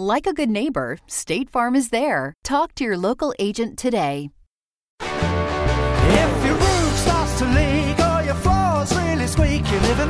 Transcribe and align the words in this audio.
Like 0.00 0.26
a 0.26 0.32
good 0.32 0.48
neighbor, 0.48 0.96
State 1.06 1.50
Farm 1.50 1.76
is 1.76 1.90
there. 1.90 2.32
Talk 2.42 2.74
to 2.76 2.84
your 2.84 2.96
local 2.96 3.34
agent 3.38 3.76
today. 3.76 4.30
If 4.98 6.44
your 6.46 6.54
roof 6.54 6.96
starts 6.96 7.38
to 7.40 7.44
leak 7.44 7.98
or 8.00 8.22
your 8.24 8.34
floor's 8.36 8.96
really 8.96 9.26
squeak, 9.26 9.70
you 9.70 9.78
live 9.80 10.00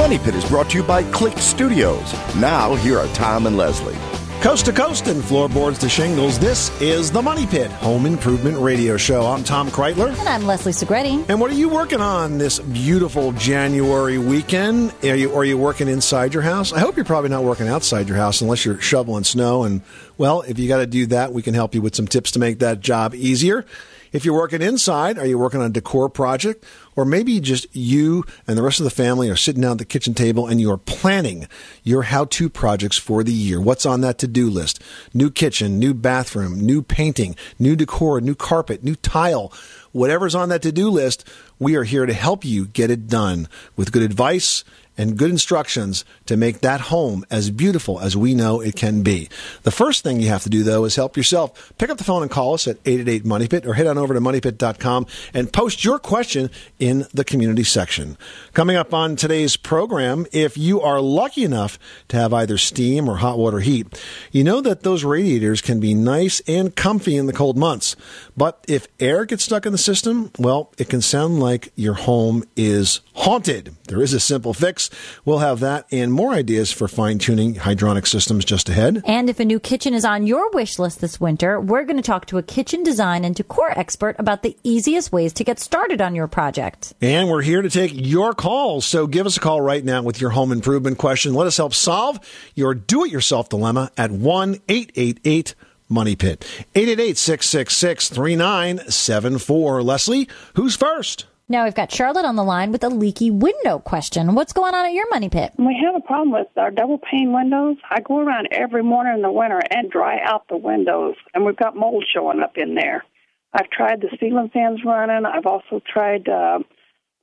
Money 0.00 0.18
Pit 0.18 0.34
is 0.34 0.46
brought 0.46 0.70
to 0.70 0.78
you 0.78 0.82
by 0.82 1.04
CliqStudios. 1.04 2.40
Now, 2.40 2.74
here 2.76 2.98
are 2.98 3.06
Tom 3.08 3.46
and 3.46 3.58
Leslie. 3.58 3.98
Coast 4.40 4.64
to 4.64 4.72
coast 4.72 5.08
and 5.08 5.22
floorboards 5.22 5.78
to 5.80 5.90
shingles, 5.90 6.38
this 6.38 6.70
is 6.80 7.10
the 7.10 7.20
Money 7.20 7.46
Pit 7.46 7.70
Home 7.72 8.06
Improvement 8.06 8.56
Radio 8.56 8.96
Show. 8.96 9.26
I'm 9.26 9.44
Tom 9.44 9.68
Kraeutler. 9.68 10.18
And 10.18 10.26
I'm 10.26 10.46
Leslie 10.46 10.72
Segrete. 10.72 11.28
And 11.28 11.38
what 11.38 11.50
are 11.50 11.54
you 11.54 11.68
working 11.68 12.00
on 12.00 12.38
this 12.38 12.60
beautiful 12.60 13.32
January 13.32 14.16
weekend? 14.16 14.94
Are 15.02 15.14
you, 15.14 15.34
are 15.34 15.44
you 15.44 15.58
working 15.58 15.86
inside 15.86 16.32
your 16.32 16.44
house? 16.44 16.72
I 16.72 16.78
hope 16.78 16.96
you're 16.96 17.04
probably 17.04 17.28
not 17.28 17.44
working 17.44 17.68
outside 17.68 18.08
your 18.08 18.16
house 18.16 18.40
unless 18.40 18.64
you're 18.64 18.80
shoveling 18.80 19.24
snow. 19.24 19.64
And, 19.64 19.82
well, 20.16 20.40
if 20.40 20.58
you 20.58 20.66
got 20.66 20.78
to 20.78 20.86
do 20.86 21.04
that, 21.08 21.34
we 21.34 21.42
can 21.42 21.52
help 21.52 21.74
you 21.74 21.82
with 21.82 21.94
some 21.94 22.06
tips 22.06 22.30
to 22.30 22.38
make 22.38 22.60
that 22.60 22.80
job 22.80 23.14
easier. 23.14 23.66
If 24.12 24.24
you're 24.24 24.34
working 24.34 24.62
inside, 24.62 25.18
are 25.18 25.26
you 25.26 25.38
working 25.38 25.60
on 25.60 25.66
a 25.66 25.70
decor 25.70 26.08
project? 26.08 26.64
Or 26.96 27.04
maybe 27.04 27.38
just 27.40 27.66
you 27.74 28.24
and 28.46 28.58
the 28.58 28.62
rest 28.62 28.80
of 28.80 28.84
the 28.84 28.90
family 28.90 29.30
are 29.30 29.36
sitting 29.36 29.62
down 29.62 29.72
at 29.72 29.78
the 29.78 29.84
kitchen 29.84 30.14
table 30.14 30.48
and 30.48 30.60
you're 30.60 30.76
planning 30.76 31.46
your 31.84 32.02
how 32.02 32.24
to 32.26 32.48
projects 32.48 32.98
for 32.98 33.22
the 33.22 33.32
year. 33.32 33.60
What's 33.60 33.86
on 33.86 34.00
that 34.00 34.18
to 34.18 34.26
do 34.26 34.50
list? 34.50 34.82
New 35.14 35.30
kitchen, 35.30 35.78
new 35.78 35.94
bathroom, 35.94 36.60
new 36.60 36.82
painting, 36.82 37.36
new 37.58 37.76
decor, 37.76 38.20
new 38.20 38.34
carpet, 38.34 38.82
new 38.82 38.96
tile. 38.96 39.52
Whatever's 39.92 40.34
on 40.34 40.48
that 40.48 40.62
to 40.62 40.72
do 40.72 40.90
list, 40.90 41.26
we 41.58 41.76
are 41.76 41.84
here 41.84 42.06
to 42.06 42.12
help 42.12 42.44
you 42.44 42.66
get 42.66 42.90
it 42.90 43.06
done 43.06 43.48
with 43.76 43.92
good 43.92 44.02
advice 44.02 44.64
and 44.96 45.16
good 45.16 45.30
instructions 45.30 46.04
to 46.26 46.36
make 46.36 46.60
that 46.60 46.80
home 46.80 47.24
as 47.30 47.50
beautiful 47.50 48.00
as 48.00 48.16
we 48.16 48.34
know 48.34 48.60
it 48.60 48.76
can 48.76 49.02
be. 49.02 49.28
The 49.62 49.70
first 49.70 50.02
thing 50.02 50.20
you 50.20 50.28
have 50.28 50.42
to 50.42 50.50
do, 50.50 50.62
though, 50.62 50.84
is 50.84 50.96
help 50.96 51.16
yourself. 51.16 51.72
Pick 51.78 51.90
up 51.90 51.98
the 51.98 52.04
phone 52.04 52.22
and 52.22 52.30
call 52.30 52.54
us 52.54 52.66
at 52.66 52.78
888 52.84 53.24
Money 53.24 53.48
Pit 53.48 53.66
or 53.66 53.74
head 53.74 53.86
on 53.86 53.98
over 53.98 54.14
to 54.14 54.20
moneypit.com 54.20 55.06
and 55.34 55.52
post 55.52 55.84
your 55.84 55.98
question 55.98 56.50
in 56.78 57.06
the 57.12 57.24
community 57.24 57.64
section. 57.64 58.16
Coming 58.52 58.76
up 58.76 58.92
on 58.94 59.16
today's 59.16 59.56
program, 59.56 60.26
if 60.32 60.56
you 60.56 60.80
are 60.80 61.00
lucky 61.00 61.44
enough 61.44 61.78
to 62.08 62.16
have 62.16 62.32
either 62.32 62.58
steam 62.58 63.08
or 63.08 63.16
hot 63.16 63.38
water 63.38 63.60
heat, 63.60 64.02
you 64.32 64.44
know 64.44 64.60
that 64.60 64.82
those 64.82 65.04
radiators 65.04 65.60
can 65.60 65.80
be 65.80 65.94
nice 65.94 66.40
and 66.46 66.74
comfy 66.74 67.16
in 67.16 67.26
the 67.26 67.32
cold 67.32 67.56
months. 67.56 67.96
But 68.36 68.64
if 68.66 68.88
air 68.98 69.24
gets 69.24 69.44
stuck 69.44 69.66
in 69.66 69.72
the 69.72 69.78
system, 69.78 70.30
well, 70.38 70.72
it 70.78 70.88
can 70.88 71.00
sound 71.00 71.40
like 71.40 71.72
your 71.76 71.94
home 71.94 72.44
is 72.56 73.00
haunted. 73.14 73.76
There 73.88 74.02
is 74.02 74.14
a 74.14 74.20
simple 74.20 74.54
fix. 74.54 74.79
We'll 75.24 75.40
have 75.40 75.60
that 75.60 75.86
and 75.90 76.12
more 76.12 76.32
ideas 76.32 76.72
for 76.72 76.88
fine 76.88 77.18
tuning 77.18 77.56
hydronic 77.56 78.06
systems 78.06 78.44
just 78.44 78.68
ahead. 78.68 79.02
And 79.04 79.28
if 79.28 79.40
a 79.40 79.44
new 79.44 79.60
kitchen 79.60 79.92
is 79.92 80.04
on 80.04 80.26
your 80.26 80.50
wish 80.52 80.78
list 80.78 81.00
this 81.00 81.20
winter, 81.20 81.60
we're 81.60 81.84
going 81.84 81.96
to 81.96 82.02
talk 82.02 82.26
to 82.26 82.38
a 82.38 82.42
kitchen 82.42 82.82
design 82.82 83.24
and 83.24 83.34
decor 83.34 83.70
expert 83.78 84.16
about 84.18 84.42
the 84.42 84.56
easiest 84.62 85.12
ways 85.12 85.32
to 85.34 85.44
get 85.44 85.58
started 85.58 86.00
on 86.00 86.14
your 86.14 86.28
project. 86.28 86.94
And 87.02 87.28
we're 87.28 87.42
here 87.42 87.60
to 87.60 87.70
take 87.70 87.92
your 87.94 88.32
calls. 88.32 88.86
So 88.86 89.06
give 89.06 89.26
us 89.26 89.36
a 89.36 89.40
call 89.40 89.60
right 89.60 89.84
now 89.84 90.02
with 90.02 90.20
your 90.20 90.30
home 90.30 90.52
improvement 90.52 90.98
question. 90.98 91.34
Let 91.34 91.46
us 91.46 91.56
help 91.56 91.74
solve 91.74 92.20
your 92.54 92.74
do 92.74 93.04
it 93.04 93.10
yourself 93.10 93.48
dilemma 93.48 93.90
at 93.96 94.10
1 94.10 94.56
888 94.68 95.54
Money 95.88 96.14
Pit. 96.14 96.46
888 96.74 97.18
666 97.18 98.08
3974. 98.10 99.82
Leslie, 99.82 100.28
who's 100.54 100.76
first? 100.76 101.26
Now 101.50 101.64
we've 101.64 101.74
got 101.74 101.90
Charlotte 101.90 102.24
on 102.24 102.36
the 102.36 102.44
line 102.44 102.70
with 102.70 102.84
a 102.84 102.88
leaky 102.88 103.28
window 103.28 103.80
question. 103.80 104.36
What's 104.36 104.52
going 104.52 104.72
on 104.72 104.86
at 104.86 104.92
your 104.92 105.10
money 105.10 105.28
pit? 105.28 105.52
We 105.58 105.76
have 105.84 105.96
a 105.96 106.06
problem 106.06 106.30
with 106.30 106.46
our 106.56 106.70
double 106.70 106.98
pane 106.98 107.32
windows. 107.32 107.76
I 107.90 107.98
go 108.02 108.20
around 108.20 108.46
every 108.52 108.84
morning 108.84 109.14
in 109.14 109.22
the 109.22 109.32
winter 109.32 109.60
and 109.68 109.90
dry 109.90 110.20
out 110.22 110.46
the 110.48 110.56
windows, 110.56 111.16
and 111.34 111.44
we've 111.44 111.56
got 111.56 111.74
mold 111.74 112.04
showing 112.14 112.38
up 112.40 112.56
in 112.56 112.76
there. 112.76 113.04
I've 113.52 113.68
tried 113.68 114.00
the 114.00 114.16
ceiling 114.20 114.50
fans 114.54 114.82
running. 114.86 115.26
I've 115.26 115.46
also 115.46 115.82
tried 115.84 116.28
uh, 116.28 116.60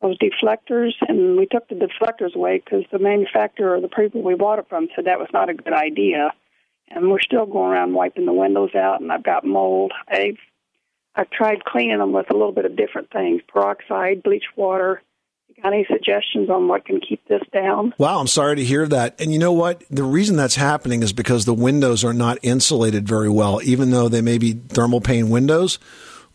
those 0.01 0.17
deflectors, 0.17 0.91
and 1.07 1.37
we 1.37 1.45
took 1.49 1.69
the 1.69 1.75
deflectors 1.75 2.35
away 2.35 2.61
because 2.61 2.83
the 2.91 2.99
manufacturer 2.99 3.77
or 3.77 3.79
the 3.79 3.87
people 3.87 4.23
we 4.23 4.35
bought 4.35 4.59
it 4.59 4.67
from 4.67 4.89
said 4.93 5.05
that 5.05 5.19
was 5.19 5.29
not 5.31 5.49
a 5.49 5.53
good 5.53 5.71
idea. 5.71 6.33
And 6.89 7.09
we're 7.09 7.21
still 7.21 7.45
going 7.45 7.71
around 7.71 7.93
wiping 7.93 8.25
the 8.25 8.33
windows 8.33 8.75
out, 8.75 8.99
and 8.99 9.09
I've 9.09 9.23
got 9.23 9.45
mold. 9.45 9.93
I've 10.05 10.35
I've 11.17 11.29
tried 11.31 11.65
cleaning 11.65 11.97
them 11.97 12.13
with 12.13 12.29
a 12.29 12.33
little 12.33 12.51
bit 12.51 12.65
of 12.65 12.75
different 12.75 13.11
things: 13.11 13.41
peroxide, 13.47 14.23
bleach 14.23 14.45
water. 14.55 15.01
You 15.49 15.63
got 15.63 15.73
any 15.73 15.87
suggestions 15.89 16.49
on 16.51 16.67
what 16.67 16.85
can 16.85 16.99
keep 17.01 17.27
this 17.27 17.41
down? 17.51 17.95
Wow, 17.97 18.19
I'm 18.19 18.27
sorry 18.27 18.57
to 18.57 18.63
hear 18.63 18.87
that. 18.87 19.19
And 19.19 19.33
you 19.33 19.39
know 19.39 19.53
what? 19.53 19.83
The 19.89 20.03
reason 20.03 20.35
that's 20.35 20.55
happening 20.55 21.01
is 21.01 21.13
because 21.13 21.45
the 21.45 21.53
windows 21.53 22.03
are 22.03 22.13
not 22.13 22.37
insulated 22.43 23.07
very 23.07 23.29
well, 23.29 23.59
even 23.63 23.89
though 23.89 24.07
they 24.07 24.21
may 24.21 24.37
be 24.37 24.53
thermal 24.53 25.01
pane 25.01 25.29
windows. 25.29 25.79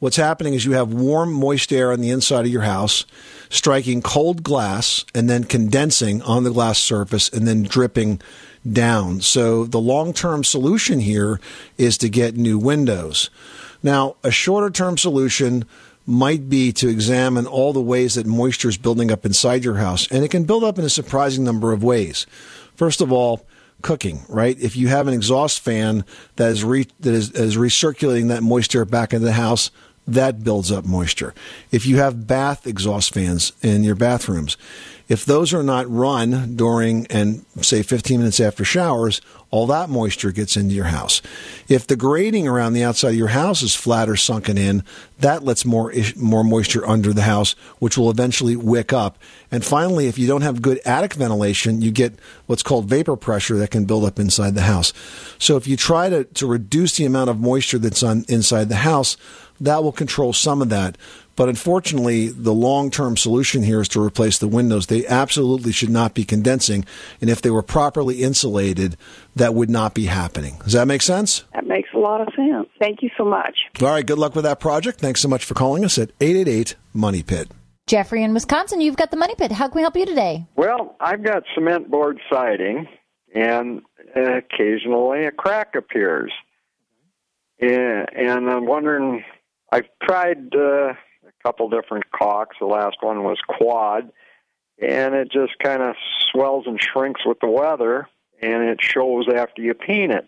What's 0.01 0.17
happening 0.17 0.55
is 0.55 0.65
you 0.65 0.73
have 0.73 0.93
warm, 0.93 1.33
moist 1.33 1.73
air 1.73 1.93
on 1.93 2.01
the 2.01 2.11
inside 2.11 2.45
of 2.45 2.51
your 2.51 2.63
house, 2.63 3.07
striking 3.51 4.03
cold 4.03 4.43
glass 4.43 5.05
and 5.15 5.31
then 5.31 5.45
condensing 5.45 6.21
on 6.23 6.43
the 6.43 6.51
glass 6.51 6.81
surface 6.81 7.29
and 7.29 7.47
then 7.47 7.63
dripping 7.63 8.21
down. 8.69 9.21
So 9.21 9.65
the 9.65 9.79
long 9.79 10.13
term 10.13 10.43
solution 10.43 10.99
here 10.99 11.39
is 11.79 11.97
to 11.99 12.09
get 12.09 12.37
new 12.37 12.59
windows. 12.59 13.31
Now, 13.83 14.17
a 14.23 14.31
shorter 14.31 14.71
term 14.71 14.97
solution 14.97 15.65
might 16.07 16.49
be 16.49 16.73
to 16.73 16.89
examine 16.89 17.47
all 17.47 17.73
the 17.73 17.81
ways 17.81 18.15
that 18.15 18.27
moisture 18.27 18.69
is 18.69 18.77
building 18.77 19.11
up 19.11 19.25
inside 19.25 19.65
your 19.65 19.77
house, 19.77 20.11
and 20.11 20.25
it 20.25 20.31
can 20.31 20.45
build 20.45 20.65
up 20.65 20.79
in 20.79 20.85
a 20.85 20.91
surprising 20.91 21.45
number 21.45 21.73
of 21.73 21.85
ways. 21.85 22.27
First 22.75 23.01
of 23.01 23.13
all, 23.13 23.47
cooking, 23.83 24.23
right? 24.29 24.59
If 24.61 24.77
you 24.77 24.89
have 24.89 25.09
an 25.09 25.15
exhaust 25.15 25.61
fan 25.61 26.05
that 26.37 26.51
is, 26.51 26.65
re- 26.65 26.89
that 27.01 27.13
is, 27.13 27.31
is 27.33 27.57
recirculating 27.57 28.29
that 28.29 28.43
moisture 28.43 28.85
back 28.85 29.13
into 29.13 29.27
the 29.27 29.33
house, 29.33 29.71
that 30.07 30.43
builds 30.43 30.73
up 30.73 30.85
moisture. 30.85 31.33
If 31.71 31.87
you 31.87 31.99
have 31.99 32.27
bath 32.27 32.67
exhaust 32.67 33.15
fans 33.15 33.53
in 33.63 33.85
your 33.85 33.95
bathrooms, 33.95 34.57
if 35.09 35.25
those 35.25 35.55
are 35.55 35.63
not 35.63 35.89
run 35.91 36.57
during 36.57 37.07
and 37.09 37.45
say 37.61 37.83
15 37.83 38.19
minutes 38.19 38.41
after 38.41 38.65
showers, 38.65 39.21
all 39.53 39.67
that 39.67 39.91
moisture 39.91 40.33
gets 40.33 40.57
into 40.57 40.75
your 40.75 40.87
house. 40.87 41.21
If 41.69 41.87
the 41.87 41.95
grading 41.95 42.49
around 42.49 42.73
the 42.73 42.85
outside 42.85 43.11
of 43.11 43.17
your 43.17 43.29
house 43.29 43.63
is 43.63 43.77
flat 43.77 44.09
or 44.09 44.17
sunken 44.17 44.57
in, 44.57 44.83
that 45.21 45.45
lets 45.45 45.67
more 45.67 45.93
more 46.17 46.43
moisture 46.43 46.89
under 46.89 47.13
the 47.13 47.23
house, 47.23 47.53
which 47.79 47.99
will 47.99 48.11
eventually 48.11 48.57
wick 48.57 48.95
up. 48.95 49.19
And 49.51 49.63
finally, 49.63 50.09
if 50.09 50.19
you 50.19 50.27
don't 50.27 50.41
have 50.41 50.63
good 50.63 50.81
attic 50.87 51.13
ventilation, 51.13 51.83
you 51.83 51.91
get 51.91 52.19
what's 52.47 52.63
called 52.63 52.87
vapor 52.87 53.15
pressure 53.15 53.57
that 53.59 53.71
can 53.71 53.85
build 53.85 54.05
up 54.05 54.19
inside 54.19 54.55
the 54.55 54.63
house. 54.63 54.95
So 55.39 55.59
if 55.59 55.67
you 55.67 55.77
try 55.77 56.09
to, 56.09 56.25
to 56.25 56.47
reduce 56.47 56.97
the 56.97 57.05
amount 57.05 57.29
of 57.29 57.39
moisture 57.39 57.79
that's 57.79 58.03
on 58.03 58.25
inside 58.29 58.71
the 58.71 58.77
house, 58.77 59.19
that 59.61 59.85
will 59.85 59.93
control 59.93 60.33
some 60.33 60.63
of 60.63 60.71
that. 60.71 60.97
But 61.35 61.49
unfortunately, 61.49 62.29
the 62.29 62.53
long 62.53 62.91
term 62.91 63.17
solution 63.17 63.63
here 63.63 63.81
is 63.81 63.89
to 63.89 64.03
replace 64.03 64.39
the 64.39 64.49
windows. 64.49 64.87
They 64.87 65.07
absolutely 65.07 65.73
should 65.73 65.91
not 65.91 66.15
be 66.15 66.25
condensing. 66.25 66.85
And 67.21 67.31
if 67.31 67.41
they 67.41 67.51
were 67.51 67.63
properly 67.63 68.23
insulated, 68.23 68.97
that 69.35 69.55
would 69.55 69.71
not 69.71 69.95
be 69.95 70.07
happening. 70.07 70.59
Does 70.65 70.75
that 70.75 70.87
make 70.87 71.03
sense? 71.03 71.45
That 71.55 71.67
makes 71.67 71.89
a 71.95 71.99
lot 71.99 72.21
of 72.21 72.29
sense. 72.35 72.69
Thank 72.79 73.03
you 73.03 73.11
so 73.17 73.25
much. 73.25 73.57
All 73.81 73.89
right. 73.89 74.05
Good 74.05 74.19
luck 74.19 74.35
with 74.35 74.45
that 74.45 74.61
project. 74.61 75.01
Thanks 75.01 75.21
so 75.21 75.29
much 75.29 75.45
for 75.45 75.55
calling 75.55 75.85
us 75.85 75.99
at 75.99 76.11
888 76.21 76.77
Money 76.93 77.23
Pit. 77.23 77.51
Jeffrey 77.87 78.23
in 78.23 78.33
Wisconsin, 78.33 78.81
you've 78.81 78.97
got 78.97 79.11
the 79.11 79.17
money 79.17 79.35
pit. 79.35 79.51
How 79.53 79.69
can 79.69 79.77
we 79.77 79.83
help 79.83 79.97
you 79.97 80.07
today? 80.07 80.47
Well, 80.55 80.97
I've 81.01 81.25
got 81.25 81.43
cement 81.55 81.91
board 81.91 82.21
siding, 82.31 82.87
and 83.35 83.83
occasionally 84.15 85.27
a 85.27 85.33
crack 85.33 85.75
appears. 85.75 86.33
Yeah, 87.61 88.07
and 88.17 88.49
I'm 88.49 88.67
wondering, 88.67 89.25
I've 89.71 89.89
tried 90.03 90.55
uh, 90.55 90.91
a 90.91 90.97
couple 91.43 91.69
different 91.69 92.11
caulks. 92.13 92.57
The 92.61 92.67
last 92.67 92.97
one 93.01 93.23
was 93.25 93.39
quad, 93.49 94.11
and 94.81 95.15
it 95.15 95.31
just 95.31 95.59
kind 95.63 95.83
of 95.83 95.95
swells 96.31 96.65
and 96.67 96.81
shrinks 96.81 97.23
with 97.27 97.39
the 97.41 97.49
weather. 97.49 98.09
and 98.41 98.65
it 98.65 98.79
shows 98.83 99.27
after 99.33 99.63
you 99.63 99.73
paint 99.73 100.11
it. 100.13 100.27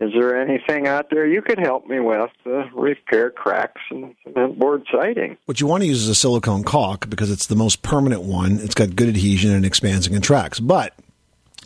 Is 0.00 0.12
there 0.18 0.40
anything 0.40 0.86
out 0.86 1.10
there 1.10 1.26
you 1.26 1.42
could 1.42 1.58
help 1.58 1.86
me 1.86 2.00
with 2.00 2.30
to 2.44 2.64
repair 2.74 3.30
cracks 3.30 3.82
in 3.90 4.16
cement 4.24 4.58
board 4.58 4.84
siding? 4.90 5.36
What 5.44 5.60
you 5.60 5.66
want 5.66 5.82
to 5.82 5.86
use 5.86 6.02
is 6.02 6.08
a 6.08 6.14
silicone 6.14 6.64
caulk 6.64 7.10
because 7.10 7.30
it's 7.30 7.46
the 7.46 7.54
most 7.54 7.82
permanent 7.82 8.22
one. 8.22 8.60
It's 8.60 8.74
got 8.74 8.96
good 8.96 9.08
adhesion 9.10 9.50
and 9.52 9.66
expands 9.66 10.06
and 10.06 10.16
contracts. 10.16 10.58
But 10.58 10.94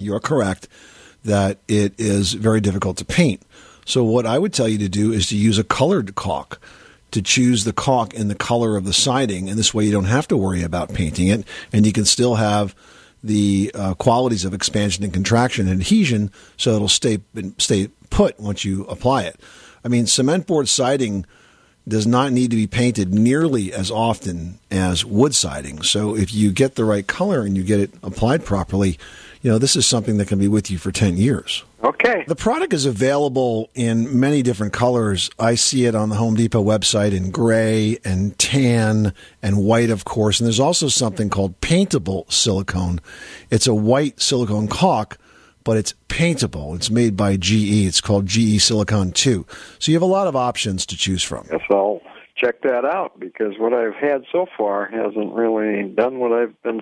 you're 0.00 0.19
correct 0.19 0.67
that 1.25 1.58
it 1.69 1.94
is 1.96 2.32
very 2.32 2.61
difficult 2.61 2.96
to 2.96 3.05
paint. 3.05 3.41
So 3.87 4.02
what 4.02 4.26
I 4.26 4.41
would 4.41 4.52
tell 4.52 4.67
you 4.67 4.79
to 4.79 4.88
do 4.88 5.12
is 5.12 5.29
to 5.29 5.37
use 5.37 5.58
a 5.58 5.64
colored 5.64 6.17
caulk 6.17 6.61
to 7.15 7.23
choose 7.23 7.63
the 7.63 7.73
caulk 7.73 8.13
in 8.13 8.27
the 8.27 8.35
color 8.35 8.77
of 8.77 8.85
the 8.85 8.93
siding, 8.93 9.49
and 9.49 9.57
this 9.57 9.73
way 9.73 9.85
you 9.85 9.93
don't 9.93 10.05
have 10.05 10.27
to 10.29 10.37
worry 10.37 10.63
about 10.63 10.93
painting 10.93 11.29
it, 11.29 11.47
and 11.73 11.87
you 11.87 11.93
can 11.93 12.05
still 12.05 12.35
have 12.35 12.75
the 13.23 13.71
uh, 13.73 13.95
qualities 13.95 14.45
of 14.45 14.53
expansion 14.53 15.05
and 15.05 15.13
contraction 15.13 15.69
and 15.69 15.81
adhesion, 15.81 16.31
so 16.57 16.75
it'll 16.75 16.89
stay 16.89 17.21
stay 17.59 17.89
put 18.11 18.39
once 18.41 18.65
you 18.65 18.85
apply 18.87 19.23
it. 19.23 19.41
I 19.85 19.89
mean, 19.89 20.07
cement 20.07 20.49
board 20.49 20.69
siding 20.69 21.25
does 21.87 22.07
not 22.07 22.33
need 22.33 22.51
to 22.51 22.57
be 22.57 22.67
painted 22.67 23.13
nearly 23.13 23.73
as 23.73 23.91
often 23.91 24.59
as 24.71 25.05
wood 25.05 25.35
siding. 25.35 25.83
So 25.83 26.17
if 26.17 26.33
you 26.33 26.51
get 26.51 26.77
the 26.77 26.85
right 26.85 27.07
color 27.07 27.43
and 27.43 27.57
you 27.57 27.63
get 27.63 27.81
it 27.81 27.93
applied 28.03 28.45
properly, 28.45 28.99
you 29.43 29.51
know, 29.51 29.59
this 29.59 29.77
is 29.77 29.87
something 29.87 30.17
that 30.17 30.29
can 30.29 30.39
be 30.39 30.49
with 30.49 30.71
you 30.71 30.79
for 30.79 30.91
10 30.91 31.19
years. 31.19 31.65
Okay. 31.83 32.25
The 32.27 32.35
product 32.35 32.73
is 32.73 32.87
available 32.87 33.69
in 33.75 34.19
many 34.19 34.41
different 34.43 34.73
colors. 34.73 35.31
I 35.39 35.55
see 35.55 35.85
it 35.85 35.95
on 35.95 36.09
the 36.09 36.15
Home 36.15 36.35
Depot 36.35 36.65
website 36.65 37.13
in 37.15 37.31
gray 37.31 37.99
and 38.07 38.39
tan 38.39 39.13
and 39.43 39.59
white, 39.59 39.91
of 39.91 40.07
course. 40.07 40.41
And 40.41 40.47
there's 40.47 40.61
also 40.61 40.89
something 40.89 41.29
called 41.29 41.61
paintable 41.61 42.25
silicone. 42.31 43.03
It's 43.51 43.67
a 43.67 43.75
white 43.75 44.19
silicone 44.19 44.67
caulk, 44.67 45.19
but 45.65 45.77
it's 45.77 45.95
paintable. 46.09 46.75
It's 46.75 46.91
made 46.91 47.17
by 47.17 47.37
GE. 47.37 47.87
It's 47.87 48.01
called 48.01 48.27
GE 48.27 48.61
Silicone 48.61 49.13
2. 49.13 49.47
So 49.79 49.91
you 49.91 49.97
have 49.97 50.03
a 50.03 50.07
lot 50.07 50.27
of 50.27 50.37
options 50.37 50.87
to 50.87 50.97
choose 50.97 51.23
from. 51.23 51.49
Yes, 51.51 51.63
I'll 51.71 52.01
check 52.37 52.63
that 52.63 52.85
out 52.85 53.19
because 53.19 53.55
what 53.59 53.73
I've 53.73 53.95
had 53.95 54.25
so 54.31 54.47
far 54.57 54.87
hasn't 54.87 55.33
really 55.33 55.89
done 55.89 56.19
what 56.19 56.33
I've 56.33 56.63
been 56.63 56.81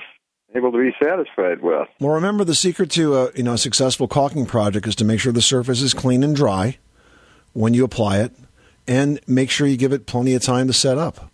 able 0.55 0.73
to 0.73 0.79
be 0.79 0.93
satisfied 1.03 1.63
with. 1.63 1.89
Well, 2.01 2.13
remember 2.13 2.45
the 2.45 2.55
secret 2.55 2.91
to 2.93 3.17
a 3.17 3.33
you 3.35 3.43
know 3.43 3.55
a 3.55 3.59
successful 3.59 4.09
caulking 4.09 4.47
project 4.47 4.87
is 4.87 4.97
to 4.97 5.05
make 5.05 5.21
sure 5.21 5.33
the 5.33 5.41
surface 5.43 5.81
is 5.81 5.95
clean 5.95 6.23
and 6.23 6.35
dry 6.35 6.79
when 7.53 7.75
you 7.75 7.85
apply 7.85 8.19
it, 8.19 8.35
and 8.89 9.21
make 9.27 9.51
sure 9.51 9.67
you 9.67 9.77
give 9.77 9.93
it 9.93 10.07
plenty 10.07 10.35
of 10.35 10.43
time 10.43 10.67
to 10.67 10.73
set 10.73 10.99
up. 10.99 11.31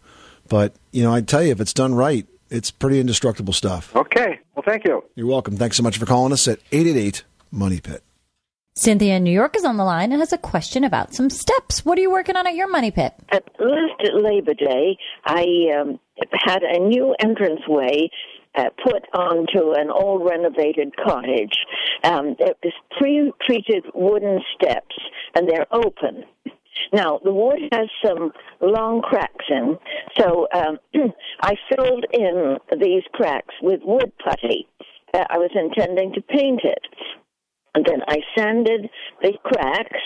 But 0.48 0.74
you 0.92 1.02
know, 1.02 1.12
I 1.12 1.20
tell 1.20 1.42
you, 1.42 1.52
if 1.52 1.60
it's 1.60 1.74
done 1.74 1.94
right, 1.94 2.26
it's 2.50 2.70
pretty 2.70 3.00
indestructible 3.00 3.52
stuff. 3.52 3.94
Okay. 3.94 4.40
Well, 4.54 4.64
thank 4.66 4.84
you. 4.84 5.04
You're 5.14 5.26
welcome. 5.26 5.56
Thanks 5.56 5.76
so 5.76 5.82
much 5.82 5.98
for 5.98 6.06
calling 6.06 6.32
us 6.32 6.48
at 6.48 6.58
eight 6.72 6.86
eight 6.86 6.96
eight 6.96 7.24
Money 7.50 7.80
Pit. 7.80 8.02
Cynthia 8.78 9.16
in 9.16 9.24
New 9.24 9.32
York 9.32 9.56
is 9.56 9.64
on 9.64 9.76
the 9.76 9.84
line 9.84 10.12
and 10.12 10.20
has 10.20 10.32
a 10.32 10.38
question 10.38 10.84
about 10.84 11.12
some 11.12 11.30
steps. 11.30 11.84
What 11.84 11.98
are 11.98 12.00
you 12.00 12.12
working 12.12 12.36
on 12.36 12.46
at 12.46 12.54
your 12.54 12.68
money 12.68 12.92
pit? 12.92 13.12
At 13.30 13.42
last 13.58 14.14
Labor 14.14 14.54
Day, 14.54 14.96
I 15.24 15.44
um, 15.76 15.98
had 16.46 16.62
a 16.62 16.78
new 16.78 17.12
entranceway 17.20 18.08
uh, 18.54 18.70
put 18.82 19.02
onto 19.14 19.72
an 19.72 19.90
old 19.90 20.24
renovated 20.24 20.94
cottage. 20.96 21.54
Um, 22.04 22.36
there's 22.38 22.74
pre-treated 22.96 23.84
wooden 23.94 24.40
steps, 24.54 24.96
and 25.34 25.48
they're 25.48 25.66
open. 25.72 26.24
Now 26.92 27.20
the 27.22 27.32
wood 27.32 27.58
has 27.72 27.88
some 28.04 28.32
long 28.60 29.02
cracks 29.02 29.44
in, 29.50 29.76
so 30.18 30.46
um, 30.54 30.78
I 31.42 31.54
filled 31.68 32.06
in 32.12 32.56
these 32.80 33.02
cracks 33.12 33.54
with 33.60 33.80
wood 33.84 34.12
putty. 34.24 34.66
Uh, 35.12 35.24
I 35.30 35.38
was 35.38 35.50
intending 35.54 36.12
to 36.14 36.20
paint 36.20 36.60
it, 36.64 36.86
and 37.74 37.84
then 37.84 38.00
I 38.08 38.18
sanded 38.36 38.88
the 39.22 39.32
cracks 39.44 40.00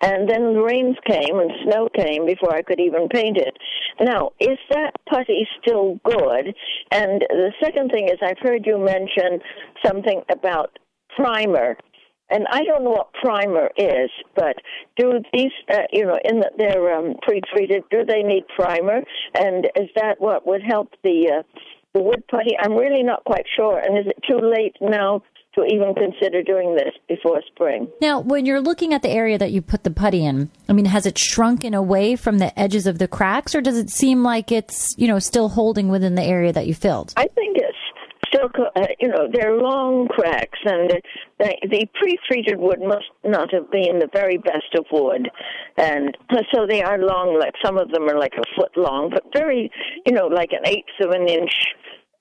and 0.00 0.28
then 0.28 0.54
the 0.54 0.62
rains 0.62 0.96
came 1.06 1.40
and 1.40 1.50
snow 1.64 1.88
came 1.94 2.24
before 2.24 2.54
I 2.54 2.62
could 2.62 2.78
even 2.80 3.08
paint 3.08 3.36
it. 3.36 3.56
Now, 4.00 4.30
is 4.38 4.58
that 4.70 4.92
putty 5.08 5.46
still 5.60 5.98
good? 6.04 6.54
And 6.92 7.22
the 7.28 7.52
second 7.62 7.90
thing 7.90 8.08
is, 8.08 8.18
I've 8.22 8.38
heard 8.40 8.64
you 8.64 8.78
mention 8.78 9.40
something 9.84 10.22
about 10.30 10.78
primer. 11.16 11.76
And 12.30 12.46
I 12.50 12.62
don't 12.62 12.84
know 12.84 12.90
what 12.90 13.12
primer 13.14 13.70
is, 13.76 14.10
but 14.36 14.56
do 14.96 15.14
these, 15.32 15.50
uh, 15.72 15.88
you 15.92 16.04
know, 16.04 16.18
in 16.24 16.40
the, 16.40 16.50
they're 16.58 16.94
um, 16.94 17.14
pre-treated, 17.22 17.82
do 17.90 18.04
they 18.04 18.22
need 18.22 18.44
primer? 18.56 19.02
And 19.34 19.64
is 19.74 19.88
that 19.96 20.20
what 20.20 20.46
would 20.46 20.62
help 20.62 20.90
the 21.02 21.38
uh, 21.38 21.42
the 21.94 22.02
wood 22.02 22.22
putty? 22.30 22.50
I'm 22.60 22.74
really 22.74 23.02
not 23.02 23.24
quite 23.24 23.46
sure. 23.56 23.78
And 23.78 23.96
is 23.98 24.06
it 24.06 24.22
too 24.28 24.38
late 24.46 24.76
now 24.80 25.22
to 25.58 25.74
even 25.74 25.94
consider 25.94 26.42
doing 26.42 26.74
this 26.74 26.94
before 27.08 27.42
spring. 27.52 27.88
Now, 28.00 28.20
when 28.20 28.46
you're 28.46 28.60
looking 28.60 28.94
at 28.94 29.02
the 29.02 29.10
area 29.10 29.38
that 29.38 29.50
you 29.50 29.62
put 29.62 29.84
the 29.84 29.90
putty 29.90 30.24
in, 30.24 30.50
I 30.68 30.72
mean, 30.72 30.86
has 30.86 31.06
it 31.06 31.18
shrunken 31.18 31.74
away 31.74 32.16
from 32.16 32.38
the 32.38 32.58
edges 32.58 32.86
of 32.86 32.98
the 32.98 33.08
cracks, 33.08 33.54
or 33.54 33.60
does 33.60 33.76
it 33.76 33.90
seem 33.90 34.22
like 34.22 34.52
it's 34.52 34.94
you 34.98 35.08
know 35.08 35.18
still 35.18 35.48
holding 35.50 35.88
within 35.88 36.14
the 36.14 36.22
area 36.22 36.52
that 36.52 36.66
you 36.66 36.74
filled? 36.74 37.12
I 37.16 37.26
think 37.26 37.56
it's 37.56 37.76
still, 38.28 38.48
uh, 38.76 38.86
you 39.00 39.08
know, 39.08 39.28
they're 39.32 39.56
long 39.56 40.08
cracks, 40.08 40.58
and 40.64 40.90
the, 41.38 41.56
the 41.70 41.86
pre-treated 41.98 42.58
wood 42.58 42.80
must 42.80 43.06
not 43.24 43.52
have 43.52 43.70
been 43.70 43.98
the 43.98 44.08
very 44.12 44.36
best 44.38 44.74
of 44.76 44.84
wood, 44.92 45.28
and 45.76 46.16
so 46.54 46.66
they 46.66 46.82
are 46.82 46.98
long. 46.98 47.38
Like 47.38 47.54
some 47.64 47.78
of 47.78 47.90
them 47.90 48.08
are 48.08 48.18
like 48.18 48.34
a 48.34 48.44
foot 48.56 48.76
long, 48.76 49.10
but 49.10 49.24
very, 49.32 49.70
you 50.06 50.12
know, 50.12 50.26
like 50.26 50.50
an 50.52 50.66
eighth 50.66 50.86
of 51.00 51.10
an 51.10 51.28
inch 51.28 51.52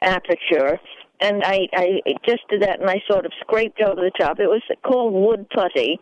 aperture 0.01 0.79
and 1.19 1.43
I, 1.43 1.67
I 1.73 1.99
just 2.25 2.47
did 2.49 2.61
that, 2.61 2.79
and 2.79 2.89
I 2.89 3.01
sort 3.09 3.25
of 3.25 3.31
scraped 3.41 3.81
over 3.81 4.01
the 4.01 4.11
top. 4.19 4.39
It 4.39 4.47
was 4.47 4.61
called 4.83 5.13
wood 5.13 5.47
putty, 5.49 5.99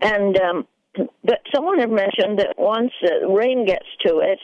and 0.00 0.38
um, 0.38 0.66
but 1.24 1.40
someone 1.54 1.78
had 1.78 1.90
mentioned 1.90 2.38
that 2.38 2.54
once 2.56 2.92
uh, 3.04 3.28
rain 3.28 3.66
gets 3.66 3.86
to 4.06 4.18
it, 4.18 4.38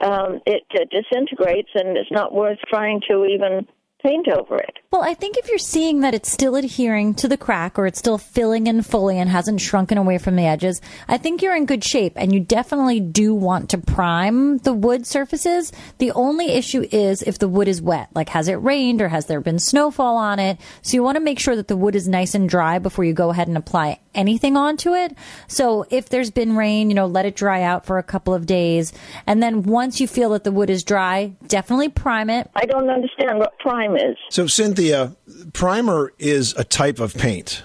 um, 0.00 0.40
it 0.46 0.64
uh, 0.74 0.84
disintegrates, 0.90 1.70
and 1.74 1.96
it's 1.96 2.10
not 2.10 2.34
worth 2.34 2.58
trying 2.68 3.00
to 3.10 3.26
even 3.26 3.66
paint 4.02 4.28
over 4.28 4.56
it. 4.56 4.78
Well, 4.90 5.02
I 5.02 5.14
think 5.14 5.36
if 5.36 5.48
you're 5.48 5.58
seeing 5.58 6.00
that 6.00 6.14
it's 6.14 6.30
still 6.30 6.56
adhering 6.56 7.14
to 7.14 7.28
the 7.28 7.36
crack 7.36 7.78
or 7.78 7.86
it's 7.86 7.98
still 7.98 8.18
filling 8.18 8.66
in 8.66 8.82
fully 8.82 9.18
and 9.18 9.30
hasn't 9.30 9.60
shrunken 9.60 9.98
away 9.98 10.18
from 10.18 10.36
the 10.36 10.46
edges, 10.46 10.80
I 11.08 11.16
think 11.16 11.42
you're 11.42 11.54
in 11.54 11.66
good 11.66 11.84
shape 11.84 12.14
and 12.16 12.32
you 12.32 12.40
definitely 12.40 13.00
do 13.00 13.34
want 13.34 13.70
to 13.70 13.78
prime 13.78 14.58
the 14.58 14.72
wood 14.72 15.06
surfaces. 15.06 15.72
The 15.98 16.12
only 16.12 16.50
issue 16.50 16.86
is 16.90 17.22
if 17.22 17.38
the 17.38 17.48
wood 17.48 17.68
is 17.68 17.80
wet, 17.80 18.08
like 18.14 18.30
has 18.30 18.48
it 18.48 18.54
rained 18.54 19.00
or 19.00 19.08
has 19.08 19.26
there 19.26 19.40
been 19.40 19.58
snowfall 19.58 20.16
on 20.16 20.38
it? 20.38 20.58
So 20.82 20.94
you 20.94 21.02
want 21.02 21.16
to 21.16 21.20
make 21.20 21.38
sure 21.38 21.56
that 21.56 21.68
the 21.68 21.76
wood 21.76 21.94
is 21.94 22.08
nice 22.08 22.34
and 22.34 22.48
dry 22.48 22.78
before 22.78 23.04
you 23.04 23.12
go 23.12 23.30
ahead 23.30 23.48
and 23.48 23.56
apply 23.56 24.00
anything 24.14 24.56
onto 24.56 24.94
it. 24.94 25.16
So 25.48 25.86
if 25.90 26.08
there's 26.08 26.30
been 26.30 26.56
rain, 26.56 26.90
you 26.90 26.94
know, 26.94 27.06
let 27.06 27.26
it 27.26 27.36
dry 27.36 27.62
out 27.62 27.86
for 27.86 27.98
a 27.98 28.02
couple 28.02 28.34
of 28.34 28.46
days. 28.46 28.92
And 29.26 29.42
then 29.42 29.62
once 29.62 30.00
you 30.00 30.08
feel 30.08 30.30
that 30.30 30.44
the 30.44 30.52
wood 30.52 30.70
is 30.70 30.84
dry, 30.84 31.32
definitely 31.46 31.88
prime 31.88 32.30
it. 32.30 32.50
I 32.54 32.66
don't 32.66 32.88
understand 32.88 33.38
what 33.38 33.58
prime 33.58 33.96
is. 33.96 34.16
So, 34.30 34.46
Cynthia, 34.46 35.14
primer 35.52 36.12
is 36.18 36.54
a 36.56 36.64
type 36.64 37.00
of 37.00 37.14
paint. 37.14 37.62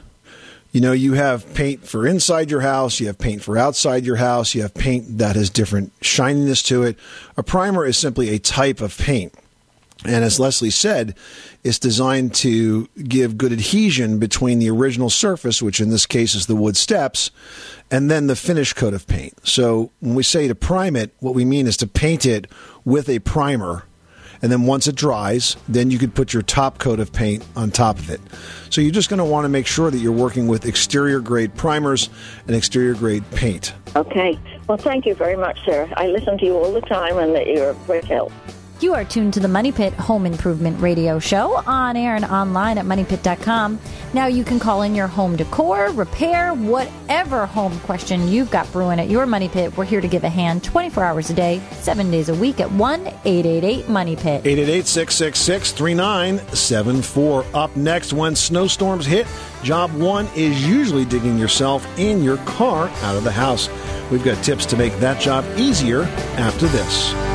You 0.71 0.81
know, 0.81 0.91
you 0.91 1.13
have 1.13 1.53
paint 1.53 1.87
for 1.87 2.05
inside 2.05 2.51
your 2.51 2.59
house, 2.59 2.99
you 2.99 3.07
have 3.07 3.17
paint 3.17 3.41
for 3.41 3.57
outside 3.57 4.05
your 4.05 4.17
house, 4.17 4.53
you 4.53 4.61
have 4.61 4.73
paint 4.73 5.19
that 5.19 5.37
has 5.37 5.49
different 5.49 5.93
shininess 6.01 6.61
to 6.63 6.83
it. 6.83 6.97
A 7.37 7.43
primer 7.43 7.85
is 7.85 7.97
simply 7.97 8.29
a 8.31 8.39
type 8.39 8.81
of 8.81 8.97
paint. 8.97 9.33
And 10.05 10.23
as 10.23 10.39
Leslie 10.39 10.69
said, 10.69 11.15
it's 11.63 11.79
designed 11.79 12.33
to 12.35 12.87
give 12.95 13.37
good 13.37 13.51
adhesion 13.51 14.19
between 14.19 14.59
the 14.59 14.69
original 14.69 15.09
surface, 15.09 15.61
which 15.61 15.79
in 15.79 15.89
this 15.89 16.05
case 16.05 16.35
is 16.35 16.45
the 16.45 16.55
wood 16.55 16.77
steps, 16.77 17.31
and 17.89 18.09
then 18.09 18.27
the 18.27 18.35
finish 18.35 18.73
coat 18.73 18.93
of 18.93 19.07
paint. 19.07 19.33
So 19.47 19.91
when 19.99 20.15
we 20.15 20.23
say 20.23 20.47
to 20.47 20.55
prime 20.55 20.95
it, 20.95 21.13
what 21.19 21.35
we 21.35 21.45
mean 21.45 21.67
is 21.67 21.77
to 21.77 21.87
paint 21.87 22.25
it 22.25 22.47
with 22.83 23.09
a 23.09 23.19
primer. 23.19 23.83
And 24.41 24.51
then 24.51 24.63
once 24.63 24.85
it 24.85 24.95
dries, 24.95 25.55
then 25.67 25.89
you 25.89 25.97
could 25.97 26.13
put 26.13 26.33
your 26.33 26.43
top 26.43 26.77
coat 26.77 26.99
of 26.99 27.11
paint 27.11 27.43
on 27.55 27.71
top 27.71 27.97
of 27.97 28.09
it. 28.09 28.21
So 28.69 28.81
you're 28.81 28.91
just 28.91 29.09
going 29.09 29.17
to 29.17 29.25
want 29.25 29.45
to 29.45 29.49
make 29.49 29.65
sure 29.65 29.89
that 29.89 29.97
you're 29.97 30.11
working 30.11 30.47
with 30.47 30.65
exterior 30.65 31.19
grade 31.19 31.55
primers 31.55 32.09
and 32.45 32.55
exterior 32.55 32.93
grade 32.93 33.23
paint. 33.31 33.73
Okay. 33.95 34.37
Well, 34.67 34.77
thank 34.77 35.05
you 35.05 35.15
very 35.15 35.37
much, 35.37 35.63
sir. 35.63 35.91
I 35.95 36.07
listen 36.07 36.37
to 36.37 36.45
you 36.45 36.57
all 36.57 36.71
the 36.71 36.81
time, 36.81 37.17
and 37.17 37.33
that 37.33 37.47
you're 37.47 37.69
uh, 37.69 37.73
a 37.73 37.85
great 37.85 38.05
help. 38.05 38.31
You 38.81 38.93
are 38.93 39.05
tuned 39.05 39.33
to 39.35 39.39
the 39.39 39.47
Money 39.47 39.71
Pit 39.71 39.93
Home 39.93 40.25
Improvement 40.25 40.81
Radio 40.81 41.17
Show 41.17 41.63
on 41.65 41.95
air 41.95 42.13
and 42.15 42.25
online 42.25 42.77
at 42.77 42.83
moneypit.com. 42.85 43.79
Now 44.13 44.25
you 44.25 44.43
can 44.43 44.59
call 44.59 44.81
in 44.81 44.93
your 44.93 45.07
home 45.07 45.37
decor, 45.37 45.91
repair, 45.91 46.53
whatever 46.53 47.45
home 47.45 47.79
question 47.79 48.27
you've 48.27 48.51
got 48.51 48.69
brewing 48.73 48.99
at 48.99 49.09
your 49.09 49.25
Money 49.25 49.47
Pit. 49.47 49.77
We're 49.77 49.85
here 49.85 50.01
to 50.01 50.09
give 50.09 50.25
a 50.25 50.29
hand 50.29 50.61
24 50.65 51.03
hours 51.05 51.29
a 51.29 51.33
day, 51.33 51.61
seven 51.71 52.11
days 52.11 52.27
a 52.27 52.35
week 52.35 52.59
at 52.59 52.69
1 52.69 53.07
888 53.23 53.87
Money 53.87 54.17
Pit. 54.17 54.45
888 54.45 54.85
666 54.85 55.71
3974. 55.71 57.45
Up 57.53 57.73
next, 57.77 58.11
when 58.11 58.35
snowstorms 58.35 59.05
hit, 59.05 59.25
job 59.63 59.93
one 59.93 60.27
is 60.35 60.67
usually 60.67 61.05
digging 61.05 61.37
yourself 61.37 61.87
and 61.97 62.25
your 62.25 62.37
car 62.39 62.89
out 63.03 63.15
of 63.15 63.23
the 63.23 63.31
house. 63.31 63.69
We've 64.11 64.23
got 64.23 64.43
tips 64.43 64.65
to 64.67 64.77
make 64.77 64.93
that 64.99 65.21
job 65.21 65.45
easier 65.57 66.03
after 66.37 66.67
this. 66.67 67.34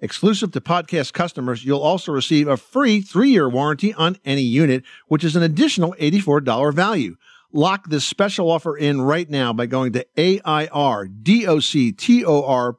Exclusive 0.00 0.52
to 0.52 0.60
podcast 0.60 1.12
customers, 1.12 1.64
you'll 1.64 1.80
also 1.80 2.12
receive 2.12 2.48
a 2.48 2.56
free 2.56 3.00
three 3.00 3.30
year 3.30 3.48
warranty 3.48 3.94
on 3.94 4.16
any 4.24 4.42
unit, 4.42 4.84
which 5.08 5.24
is 5.24 5.36
an 5.36 5.42
additional 5.42 5.94
$84 5.98 6.74
value. 6.74 7.16
Lock 7.52 7.88
this 7.88 8.04
special 8.04 8.50
offer 8.50 8.76
in 8.76 9.00
right 9.00 9.30
now 9.30 9.52
by 9.52 9.66
going 9.66 9.92
to 9.92 10.06
AIRDOCTOR 10.16 11.14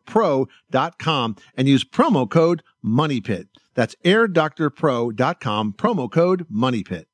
pro.com 0.05 1.35
and 1.55 1.67
use 1.67 1.83
promo 1.83 2.29
code 2.29 2.61
MONEYPIT. 2.85 3.47
That's 3.73 3.95
airdoctorpro.com, 4.05 5.73
promo 5.73 6.11
code 6.11 6.45
MONEYPIT. 6.51 7.05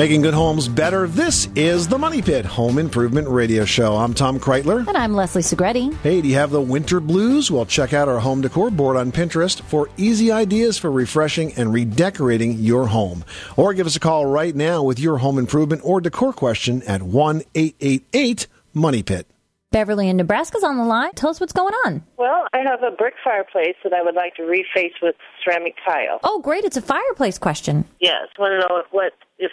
Making 0.00 0.22
good 0.22 0.32
homes 0.32 0.66
better. 0.66 1.06
This 1.06 1.46
is 1.54 1.86
the 1.86 1.98
Money 1.98 2.22
Pit 2.22 2.46
Home 2.46 2.78
Improvement 2.78 3.28
Radio 3.28 3.66
Show. 3.66 3.96
I'm 3.96 4.14
Tom 4.14 4.40
Kraeutler. 4.40 4.88
And 4.88 4.96
I'm 4.96 5.12
Leslie 5.12 5.42
Segrete. 5.42 5.94
Hey, 5.96 6.22
do 6.22 6.28
you 6.28 6.36
have 6.36 6.50
the 6.50 6.58
winter 6.58 7.00
blues? 7.00 7.50
Well, 7.50 7.66
check 7.66 7.92
out 7.92 8.08
our 8.08 8.18
home 8.18 8.40
decor 8.40 8.70
board 8.70 8.96
on 8.96 9.12
Pinterest 9.12 9.60
for 9.60 9.90
easy 9.98 10.32
ideas 10.32 10.78
for 10.78 10.90
refreshing 10.90 11.52
and 11.52 11.70
redecorating 11.70 12.54
your 12.54 12.86
home. 12.86 13.26
Or 13.58 13.74
give 13.74 13.86
us 13.86 13.94
a 13.94 14.00
call 14.00 14.24
right 14.24 14.56
now 14.56 14.82
with 14.82 14.98
your 14.98 15.18
home 15.18 15.36
improvement 15.36 15.82
or 15.84 16.00
decor 16.00 16.32
question 16.32 16.82
at 16.84 17.02
1 17.02 17.42
888 17.54 18.46
Money 18.72 19.02
Pit. 19.02 19.26
Beverly 19.70 20.08
in 20.08 20.16
Nebraska's 20.16 20.64
on 20.64 20.78
the 20.78 20.84
line. 20.84 21.10
Tell 21.14 21.28
us 21.28 21.40
what's 21.40 21.52
going 21.52 21.74
on. 21.84 22.02
Well, 22.16 22.46
I 22.54 22.60
have 22.60 22.82
a 22.82 22.90
brick 22.90 23.16
fireplace 23.22 23.76
that 23.84 23.92
I 23.92 24.02
would 24.02 24.14
like 24.14 24.34
to 24.36 24.44
reface 24.44 24.94
with 25.02 25.14
ceramic 25.44 25.74
tile. 25.86 26.20
Oh, 26.24 26.40
great. 26.40 26.64
It's 26.64 26.78
a 26.78 26.82
fireplace 26.82 27.36
question. 27.36 27.84
Yes, 28.00 28.28
want 28.38 28.52
to 28.52 28.66
know 28.66 28.80
if 28.80 28.86
what 28.92 29.12
if 29.38 29.52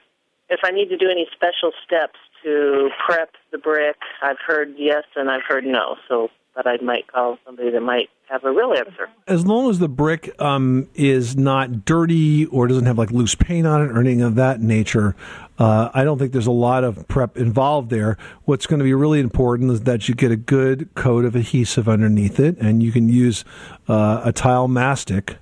if 0.49 0.61
I 0.63 0.71
need 0.71 0.89
to 0.89 0.97
do 0.97 1.09
any 1.09 1.27
special 1.33 1.71
steps 1.85 2.17
to 2.43 2.89
prep 3.05 3.31
the 3.51 3.57
brick. 3.57 3.97
I've 4.21 4.39
heard 4.45 4.73
yes 4.77 5.03
and 5.15 5.29
I've 5.29 5.43
heard 5.47 5.65
no. 5.65 5.95
So, 6.07 6.29
but 6.55 6.67
I 6.67 6.77
might 6.77 7.07
call 7.07 7.37
somebody 7.45 7.71
that 7.71 7.81
might 7.81 8.09
have 8.29 8.43
a 8.43 8.51
real 8.51 8.73
answer. 8.73 9.09
as 9.27 9.45
long 9.45 9.69
as 9.69 9.79
the 9.79 9.87
brick 9.87 10.29
um, 10.41 10.89
is 10.95 11.37
not 11.37 11.85
dirty 11.85 12.45
or 12.47 12.67
doesn't 12.67 12.85
have 12.85 12.97
like 12.97 13.11
loose 13.11 13.35
paint 13.35 13.65
on 13.65 13.81
it 13.81 13.91
or 13.91 13.99
anything 13.99 14.21
of 14.21 14.35
that 14.35 14.59
nature, 14.59 15.15
uh, 15.59 15.89
I 15.93 16.03
don't 16.03 16.17
think 16.17 16.33
there's 16.33 16.47
a 16.47 16.51
lot 16.51 16.83
of 16.83 17.07
prep 17.07 17.37
involved 17.37 17.89
there. 17.89 18.17
What's 18.45 18.65
going 18.65 18.79
to 18.79 18.83
be 18.83 18.93
really 18.93 19.19
important 19.19 19.71
is 19.71 19.81
that 19.81 20.09
you 20.09 20.15
get 20.15 20.31
a 20.31 20.35
good 20.35 20.93
coat 20.95 21.25
of 21.25 21.35
adhesive 21.35 21.87
underneath 21.87 22.39
it, 22.39 22.57
and 22.57 22.83
you 22.83 22.91
can 22.91 23.07
use 23.07 23.45
uh, 23.87 24.21
a 24.23 24.33
tile 24.33 24.67
mastic 24.67 25.37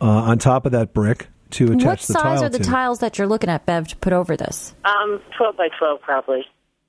uh, 0.00 0.04
on 0.04 0.38
top 0.38 0.66
of 0.66 0.72
that 0.72 0.92
brick 0.92 1.28
to 1.52 1.72
attach 1.72 1.84
What 1.84 1.98
the 2.00 2.12
size 2.12 2.42
are 2.42 2.48
the 2.48 2.58
to. 2.58 2.64
tiles 2.64 2.98
that 3.00 3.18
you're 3.18 3.26
looking 3.26 3.50
at, 3.50 3.66
Bev, 3.66 3.88
to 3.88 3.96
put 3.96 4.12
over 4.12 4.36
this? 4.36 4.74
Um, 4.84 5.20
twelve 5.36 5.56
by 5.56 5.68
twelve 5.78 6.00
probably. 6.02 6.44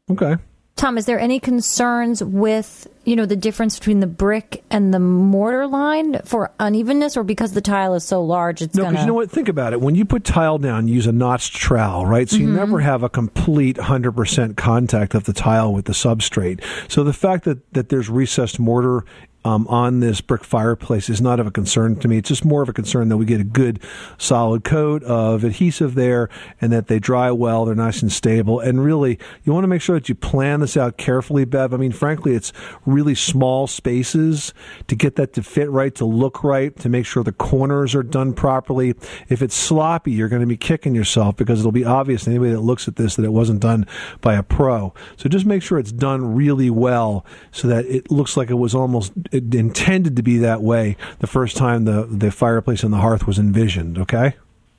Okay. 0.09 0.35
Tom, 0.77 0.97
is 0.97 1.05
there 1.05 1.19
any 1.19 1.39
concerns 1.39 2.23
with, 2.23 2.87
you 3.03 3.15
know, 3.15 3.27
the 3.27 3.35
difference 3.35 3.77
between 3.77 3.99
the 3.99 4.07
brick 4.07 4.63
and 4.71 4.91
the 4.91 4.99
mortar 4.99 5.67
line 5.67 6.19
for 6.23 6.49
unevenness 6.59 7.15
or 7.17 7.23
because 7.23 7.51
the 7.51 7.61
tile 7.61 7.93
is 7.93 8.03
so 8.03 8.23
large 8.23 8.63
it's 8.63 8.73
No, 8.73 8.83
going 8.83 8.93
because 8.93 9.03
you 9.03 9.07
know 9.07 9.13
what? 9.13 9.29
Think 9.29 9.47
about 9.47 9.73
it. 9.73 9.81
When 9.81 9.93
you 9.93 10.05
put 10.05 10.23
tile 10.23 10.57
down, 10.57 10.87
you 10.87 10.95
use 10.95 11.05
a 11.05 11.11
notched 11.11 11.55
trowel, 11.55 12.07
right? 12.07 12.27
So 12.27 12.37
you 12.37 12.47
Mm-hmm. 12.47 12.55
never 12.55 12.79
have 12.79 13.03
a 13.03 13.09
complete 13.09 13.75
100% 13.77 14.55
contact 14.57 15.13
of 15.13 15.25
the 15.25 15.33
tile 15.33 15.71
with 15.71 15.85
the 15.85 15.93
substrate. 15.93 16.63
So 16.87 17.03
the 17.03 17.13
fact 17.13 17.43
that, 17.43 17.73
that 17.73 17.89
there's 17.89 18.09
recessed 18.09 18.57
mortar 18.59 19.03
um, 19.43 19.67
on 19.67 19.99
this 19.99 20.21
brick 20.21 20.43
fireplace 20.43 21.09
is 21.09 21.21
not 21.21 21.39
of 21.39 21.47
a 21.47 21.51
concern 21.51 21.95
to 21.97 22.07
me. 22.07 22.17
It's 22.17 22.29
just 22.29 22.45
more 22.45 22.61
of 22.61 22.69
a 22.69 22.73
concern 22.73 23.09
that 23.09 23.17
we 23.17 23.25
get 23.25 23.41
a 23.41 23.45
good 23.45 23.79
solid 24.17 24.63
coat 24.63 25.03
of 25.03 25.43
adhesive 25.43 25.95
there 25.95 26.29
and 26.59 26.71
that 26.71 26.87
they 26.87 26.99
dry 26.99 27.31
well, 27.31 27.65
they're 27.65 27.75
nice 27.75 28.01
and 28.01 28.11
stable. 28.11 28.59
And 28.59 28.83
really, 28.83 29.17
you 29.43 29.53
want 29.53 29.63
to 29.63 29.67
make 29.67 29.81
sure 29.81 29.99
that 29.99 30.09
you 30.09 30.15
plan 30.15 30.59
this 30.59 30.77
out 30.77 30.97
carefully, 30.97 31.45
Bev. 31.45 31.73
I 31.73 31.77
mean, 31.77 31.91
frankly, 31.91 32.35
it's 32.35 32.53
really 32.85 33.15
small 33.15 33.67
spaces 33.67 34.53
to 34.87 34.95
get 34.95 35.15
that 35.15 35.33
to 35.33 35.43
fit 35.43 35.69
right, 35.69 35.93
to 35.95 36.05
look 36.05 36.43
right, 36.43 36.75
to 36.77 36.89
make 36.89 37.05
sure 37.05 37.23
the 37.23 37.31
corners 37.31 37.95
are 37.95 38.03
done 38.03 38.33
properly. 38.33 38.93
If 39.29 39.41
it's 39.41 39.55
sloppy, 39.55 40.11
you're 40.11 40.29
going 40.29 40.41
to 40.41 40.47
be 40.47 40.57
kicking 40.57 40.93
yourself 40.95 41.35
because 41.35 41.59
it'll 41.59 41.71
be 41.71 41.85
obvious 41.85 42.25
to 42.25 42.29
anybody 42.29 42.51
that 42.51 42.61
looks 42.61 42.87
at 42.87 42.95
this 42.95 43.15
that 43.15 43.25
it 43.25 43.33
wasn't 43.33 43.59
done 43.59 43.87
by 44.21 44.35
a 44.35 44.43
pro. 44.43 44.93
So 45.17 45.29
just 45.29 45.45
make 45.45 45.63
sure 45.63 45.79
it's 45.79 45.91
done 45.91 46.35
really 46.35 46.69
well 46.69 47.25
so 47.51 47.67
that 47.67 47.85
it 47.85 48.11
looks 48.11 48.37
like 48.37 48.49
it 48.49 48.55
was 48.55 48.75
almost 48.75 49.13
intended 49.31 50.15
to 50.17 50.23
be 50.23 50.37
that 50.39 50.61
way 50.61 50.97
the 51.19 51.27
first 51.27 51.57
time 51.57 51.85
the, 51.85 52.07
the 52.09 52.31
fireplace 52.31 52.83
and 52.83 52.91
the 52.93 52.97
hearth 52.97 53.25
was 53.27 53.39
envisioned, 53.39 53.97
okay? 53.97 54.35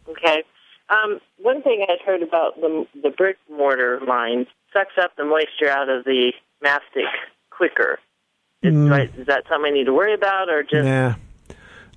Okay. 0.09 0.43
Um, 0.91 1.21
one 1.39 1.63
thing 1.63 1.85
I'd 1.89 2.01
heard 2.05 2.23
about 2.23 2.61
the 2.61 2.87
the 3.03 3.11
brick 3.11 3.37
mortar 3.51 4.01
line 4.07 4.47
sucks 4.73 4.93
up 5.01 5.13
the 5.17 5.25
moisture 5.25 5.69
out 5.71 5.89
of 5.89 6.05
the 6.05 6.33
mastic 6.63 7.05
quicker. 7.51 7.99
Is, 8.63 8.75
Mm. 8.75 8.91
right, 8.91 9.11
is 9.19 9.27
that 9.27 9.45
something 9.49 9.73
I 9.73 9.75
need 9.75 9.85
to 9.87 9.93
worry 9.93 10.15
about, 10.15 10.49
or 10.49 10.63
just 10.63 10.85
Nah. 10.85 11.15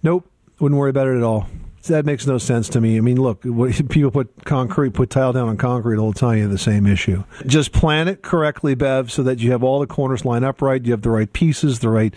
Nope. 0.01 0.25
Wouldn't 0.59 0.79
worry 0.79 0.89
about 0.89 1.07
it 1.07 1.17
at 1.17 1.24
all. 1.24 1.47
That 1.88 2.06
makes 2.06 2.25
no 2.25 2.38
sense 2.38 2.70
to 2.70 2.82
me. 2.82 2.98
I 2.98 3.01
mean, 3.01 3.20
look, 3.22 3.42
people 3.89 4.12
put 4.12 4.46
concrete, 4.46 4.94
put 4.94 5.10
tile 5.10 5.34
down 5.34 5.48
on 5.48 5.58
concrete 5.58 5.98
all 5.98 6.12
the 6.12 6.20
time. 6.20 6.38
You 6.38 6.44
have 6.44 6.51
the 6.51 6.58
same 6.58 6.86
issue. 6.86 7.24
Just 7.46 7.72
plan 7.72 8.08
it 8.08 8.22
correctly, 8.22 8.75
Bev, 8.75 9.12
so 9.12 9.24
that 9.24 9.39
you 9.39 9.51
have 9.51 9.63
all 9.63 9.80
the 9.80 9.88
corners 9.88 10.25
line 10.25 10.44
up 10.44 10.62
right. 10.62 10.84
You 10.84 10.92
have 10.92 11.01
the 11.01 11.10
right 11.10 11.32
pieces, 11.32 11.80
the 11.80 11.89
right, 11.89 12.13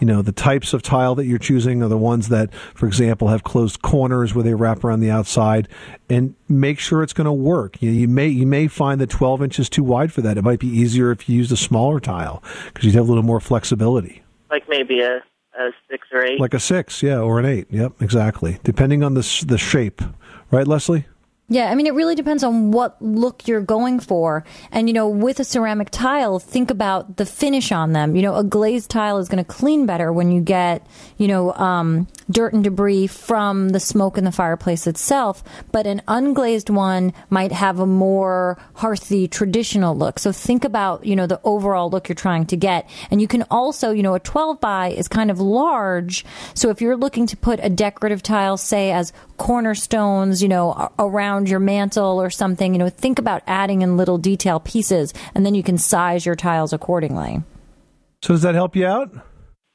you 0.00 0.06
know, 0.06 0.22
the 0.22 0.32
types 0.32 0.72
of 0.72 0.82
tile 0.82 1.14
that 1.16 1.26
you're 1.26 1.38
choosing 1.38 1.82
are 1.82 1.88
the 1.88 1.98
ones 1.98 2.28
that, 2.28 2.52
for 2.54 2.86
example, 2.86 3.28
have 3.28 3.44
closed 3.44 3.82
corners 3.82 4.34
where 4.34 4.44
they 4.44 4.54
wrap 4.54 4.84
around 4.84 5.00
the 5.00 5.10
outside, 5.10 5.68
and 6.10 6.34
make 6.48 6.78
sure 6.78 7.02
it's 7.02 7.12
going 7.12 7.24
to 7.26 7.32
work. 7.32 7.80
You, 7.80 7.90
you 7.90 8.08
may 8.08 8.28
you 8.28 8.46
may 8.46 8.68
find 8.68 9.00
that 9.00 9.10
12 9.10 9.42
inches 9.42 9.68
too 9.68 9.84
wide 9.84 10.12
for 10.12 10.20
that. 10.22 10.36
It 10.36 10.42
might 10.42 10.60
be 10.60 10.68
easier 10.68 11.10
if 11.10 11.28
you 11.28 11.36
used 11.36 11.52
a 11.52 11.56
smaller 11.56 12.00
tile 12.00 12.42
because 12.66 12.84
you'd 12.84 12.94
have 12.94 13.06
a 13.06 13.08
little 13.08 13.22
more 13.22 13.40
flexibility. 13.40 14.22
like 14.50 14.68
maybe 14.68 15.00
a, 15.00 15.22
a 15.58 15.70
six 15.90 16.08
or 16.12 16.24
eight? 16.24 16.40
Like 16.40 16.54
a 16.54 16.60
six, 16.60 17.02
yeah, 17.02 17.18
or 17.18 17.38
an 17.38 17.46
eight. 17.46 17.66
Yep, 17.70 18.00
exactly. 18.00 18.58
Depending 18.64 19.02
on 19.02 19.14
the 19.14 19.44
the 19.46 19.58
shape, 19.58 20.02
right, 20.50 20.66
Leslie? 20.66 21.06
Yeah, 21.48 21.70
I 21.70 21.74
mean, 21.74 21.86
it 21.86 21.92
really 21.92 22.14
depends 22.14 22.42
on 22.42 22.70
what 22.70 23.00
look 23.02 23.46
you're 23.46 23.60
going 23.60 24.00
for. 24.00 24.42
And, 24.70 24.88
you 24.88 24.94
know, 24.94 25.06
with 25.06 25.38
a 25.38 25.44
ceramic 25.44 25.90
tile, 25.90 26.38
think 26.38 26.70
about 26.70 27.18
the 27.18 27.26
finish 27.26 27.70
on 27.72 27.92
them. 27.92 28.16
You 28.16 28.22
know, 28.22 28.36
a 28.36 28.44
glazed 28.44 28.88
tile 28.88 29.18
is 29.18 29.28
going 29.28 29.44
to 29.44 29.50
clean 29.50 29.84
better 29.84 30.14
when 30.14 30.32
you 30.32 30.40
get, 30.40 30.86
you 31.18 31.28
know, 31.28 31.52
um, 31.54 32.08
dirt 32.32 32.52
and 32.52 32.64
debris 32.64 33.06
from 33.06 33.70
the 33.70 33.80
smoke 33.80 34.18
in 34.18 34.24
the 34.24 34.32
fireplace 34.32 34.86
itself. 34.86 35.44
But 35.70 35.86
an 35.86 36.02
unglazed 36.08 36.70
one 36.70 37.12
might 37.30 37.52
have 37.52 37.78
a 37.78 37.86
more 37.86 38.58
hearthy, 38.74 39.28
traditional 39.28 39.96
look. 39.96 40.18
So 40.18 40.32
think 40.32 40.64
about, 40.64 41.04
you 41.04 41.16
know, 41.16 41.26
the 41.26 41.40
overall 41.44 41.90
look 41.90 42.08
you're 42.08 42.14
trying 42.14 42.46
to 42.46 42.56
get. 42.56 42.88
And 43.10 43.20
you 43.20 43.28
can 43.28 43.44
also, 43.50 43.90
you 43.90 44.02
know, 44.02 44.14
a 44.14 44.20
12 44.20 44.60
by 44.60 44.88
is 44.88 45.08
kind 45.08 45.30
of 45.30 45.40
large. 45.40 46.24
So 46.54 46.70
if 46.70 46.80
you're 46.80 46.96
looking 46.96 47.26
to 47.26 47.36
put 47.36 47.60
a 47.62 47.68
decorative 47.68 48.22
tile, 48.22 48.56
say, 48.56 48.92
as 48.92 49.12
cornerstones, 49.36 50.42
you 50.42 50.48
know, 50.48 50.90
around 50.98 51.48
your 51.48 51.60
mantle 51.60 52.20
or 52.20 52.30
something, 52.30 52.72
you 52.72 52.78
know, 52.78 52.88
think 52.88 53.18
about 53.18 53.42
adding 53.46 53.82
in 53.82 53.96
little 53.96 54.18
detail 54.18 54.60
pieces 54.60 55.12
and 55.34 55.44
then 55.44 55.54
you 55.54 55.62
can 55.62 55.78
size 55.78 56.24
your 56.24 56.36
tiles 56.36 56.72
accordingly. 56.72 57.42
So 58.22 58.34
does 58.34 58.42
that 58.42 58.54
help 58.54 58.76
you 58.76 58.86
out? 58.86 59.10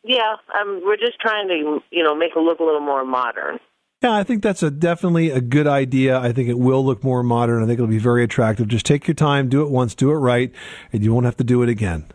Yeah, 0.04 0.36
um, 0.60 0.82
we're 0.86 0.98
just 0.98 1.20
trying 1.20 1.48
to, 1.50 1.80
you 1.92 2.04
know, 2.04 2.16
make 2.16 2.32
it 2.36 2.40
look 2.40 2.60
a 2.60 2.64
little 2.64 2.82
more 2.82 3.04
modern. 3.04 3.60
Yeah, 4.02 4.14
I 4.14 4.24
think 4.24 4.44
that's 4.44 4.62
a 4.62 4.70
definitely 4.70 5.32
a 5.32 5.42
good 5.42 5.66
idea. 5.66 6.20
I 6.20 6.32
think 6.32 6.50
it 6.50 6.60
will 6.60 6.86
look 6.86 7.04
more 7.04 7.24
modern. 7.24 7.64
I 7.64 7.66
think 7.66 7.80
it'll 7.80 7.88
be 7.88 7.98
very 7.98 8.24
attractive. 8.24 8.68
Just 8.68 8.86
take 8.86 9.08
your 9.08 9.16
time, 9.16 9.50
do 9.50 9.64
it 9.64 9.70
once, 9.70 9.96
do 9.96 10.12
it 10.12 10.16
right, 10.16 10.52
and 10.94 11.04
you 11.04 11.14
won't 11.14 11.26
have 11.26 11.38
to 11.38 11.44
do 11.44 11.64
it 11.64 11.70
again. 11.70 12.06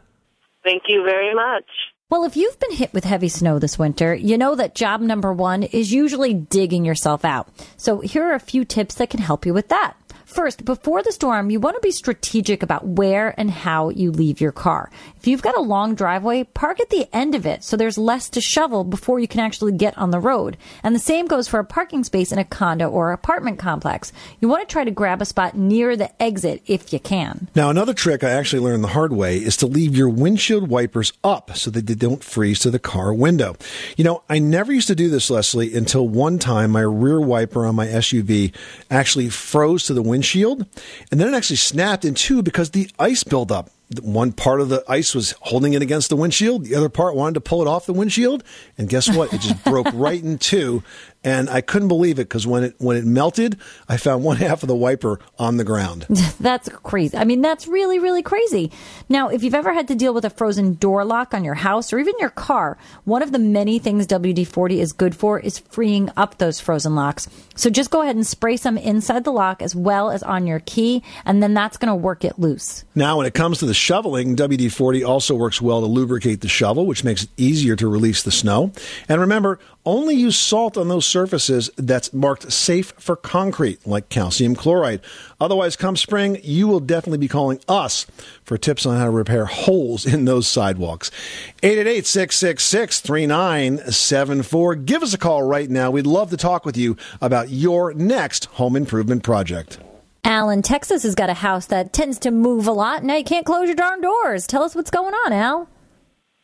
Thank 0.62 0.84
you 0.86 1.02
very 1.04 1.34
much. 1.34 1.64
Well, 2.08 2.24
if 2.24 2.36
you've 2.36 2.60
been 2.60 2.72
hit 2.72 2.92
with 2.92 3.04
heavy 3.04 3.30
snow 3.30 3.58
this 3.58 3.78
winter, 3.78 4.14
you 4.14 4.36
know 4.36 4.54
that 4.54 4.74
job 4.74 5.00
number 5.00 5.32
one 5.32 5.62
is 5.62 5.92
usually 5.92 6.34
digging 6.34 6.84
yourself 6.84 7.24
out. 7.24 7.48
So 7.78 8.00
here 8.00 8.24
are 8.24 8.34
a 8.34 8.38
few 8.38 8.66
tips 8.66 8.96
that 8.96 9.08
can 9.08 9.20
help 9.20 9.46
you 9.46 9.54
with 9.54 9.68
that. 9.68 9.96
First, 10.32 10.64
before 10.64 11.02
the 11.02 11.12
storm, 11.12 11.50
you 11.50 11.60
want 11.60 11.76
to 11.76 11.82
be 11.82 11.90
strategic 11.90 12.62
about 12.62 12.86
where 12.86 13.38
and 13.38 13.50
how 13.50 13.90
you 13.90 14.10
leave 14.10 14.40
your 14.40 14.50
car. 14.50 14.90
If 15.18 15.26
you've 15.26 15.42
got 15.42 15.58
a 15.58 15.60
long 15.60 15.94
driveway, 15.94 16.44
park 16.44 16.80
at 16.80 16.88
the 16.88 17.06
end 17.14 17.34
of 17.34 17.44
it 17.44 17.62
so 17.62 17.76
there's 17.76 17.98
less 17.98 18.30
to 18.30 18.40
shovel 18.40 18.82
before 18.82 19.20
you 19.20 19.28
can 19.28 19.40
actually 19.40 19.72
get 19.72 19.96
on 19.98 20.10
the 20.10 20.18
road. 20.18 20.56
And 20.82 20.94
the 20.94 21.00
same 21.00 21.26
goes 21.26 21.48
for 21.48 21.60
a 21.60 21.66
parking 21.66 22.02
space 22.02 22.32
in 22.32 22.38
a 22.38 22.46
condo 22.46 22.88
or 22.88 23.12
apartment 23.12 23.58
complex. 23.58 24.10
You 24.40 24.48
want 24.48 24.66
to 24.66 24.72
try 24.72 24.84
to 24.84 24.90
grab 24.90 25.20
a 25.20 25.26
spot 25.26 25.54
near 25.54 25.96
the 25.96 26.10
exit 26.20 26.62
if 26.66 26.94
you 26.94 26.98
can. 26.98 27.48
Now, 27.54 27.68
another 27.68 27.92
trick 27.92 28.24
I 28.24 28.30
actually 28.30 28.62
learned 28.62 28.82
the 28.82 28.88
hard 28.88 29.12
way 29.12 29.36
is 29.36 29.58
to 29.58 29.66
leave 29.66 29.94
your 29.94 30.08
windshield 30.08 30.70
wipers 30.70 31.12
up 31.22 31.54
so 31.58 31.70
that 31.72 31.86
they 31.86 31.94
don't 31.94 32.24
freeze 32.24 32.60
to 32.60 32.70
the 32.70 32.78
car 32.78 33.12
window. 33.12 33.54
You 33.98 34.04
know, 34.04 34.22
I 34.30 34.38
never 34.38 34.72
used 34.72 34.88
to 34.88 34.94
do 34.94 35.10
this, 35.10 35.30
Leslie, 35.30 35.74
until 35.74 36.08
one 36.08 36.38
time 36.38 36.70
my 36.70 36.80
rear 36.80 37.20
wiper 37.20 37.66
on 37.66 37.74
my 37.74 37.86
SUV 37.86 38.54
actually 38.90 39.28
froze 39.28 39.84
to 39.84 39.94
the 39.94 40.00
windshield, 40.00 40.21
and 41.10 41.20
then 41.20 41.32
it 41.32 41.36
actually 41.36 41.56
snapped 41.56 42.04
in 42.04 42.14
two 42.14 42.42
because 42.42 42.70
the 42.70 42.90
ice 42.98 43.24
buildup. 43.24 43.70
One 44.00 44.32
part 44.32 44.62
of 44.62 44.70
the 44.70 44.82
ice 44.88 45.14
was 45.14 45.34
holding 45.40 45.74
it 45.74 45.82
against 45.82 46.08
the 46.08 46.16
windshield. 46.16 46.64
The 46.64 46.74
other 46.74 46.88
part 46.88 47.14
wanted 47.14 47.34
to 47.34 47.40
pull 47.40 47.60
it 47.60 47.68
off 47.68 47.84
the 47.84 47.92
windshield, 47.92 48.42
and 48.78 48.88
guess 48.88 49.14
what? 49.14 49.34
It 49.34 49.42
just 49.42 49.62
broke 49.66 49.88
right 49.92 50.22
in 50.22 50.38
two, 50.38 50.82
and 51.24 51.48
I 51.48 51.60
couldn't 51.60 51.88
believe 51.88 52.18
it 52.18 52.28
because 52.28 52.46
when 52.46 52.64
it 52.64 52.74
when 52.78 52.96
it 52.96 53.04
melted, 53.04 53.58
I 53.88 53.96
found 53.96 54.24
one 54.24 54.36
half 54.38 54.62
of 54.62 54.68
the 54.68 54.76
wiper 54.76 55.20
on 55.38 55.56
the 55.56 55.64
ground. 55.64 56.02
that's 56.40 56.68
crazy. 56.68 57.16
I 57.16 57.24
mean, 57.24 57.40
that's 57.40 57.66
really, 57.66 57.98
really 57.98 58.22
crazy. 58.22 58.70
Now, 59.08 59.28
if 59.28 59.42
you've 59.42 59.54
ever 59.54 59.72
had 59.72 59.88
to 59.88 59.94
deal 59.94 60.14
with 60.14 60.24
a 60.24 60.30
frozen 60.30 60.74
door 60.74 61.04
lock 61.04 61.34
on 61.34 61.44
your 61.44 61.54
house 61.54 61.92
or 61.92 61.98
even 61.98 62.14
your 62.18 62.30
car, 62.30 62.78
one 63.04 63.22
of 63.22 63.32
the 63.32 63.38
many 63.38 63.78
things 63.78 64.06
WD 64.06 64.46
40 64.46 64.80
is 64.80 64.92
good 64.92 65.14
for 65.14 65.38
is 65.38 65.58
freeing 65.58 66.10
up 66.16 66.38
those 66.38 66.60
frozen 66.60 66.94
locks. 66.94 67.28
So 67.54 67.70
just 67.70 67.90
go 67.90 68.02
ahead 68.02 68.16
and 68.16 68.26
spray 68.26 68.56
some 68.56 68.78
inside 68.78 69.24
the 69.24 69.32
lock 69.32 69.62
as 69.62 69.76
well 69.76 70.10
as 70.10 70.22
on 70.22 70.46
your 70.46 70.60
key, 70.60 71.02
and 71.24 71.42
then 71.42 71.54
that's 71.54 71.76
going 71.76 71.88
to 71.88 71.94
work 71.94 72.24
it 72.24 72.38
loose. 72.38 72.84
Now, 72.94 73.18
when 73.18 73.26
it 73.26 73.34
comes 73.34 73.58
to 73.58 73.66
the 73.66 73.74
shoveling, 73.74 74.36
WD 74.36 74.72
40 74.72 75.04
also 75.04 75.34
works 75.34 75.60
well 75.60 75.80
to 75.80 75.86
lubricate 75.86 76.40
the 76.40 76.48
shovel, 76.48 76.86
which 76.86 77.04
makes 77.04 77.24
it 77.24 77.30
easier 77.36 77.76
to 77.76 77.88
release 77.88 78.22
the 78.22 78.30
snow. 78.30 78.72
And 79.08 79.20
remember, 79.20 79.58
only 79.84 80.14
use 80.14 80.36
salt 80.36 80.76
on 80.76 80.88
those 80.88 81.06
surfaces 81.06 81.70
that's 81.76 82.12
marked 82.12 82.52
safe 82.52 82.92
for 82.98 83.16
concrete, 83.16 83.86
like 83.86 84.08
calcium 84.08 84.54
chloride. 84.54 85.00
Otherwise, 85.40 85.76
come 85.76 85.96
spring, 85.96 86.38
you 86.42 86.68
will 86.68 86.80
definitely 86.80 87.18
be 87.18 87.28
calling 87.28 87.60
us 87.68 88.06
for 88.44 88.56
tips 88.56 88.86
on 88.86 88.96
how 88.96 89.04
to 89.04 89.10
repair 89.10 89.46
holes 89.46 90.06
in 90.06 90.24
those 90.24 90.46
sidewalks. 90.46 91.10
888 91.62 92.06
666 92.06 93.00
3974. 93.00 94.74
Give 94.76 95.02
us 95.02 95.14
a 95.14 95.18
call 95.18 95.42
right 95.42 95.68
now. 95.68 95.90
We'd 95.90 96.06
love 96.06 96.30
to 96.30 96.36
talk 96.36 96.64
with 96.64 96.76
you 96.76 96.96
about 97.20 97.48
your 97.48 97.92
next 97.94 98.46
home 98.46 98.76
improvement 98.76 99.22
project. 99.22 99.78
Al 100.24 100.50
in 100.50 100.62
Texas 100.62 101.02
has 101.02 101.16
got 101.16 101.30
a 101.30 101.34
house 101.34 101.66
that 101.66 101.92
tends 101.92 102.20
to 102.20 102.30
move 102.30 102.68
a 102.68 102.72
lot. 102.72 103.02
Now 103.02 103.16
you 103.16 103.24
can't 103.24 103.44
close 103.44 103.66
your 103.66 103.74
darn 103.74 104.00
doors. 104.00 104.46
Tell 104.46 104.62
us 104.62 104.74
what's 104.74 104.90
going 104.90 105.14
on, 105.14 105.32
Al. 105.32 105.68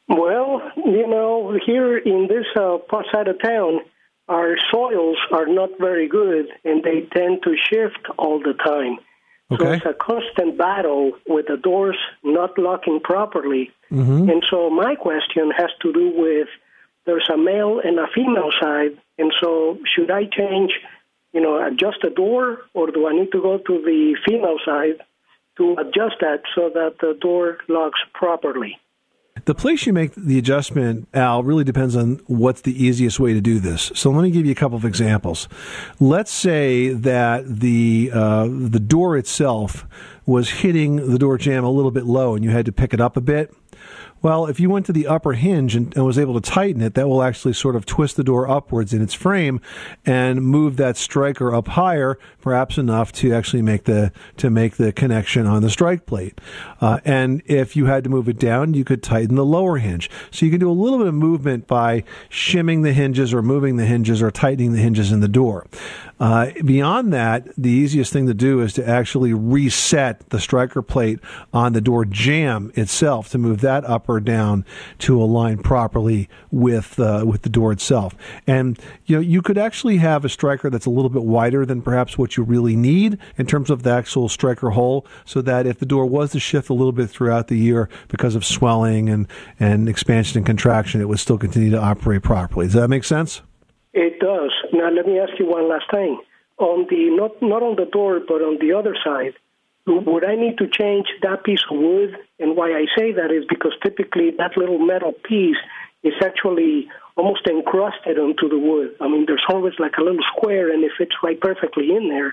Well, 0.09 0.63
you 0.77 1.07
know, 1.07 1.59
here 1.65 1.99
in 1.99 2.29
this 2.29 2.47
uh, 2.57 2.79
part 2.89 3.07
side 3.13 3.29
of 3.29 3.41
town, 3.43 3.81
our 4.29 4.57
soils 4.71 5.19
are 5.33 5.47
not 5.47 5.71
very 5.79 6.09
good, 6.09 6.47
and 6.65 6.83
they 6.83 7.07
tend 7.15 7.43
to 7.45 7.55
shift 7.57 8.07
all 8.19 8.39
the 8.39 8.55
time. 8.55 8.99
Okay. 9.51 9.65
So 9.65 9.73
it's 9.73 9.87
a 9.87 9.95
constant 9.95 10.59
battle 10.59 11.13
with 11.27 11.47
the 11.47 11.57
doors 11.57 11.97
not 12.23 12.59
locking 12.59 13.01
properly. 13.01 13.71
Mm-hmm. 13.91 14.29
And 14.29 14.45
so 14.51 14.69
my 14.69 14.95
question 14.95 15.51
has 15.57 15.71
to 15.83 15.93
do 15.93 16.13
with 16.15 16.49
there's 17.07 17.29
a 17.33 17.39
male 17.39 17.81
and 17.83 17.99
a 17.99 18.07
female 18.15 18.51
side, 18.61 18.99
and 19.17 19.33
so 19.41 19.79
should 19.95 20.11
I 20.11 20.25
change, 20.25 20.73
you 21.33 21.41
know, 21.41 21.67
adjust 21.67 21.99
the 22.03 22.11
door, 22.11 22.59
or 22.75 22.91
do 22.91 23.07
I 23.09 23.13
need 23.13 23.33
to 23.33 23.41
go 23.41 23.57
to 23.57 23.83
the 23.83 24.17
female 24.27 24.59
side 24.65 25.01
to 25.57 25.73
adjust 25.79 26.17
that 26.21 26.43
so 26.55 26.71
that 26.75 26.97
the 27.01 27.17
door 27.19 27.59
locks 27.69 28.01
properly? 28.13 28.79
The 29.49 29.55
place 29.55 29.87
you 29.87 29.95
make 29.95 30.15
the 30.15 30.37
adjustment, 30.37 31.09
Al, 31.15 31.43
really 31.43 31.65
depends 31.65 31.97
on 31.97 32.21
what's 32.27 32.61
the 32.61 32.85
easiest 32.85 33.19
way 33.19 33.33
to 33.33 33.41
do 33.41 33.59
this. 33.59 33.91
So 33.95 34.11
let 34.11 34.23
me 34.23 34.31
give 34.31 34.45
you 34.45 34.53
a 34.53 34.55
couple 34.55 34.77
of 34.77 34.85
examples. 34.85 35.49
Let's 35.99 36.31
say 36.31 36.91
that 36.91 37.61
the 37.61 38.11
uh, 38.13 38.47
the 38.47 38.79
door 38.79 39.17
itself 39.17 39.87
was 40.27 40.51
hitting 40.51 40.97
the 40.97 41.19
door 41.19 41.39
jamb 41.39 41.65
a 41.65 41.71
little 41.71 41.91
bit 41.91 42.05
low, 42.05 42.35
and 42.35 42.45
you 42.45 42.51
had 42.51 42.67
to 42.67 42.73
pick 42.73 42.93
it 42.93 43.01
up 43.01 43.17
a 43.17 43.23
bit. 43.23 43.51
Well, 44.21 44.47
if 44.47 44.59
you 44.59 44.69
went 44.69 44.87
to 44.87 44.93
the 44.93 45.07
upper 45.07 45.35
hinge 45.35 45.77
and, 45.77 45.95
and 45.97 46.05
was 46.05 46.19
able 46.19 46.41
to 46.41 46.51
tighten 46.51 46.83
it, 46.83 46.95
that 46.95 47.09
will 47.09 47.23
actually 47.23 47.55
sort 47.55 47.77
of 47.77 47.87
twist 47.87 48.17
the 48.17 48.25
door 48.25 48.49
upwards 48.49 48.93
in 48.93 49.01
its 49.01 49.15
frame 49.15 49.61
and 50.05 50.43
move 50.43 50.77
that 50.77 50.97
striker 50.97 51.55
up 51.55 51.69
higher, 51.69 52.19
perhaps 52.41 52.79
enough 52.79 53.13
to 53.13 53.33
actually 53.33 53.63
make 53.63 53.85
the 53.85 54.13
to 54.37 54.51
make 54.51 54.77
the 54.77 54.93
connection 54.93 55.47
on 55.47 55.63
the 55.63 55.71
strike 55.71 56.07
plate. 56.07 56.41
Uh, 56.81 57.01
and 57.05 57.43
if 57.47 57.77
you 57.77 57.87
had 57.87 58.05
to 58.05 58.11
move 58.11 58.29
it 58.29 58.39
down, 58.39 58.75
you 58.75 58.85
could 58.85 59.03
tighten 59.03 59.37
the 59.37 59.45
lower 59.45 59.77
hinge. 59.79 60.11
So 60.31 60.45
you 60.45 60.51
can 60.51 60.61
do 60.61 60.71
a 60.71 60.73
little 60.73 60.99
bit 60.99 61.07
of 61.07 61.15
movement 61.15 61.67
by 61.67 62.05
shimming 62.29 62.83
the 62.83 62.93
hinges 62.93 63.33
or 63.33 63.43
moving 63.43 63.77
the 63.77 63.87
hinges 63.87 64.21
or 64.21 64.31
tightening 64.31 64.73
the 64.73 64.81
hinges 64.81 65.13
in 65.13 65.21
the 65.21 65.29
door. 65.29 65.67
Uh, 66.21 66.51
beyond 66.65 67.13
that, 67.13 67.49
the 67.57 67.71
easiest 67.71 68.13
thing 68.13 68.27
to 68.27 68.35
do 68.35 68.61
is 68.61 68.73
to 68.73 68.87
actually 68.87 69.33
reset 69.33 70.29
the 70.31 70.41
striker 70.41 70.83
plate 70.83 71.21
on 71.53 71.73
the 71.73 71.81
door 71.81 72.05
jamb 72.05 72.73
itself 72.75 73.29
to 73.31 73.39
move 73.39 73.61
that 73.61 73.85
up 73.85 74.09
or 74.09 74.19
down 74.19 74.65
to 74.99 75.23
align 75.23 75.59
properly 75.59 76.29
with 76.51 76.99
uh, 76.99 77.25
with 77.27 77.43
the 77.43 77.49
door 77.49 77.71
itself. 77.71 78.15
And 78.47 78.79
you 79.07 79.17
know, 79.17 79.21
you 79.21 79.43
could 79.43 79.59
actually 79.59 79.99
have 79.99 80.25
a 80.25 80.29
striker 80.29 80.71
that's 80.71 80.87
a 80.87 80.91
little 80.91 81.11
bit 81.11 81.23
wider 81.23 81.65
than 81.65 81.83
perhaps 81.83 82.19
what 82.19 82.37
you 82.37 82.43
really 82.43 82.75
need 82.75 83.19
in 83.37 83.47
terms 83.47 83.71
of 83.71 83.83
the 83.85 83.91
actual 83.91 84.29
striker 84.29 84.71
hole, 84.71 85.07
so 85.25 85.41
that 85.43 85.67
if 85.67 85.79
the 85.79 85.87
door 85.87 86.07
was 86.07 86.33
to 86.33 86.41
shift 86.41 86.69
a 86.69 86.75
little 86.75 86.93
bit 86.93 87.11
throughout 87.11 87.49
the 87.49 87.57
year 87.57 87.89
because 88.09 88.35
of 88.35 88.45
swelling 88.45 89.09
and 89.09 89.29
and 89.61 89.89
expansion 89.89 90.39
and 90.39 90.47
contraction, 90.47 91.01
it 91.01 91.09
would 91.09 91.21
still 91.21 91.39
continue 91.39 91.71
to 91.71 91.81
operate 91.81 92.23
properly. 92.23 92.67
Does 92.67 92.75
that 92.75 92.89
make 92.89 93.05
sense? 93.05 93.43
It 93.95 94.21
does. 94.21 94.51
Now 94.73 94.91
let 94.91 95.07
me 95.07 95.19
ask 95.19 95.33
you 95.39 95.47
one 95.47 95.69
last 95.69 95.91
thing. 95.91 96.21
On 96.59 96.87
the 96.91 97.11
not 97.11 97.41
not 97.41 97.63
on 97.63 97.77
the 97.77 97.87
door, 97.87 98.21
but 98.27 98.43
on 98.43 98.59
the 98.61 98.73
other 98.73 98.97
side, 99.05 99.35
would 99.87 100.25
I 100.25 100.35
need 100.35 100.59
to 100.59 100.67
change 100.67 101.07
that 101.23 101.45
piece 101.45 101.63
of 101.71 101.79
wood? 101.79 102.17
And 102.39 102.57
why 102.57 102.73
I 102.73 102.87
say 102.97 103.13
that 103.13 103.31
is 103.31 103.45
because 103.49 103.73
typically 103.83 104.31
that 104.39 104.57
little 104.57 104.79
metal 104.79 105.13
piece 105.13 105.57
is 106.03 106.15
actually 106.23 106.89
almost 107.17 107.47
encrusted 107.49 108.19
onto 108.19 108.49
the 108.49 108.59
wood. 108.59 108.95
I 109.01 109.09
mean, 109.09 109.25
there's 109.27 109.45
always 109.49 109.75
like 109.79 109.97
a 109.99 110.03
little 110.03 110.23
square, 110.37 110.73
and 110.73 110.85
it 110.85 110.93
fits 110.97 111.17
right 111.23 111.41
perfectly 111.41 111.95
in 111.95 112.09
there. 112.09 112.33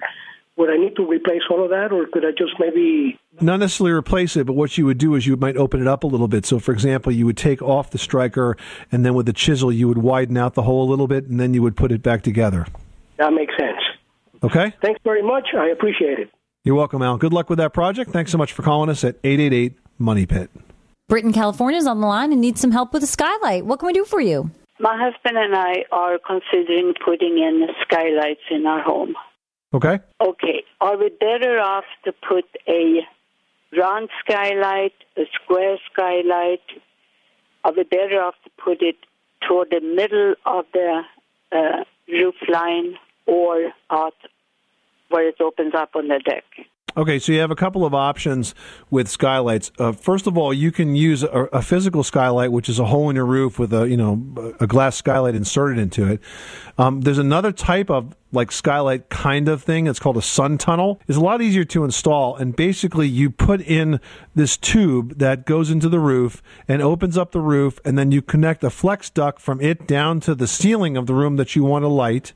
Would 0.58 0.70
I 0.70 0.78
need 0.78 0.96
to 0.96 1.06
replace 1.06 1.42
all 1.50 1.64
of 1.64 1.70
that, 1.72 1.92
or 1.92 2.06
could 2.08 2.24
I 2.24 2.32
just 2.32 2.54
maybe 2.60 3.20
Not 3.42 3.60
necessarily 3.60 3.92
replace 3.92 4.38
it, 4.38 4.46
but 4.46 4.54
what 4.54 4.78
you 4.78 4.86
would 4.86 4.98
do 4.98 5.16
is 5.16 5.28
you 5.28 5.36
might 5.36 5.58
open 5.58 5.82
it 5.82 5.88
up 5.88 6.04
a 6.06 6.08
little 6.08 6.30
bit. 6.30 6.46
So, 6.46 6.60
for 6.60 6.72
example, 6.72 7.12
you 7.12 7.26
would 7.26 7.36
take 7.36 7.62
off 7.62 7.92
the 7.92 7.98
striker, 7.98 8.56
and 8.92 9.06
then 9.06 9.14
with 9.16 9.26
the 9.26 9.34
chisel, 9.34 9.72
you 9.72 9.90
would 9.90 9.98
widen 9.98 10.38
out 10.38 10.54
the 10.54 10.62
hole 10.62 10.88
a 10.88 10.90
little 10.90 11.08
bit, 11.08 11.26
and 11.26 11.40
then 11.40 11.54
you 11.54 11.62
would 11.62 11.76
put 11.76 11.92
it 11.92 12.02
back 12.02 12.22
together. 12.22 12.66
that 13.18 13.34
makes 13.34 13.54
sense? 13.58 13.80
Okay? 14.44 14.74
Thanks 14.82 15.02
very 15.04 15.22
much. 15.22 15.50
I 15.58 15.68
appreciate 15.68 16.20
it. 16.20 16.30
You're 16.64 16.76
welcome, 16.76 17.02
Al. 17.02 17.18
Good 17.18 17.34
luck 17.34 17.50
with 17.50 17.60
that 17.60 17.74
project. 17.74 18.12
Thanks 18.12 18.32
so 18.32 18.38
much 18.38 18.54
for 18.54 18.64
calling 18.64 18.90
us 18.90 19.04
at 19.04 19.18
888 19.24 19.78
Money 20.00 20.26
Pit. 20.26 20.50
Britain, 21.10 21.34
California 21.34 21.78
is 21.78 21.86
on 21.86 22.02
the 22.02 22.08
line 22.08 22.32
and 22.32 22.42
needs 22.42 22.60
some 22.60 22.72
help 22.72 22.94
with 22.94 23.04
a 23.04 23.08
skylight. 23.08 23.66
What 23.66 23.80
can 23.80 23.88
we 23.88 23.94
do 23.94 24.06
for 24.06 24.20
you? 24.20 24.50
My 24.80 24.98
husband 24.98 25.38
and 25.38 25.56
I 25.56 25.86
are 25.92 26.18
considering 26.26 26.94
putting 27.04 27.38
in 27.38 27.68
skylights 27.84 28.42
in 28.50 28.66
our 28.66 28.82
home. 28.82 29.14
Okay? 29.76 30.00
Okay, 30.22 30.64
are 30.80 30.98
we 30.98 31.10
better 31.10 31.60
off 31.60 31.84
to 32.06 32.14
put 32.14 32.46
a 32.66 33.02
round 33.78 34.08
skylight, 34.24 34.94
a 35.18 35.24
square 35.34 35.78
skylight? 35.92 36.62
Are 37.66 37.74
we 37.74 37.84
better 37.84 38.22
off 38.22 38.36
to 38.46 38.50
put 38.64 38.82
it 38.82 38.96
toward 39.46 39.72
the 39.72 39.82
middle 39.82 40.36
of 40.46 40.64
the 40.72 41.02
uh, 41.52 41.84
roof 42.08 42.36
line 42.48 42.96
or 43.26 43.74
out 43.90 44.14
where 45.10 45.28
it 45.28 45.42
opens 45.42 45.74
up 45.76 45.90
on 45.96 46.08
the 46.08 46.20
deck? 46.24 46.46
Okay, 46.98 47.20
so 47.20 47.34
you 47.34 47.40
have 47.40 47.52
a 47.52 47.58
couple 47.58 47.86
of 47.86 47.94
options 47.94 48.56
with 48.90 49.10
skylights. 49.10 49.70
Uh, 49.78 49.92
first 49.92 50.28
of 50.28 50.38
all, 50.38 50.54
you 50.54 50.72
can 50.72 50.96
use 50.96 51.24
a, 51.24 51.50
a 51.52 51.62
physical 51.62 52.04
skylight, 52.04 52.54
which 52.54 52.70
is 52.70 52.80
a 52.80 52.86
hole 52.86 53.10
in 53.10 53.18
your 53.18 53.26
roof 53.26 53.60
with 53.60 53.74
a 53.74 53.90
you 53.90 53.98
know 53.98 54.54
a 54.62 54.68
glass 54.68 54.96
skylight 54.96 55.36
inserted 55.36 55.78
into 55.78 56.10
it. 56.10 56.22
Um, 56.78 57.02
there's 57.02 57.18
another 57.18 57.52
type 57.52 57.90
of 57.90 58.16
like 58.32 58.50
skylight 58.50 59.10
kind 59.10 59.50
of 59.50 59.62
thing. 59.62 59.88
It's 59.88 60.00
called 60.00 60.16
a 60.16 60.22
sun 60.22 60.58
tunnel. 60.58 61.02
It's 61.06 61.18
a 61.18 61.22
lot 61.22 61.42
easier 61.42 61.66
to 61.66 61.84
install, 61.84 62.38
and 62.38 62.56
basically 62.56 63.10
you 63.10 63.30
put 63.30 63.60
in 63.60 64.00
this 64.34 64.56
tube 64.56 65.18
that 65.18 65.46
goes 65.46 65.70
into 65.70 65.90
the 65.90 66.00
roof 66.00 66.42
and 66.66 66.82
opens 66.82 67.18
up 67.18 67.34
the 67.34 67.42
roof, 67.42 67.78
and 67.84 67.98
then 67.98 68.14
you 68.14 68.22
connect 68.22 68.64
a 68.64 68.70
flex 68.70 69.10
duct 69.10 69.42
from 69.42 69.60
it 69.60 69.86
down 69.86 70.22
to 70.22 70.34
the 70.34 70.48
ceiling 70.48 70.96
of 70.96 71.08
the 71.08 71.14
room 71.14 71.36
that 71.36 71.58
you 71.58 71.66
want 71.66 71.84
to 71.84 71.90
light 71.90 72.32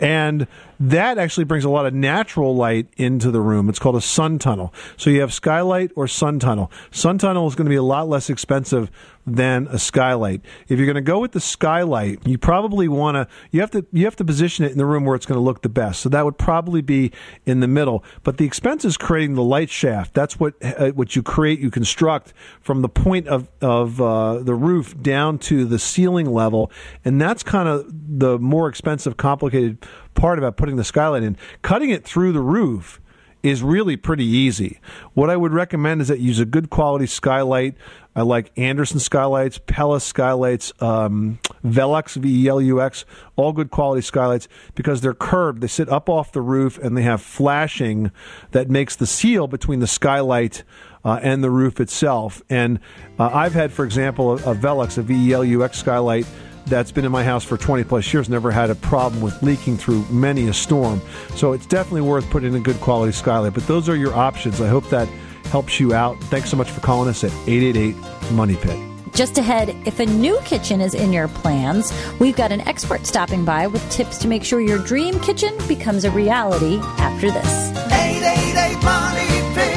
and 0.00 0.46
That 0.80 1.18
actually 1.18 1.44
brings 1.44 1.64
a 1.64 1.68
lot 1.68 1.84
of 1.84 1.92
natural 1.92 2.56
light 2.56 2.88
into 2.96 3.30
the 3.30 3.40
room. 3.40 3.68
It's 3.68 3.78
called 3.78 3.96
a 3.96 4.00
sun 4.00 4.38
tunnel. 4.38 4.72
So 4.96 5.10
you 5.10 5.20
have 5.20 5.32
skylight 5.32 5.92
or 5.94 6.08
sun 6.08 6.38
tunnel. 6.38 6.72
Sun 6.90 7.18
tunnel 7.18 7.46
is 7.46 7.54
going 7.54 7.66
to 7.66 7.70
be 7.70 7.76
a 7.76 7.82
lot 7.82 8.08
less 8.08 8.30
expensive 8.30 8.90
than 9.26 9.68
a 9.68 9.78
skylight. 9.78 10.40
If 10.68 10.78
you're 10.78 10.86
going 10.86 10.94
to 10.94 11.02
go 11.02 11.18
with 11.18 11.32
the 11.32 11.40
skylight, 11.40 12.26
you 12.26 12.38
probably 12.38 12.88
want 12.88 13.16
to 13.16 13.28
you 13.50 13.60
have 13.60 13.70
to 13.72 13.84
you 13.92 14.04
have 14.06 14.16
to 14.16 14.24
position 14.24 14.64
it 14.64 14.72
in 14.72 14.78
the 14.78 14.86
room 14.86 15.04
where 15.04 15.14
it's 15.14 15.26
going 15.26 15.36
to 15.36 15.42
look 15.42 15.62
the 15.62 15.68
best. 15.68 16.00
So 16.00 16.08
that 16.08 16.24
would 16.24 16.38
probably 16.38 16.80
be 16.80 17.12
in 17.44 17.60
the 17.60 17.68
middle. 17.68 18.02
But 18.22 18.38
the 18.38 18.46
expense 18.46 18.84
is 18.84 18.96
creating 18.96 19.34
the 19.34 19.42
light 19.42 19.70
shaft. 19.70 20.14
That's 20.14 20.40
what 20.40 20.54
uh, 20.62 20.90
what 20.90 21.14
you 21.14 21.22
create, 21.22 21.60
you 21.60 21.70
construct 21.70 22.32
from 22.60 22.82
the 22.82 22.88
point 22.88 23.28
of 23.28 23.48
of 23.60 24.00
uh, 24.00 24.38
the 24.38 24.54
roof 24.54 25.00
down 25.00 25.38
to 25.40 25.64
the 25.64 25.78
ceiling 25.78 26.26
level, 26.26 26.72
and 27.04 27.20
that's 27.20 27.42
kind 27.42 27.68
of 27.68 27.86
the 27.92 28.38
more 28.38 28.68
expensive, 28.68 29.16
complicated 29.16 29.86
part 30.14 30.38
about 30.38 30.56
putting 30.56 30.76
the 30.76 30.84
skylight 30.84 31.22
in. 31.22 31.36
Cutting 31.62 31.90
it 31.90 32.04
through 32.04 32.32
the 32.32 32.40
roof 32.40 33.00
is 33.42 33.62
really 33.62 33.96
pretty 33.96 34.24
easy. 34.24 34.80
What 35.14 35.30
I 35.30 35.36
would 35.36 35.52
recommend 35.52 36.02
is 36.02 36.08
that 36.08 36.20
you 36.20 36.26
use 36.26 36.40
a 36.40 36.44
good 36.44 36.68
quality 36.68 37.06
skylight. 37.06 37.74
I 38.14 38.22
like 38.22 38.50
Andersen 38.58 38.98
skylights, 38.98 39.60
Pella 39.66 40.00
skylights, 40.00 40.72
um, 40.80 41.38
Velux, 41.64 42.16
V 42.16 42.44
E 42.44 42.48
L 42.48 42.60
U 42.60 42.82
X, 42.82 43.06
all 43.36 43.52
good 43.52 43.70
quality 43.70 44.02
skylights 44.02 44.46
because 44.74 45.00
they're 45.00 45.14
curved. 45.14 45.62
They 45.62 45.68
sit 45.68 45.88
up 45.88 46.08
off 46.08 46.32
the 46.32 46.42
roof 46.42 46.76
and 46.76 46.96
they 46.96 47.02
have 47.02 47.22
flashing 47.22 48.10
that 48.50 48.68
makes 48.68 48.96
the 48.96 49.06
seal 49.06 49.46
between 49.46 49.78
the 49.78 49.86
skylight 49.86 50.64
uh, 51.02 51.20
and 51.22 51.42
the 51.42 51.50
roof 51.50 51.80
itself. 51.80 52.42
And 52.50 52.80
uh, 53.18 53.30
I've 53.32 53.54
had, 53.54 53.72
for 53.72 53.84
example, 53.84 54.32
a, 54.32 54.52
a 54.52 54.54
Velux, 54.54 54.98
a 54.98 55.02
V 55.02 55.28
E 55.28 55.32
L 55.32 55.44
U 55.44 55.64
X 55.64 55.78
skylight 55.78 56.26
that's 56.70 56.92
been 56.92 57.04
in 57.04 57.12
my 57.12 57.24
house 57.24 57.44
for 57.44 57.58
20 57.58 57.84
plus 57.84 58.10
years, 58.12 58.28
never 58.28 58.50
had 58.50 58.70
a 58.70 58.74
problem 58.74 59.20
with 59.20 59.42
leaking 59.42 59.76
through 59.76 60.06
many 60.08 60.48
a 60.48 60.54
storm. 60.54 61.02
So 61.34 61.52
it's 61.52 61.66
definitely 61.66 62.02
worth 62.02 62.30
putting 62.30 62.54
in 62.54 62.60
a 62.60 62.62
good 62.62 62.80
quality 62.80 63.12
skylight. 63.12 63.52
But 63.52 63.66
those 63.66 63.88
are 63.88 63.96
your 63.96 64.14
options. 64.14 64.60
I 64.60 64.68
hope 64.68 64.88
that 64.88 65.08
helps 65.50 65.78
you 65.80 65.92
out. 65.92 66.18
Thanks 66.24 66.48
so 66.48 66.56
much 66.56 66.70
for 66.70 66.80
calling 66.80 67.10
us 67.10 67.24
at 67.24 67.32
888 67.46 68.32
Money 68.32 68.56
Pit. 68.56 68.78
Just 69.12 69.38
ahead, 69.38 69.70
if 69.86 69.98
a 69.98 70.06
new 70.06 70.38
kitchen 70.44 70.80
is 70.80 70.94
in 70.94 71.12
your 71.12 71.26
plans, 71.28 71.92
we've 72.20 72.36
got 72.36 72.52
an 72.52 72.60
expert 72.62 73.04
stopping 73.04 73.44
by 73.44 73.66
with 73.66 73.86
tips 73.90 74.18
to 74.18 74.28
make 74.28 74.44
sure 74.44 74.60
your 74.60 74.78
dream 74.78 75.18
kitchen 75.20 75.52
becomes 75.66 76.04
a 76.04 76.10
reality 76.12 76.78
after 76.98 77.30
this. 77.30 77.70
888 77.92 78.84
Money 78.84 79.54
Pit. 79.54 79.76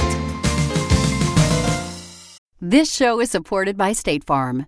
This 2.62 2.94
show 2.94 3.20
is 3.20 3.32
supported 3.32 3.76
by 3.76 3.94
State 3.94 4.24
Farm. 4.24 4.68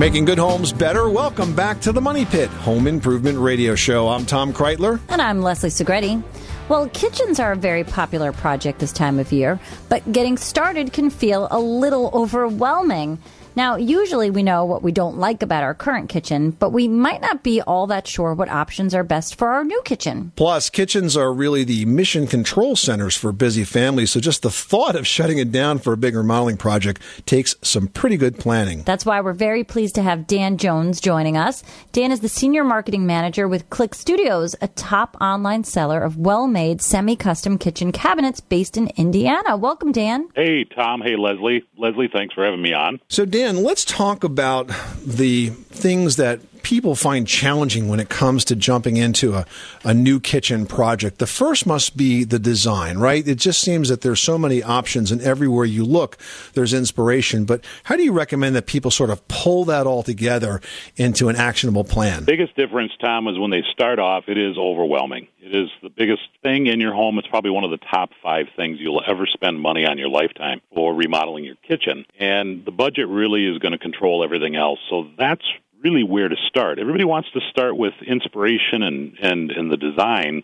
Making 0.00 0.24
good 0.24 0.38
homes 0.38 0.72
better. 0.72 1.10
Welcome 1.10 1.54
back 1.54 1.78
to 1.82 1.92
the 1.92 2.00
Money 2.00 2.24
Pit 2.24 2.48
Home 2.48 2.86
Improvement 2.86 3.38
Radio 3.38 3.74
Show. 3.74 4.08
I'm 4.08 4.24
Tom 4.24 4.50
Kraeutler. 4.50 4.98
And 5.10 5.20
I'm 5.20 5.42
Leslie 5.42 5.68
Segrete. 5.68 6.22
Well, 6.70 6.88
kitchens 6.88 7.38
are 7.38 7.52
a 7.52 7.56
very 7.56 7.84
popular 7.84 8.32
project 8.32 8.78
this 8.78 8.94
time 8.94 9.18
of 9.18 9.30
year, 9.30 9.60
but 9.90 10.10
getting 10.10 10.38
started 10.38 10.94
can 10.94 11.10
feel 11.10 11.48
a 11.50 11.60
little 11.60 12.10
overwhelming. 12.14 13.18
Now, 13.56 13.76
usually 13.76 14.30
we 14.30 14.42
know 14.42 14.64
what 14.64 14.82
we 14.82 14.92
don't 14.92 15.18
like 15.18 15.42
about 15.42 15.62
our 15.62 15.74
current 15.74 16.08
kitchen, 16.08 16.52
but 16.52 16.70
we 16.70 16.88
might 16.88 17.20
not 17.20 17.42
be 17.42 17.60
all 17.62 17.86
that 17.88 18.06
sure 18.06 18.34
what 18.34 18.48
options 18.48 18.94
are 18.94 19.02
best 19.02 19.36
for 19.36 19.48
our 19.48 19.64
new 19.64 19.80
kitchen. 19.82 20.32
Plus, 20.36 20.70
kitchens 20.70 21.16
are 21.16 21.32
really 21.32 21.64
the 21.64 21.84
mission 21.84 22.26
control 22.26 22.76
centers 22.76 23.16
for 23.16 23.32
busy 23.32 23.64
families, 23.64 24.10
so 24.10 24.20
just 24.20 24.42
the 24.42 24.50
thought 24.50 24.94
of 24.94 25.06
shutting 25.06 25.38
it 25.38 25.50
down 25.50 25.78
for 25.78 25.92
a 25.92 25.96
big 25.96 26.14
remodeling 26.14 26.56
project 26.56 27.02
takes 27.26 27.54
some 27.62 27.88
pretty 27.88 28.16
good 28.16 28.38
planning. 28.38 28.82
That's 28.82 29.04
why 29.04 29.20
we're 29.20 29.32
very 29.32 29.64
pleased 29.64 29.94
to 29.96 30.02
have 30.02 30.26
Dan 30.26 30.56
Jones 30.56 31.00
joining 31.00 31.36
us. 31.36 31.62
Dan 31.92 32.12
is 32.12 32.20
the 32.20 32.28
senior 32.28 32.64
marketing 32.64 33.06
manager 33.06 33.48
with 33.48 33.68
CliqStudios, 33.70 34.54
a 34.60 34.68
top 34.68 35.16
online 35.20 35.64
seller 35.64 36.00
of 36.00 36.16
well 36.16 36.46
made 36.46 36.80
semi 36.80 37.16
custom 37.16 37.58
kitchen 37.58 37.92
cabinets 37.92 38.40
based 38.40 38.76
in 38.76 38.88
Indiana. 38.96 39.56
Welcome, 39.56 39.92
Dan. 39.92 40.28
Hey, 40.34 40.64
Tom. 40.64 41.00
Hey, 41.00 41.16
Leslie. 41.16 41.64
Leslie, 41.76 42.08
thanks 42.12 42.34
for 42.34 42.44
having 42.44 42.62
me 42.62 42.72
on. 42.72 43.00
So, 43.08 43.24
Dan, 43.24 43.39
let's 43.62 43.84
talk 43.84 44.24
about 44.24 44.68
the 45.04 45.48
things 45.48 46.16
that 46.16 46.40
people 46.62 46.94
find 46.94 47.26
challenging 47.26 47.88
when 47.88 48.00
it 48.00 48.08
comes 48.08 48.44
to 48.46 48.56
jumping 48.56 48.96
into 48.96 49.34
a, 49.34 49.46
a 49.84 49.94
new 49.94 50.20
kitchen 50.20 50.66
project. 50.66 51.18
The 51.18 51.26
first 51.26 51.66
must 51.66 51.96
be 51.96 52.24
the 52.24 52.38
design, 52.38 52.98
right? 52.98 53.26
It 53.26 53.36
just 53.36 53.60
seems 53.60 53.88
that 53.88 54.00
there's 54.00 54.20
so 54.20 54.38
many 54.38 54.62
options, 54.62 55.12
and 55.12 55.20
everywhere 55.20 55.64
you 55.64 55.84
look, 55.84 56.18
there's 56.54 56.74
inspiration. 56.74 57.44
But 57.44 57.64
how 57.84 57.96
do 57.96 58.02
you 58.02 58.12
recommend 58.12 58.56
that 58.56 58.66
people 58.66 58.90
sort 58.90 59.10
of 59.10 59.26
pull 59.28 59.64
that 59.66 59.86
all 59.86 60.02
together 60.02 60.60
into 60.96 61.28
an 61.28 61.36
actionable 61.36 61.84
plan? 61.84 62.24
Biggest 62.24 62.56
difference, 62.56 62.92
Tom, 63.00 63.28
is 63.28 63.38
when 63.38 63.50
they 63.50 63.62
start 63.72 63.98
off, 63.98 64.24
it 64.28 64.38
is 64.38 64.56
overwhelming. 64.58 65.28
It 65.40 65.54
is 65.54 65.70
the 65.82 65.88
biggest 65.88 66.22
thing 66.42 66.66
in 66.66 66.80
your 66.80 66.92
home. 66.92 67.18
It's 67.18 67.28
probably 67.28 67.50
one 67.50 67.64
of 67.64 67.70
the 67.70 67.78
top 67.78 68.10
five 68.22 68.46
things 68.56 68.78
you'll 68.78 69.02
ever 69.06 69.26
spend 69.26 69.60
money 69.60 69.86
on 69.86 69.98
your 69.98 70.08
lifetime 70.08 70.60
for 70.74 70.94
remodeling 70.94 71.44
your 71.44 71.56
kitchen. 71.56 72.04
And 72.18 72.64
the 72.64 72.70
budget 72.70 73.08
really 73.08 73.46
is 73.46 73.58
going 73.58 73.72
to 73.72 73.78
control 73.78 74.22
everything 74.22 74.54
else. 74.56 74.78
So 74.88 75.08
that's 75.18 75.44
really 75.82 76.04
where 76.04 76.28
to 76.28 76.36
start. 76.48 76.78
Everybody 76.78 77.04
wants 77.04 77.30
to 77.32 77.40
start 77.50 77.76
with 77.76 77.94
inspiration 78.06 78.82
and, 78.82 79.16
and, 79.22 79.50
and 79.50 79.70
the 79.70 79.76
design. 79.76 80.42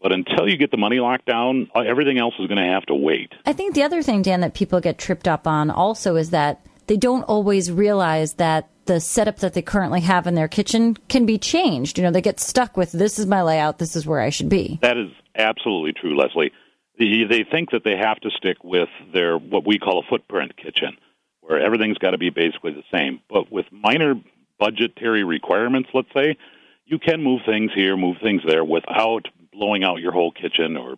But 0.00 0.12
until 0.12 0.48
you 0.48 0.56
get 0.56 0.70
the 0.70 0.76
money 0.76 1.00
locked 1.00 1.26
down, 1.26 1.70
everything 1.74 2.18
else 2.18 2.34
is 2.38 2.46
going 2.46 2.62
to 2.62 2.72
have 2.72 2.84
to 2.86 2.94
wait. 2.94 3.32
I 3.46 3.54
think 3.54 3.74
the 3.74 3.82
other 3.82 4.02
thing, 4.02 4.22
Dan, 4.22 4.40
that 4.40 4.54
people 4.54 4.80
get 4.80 4.98
tripped 4.98 5.26
up 5.26 5.46
on 5.46 5.70
also 5.70 6.16
is 6.16 6.30
that 6.30 6.64
they 6.86 6.96
don't 6.96 7.22
always 7.22 7.72
realize 7.72 8.34
that 8.34 8.68
the 8.84 9.00
setup 9.00 9.38
that 9.38 9.54
they 9.54 9.62
currently 9.62 10.02
have 10.02 10.26
in 10.26 10.34
their 10.34 10.48
kitchen 10.48 10.94
can 11.08 11.24
be 11.24 11.38
changed. 11.38 11.96
You 11.96 12.04
know, 12.04 12.10
they 12.10 12.20
get 12.20 12.40
stuck 12.40 12.76
with 12.76 12.92
this 12.92 13.18
is 13.18 13.26
my 13.26 13.42
layout, 13.42 13.78
this 13.78 13.96
is 13.96 14.06
where 14.06 14.20
I 14.20 14.28
should 14.28 14.50
be. 14.50 14.78
That 14.82 14.98
is 14.98 15.10
absolutely 15.34 15.92
true, 15.92 16.16
Leslie. 16.16 16.52
They 16.98 17.24
they 17.28 17.44
think 17.50 17.70
that 17.70 17.82
they 17.82 17.96
have 17.96 18.20
to 18.20 18.30
stick 18.30 18.62
with 18.62 18.88
their 19.12 19.38
what 19.38 19.66
we 19.66 19.78
call 19.78 20.00
a 20.00 20.08
footprint 20.08 20.56
kitchen, 20.56 20.96
where 21.40 21.58
everything's 21.60 21.98
got 21.98 22.10
to 22.10 22.18
be 22.18 22.30
basically 22.30 22.72
the 22.72 22.84
same. 22.96 23.20
But 23.28 23.50
with 23.50 23.66
minor 23.72 24.14
budgetary 24.58 25.24
requirements, 25.24 25.88
let's 25.94 26.12
say, 26.14 26.36
you 26.86 26.98
can 26.98 27.22
move 27.22 27.40
things 27.46 27.70
here, 27.74 27.96
move 27.96 28.18
things 28.22 28.42
there 28.46 28.64
without 28.64 29.28
blowing 29.52 29.84
out 29.84 30.00
your 30.00 30.12
whole 30.12 30.32
kitchen 30.32 30.76
or 30.76 30.96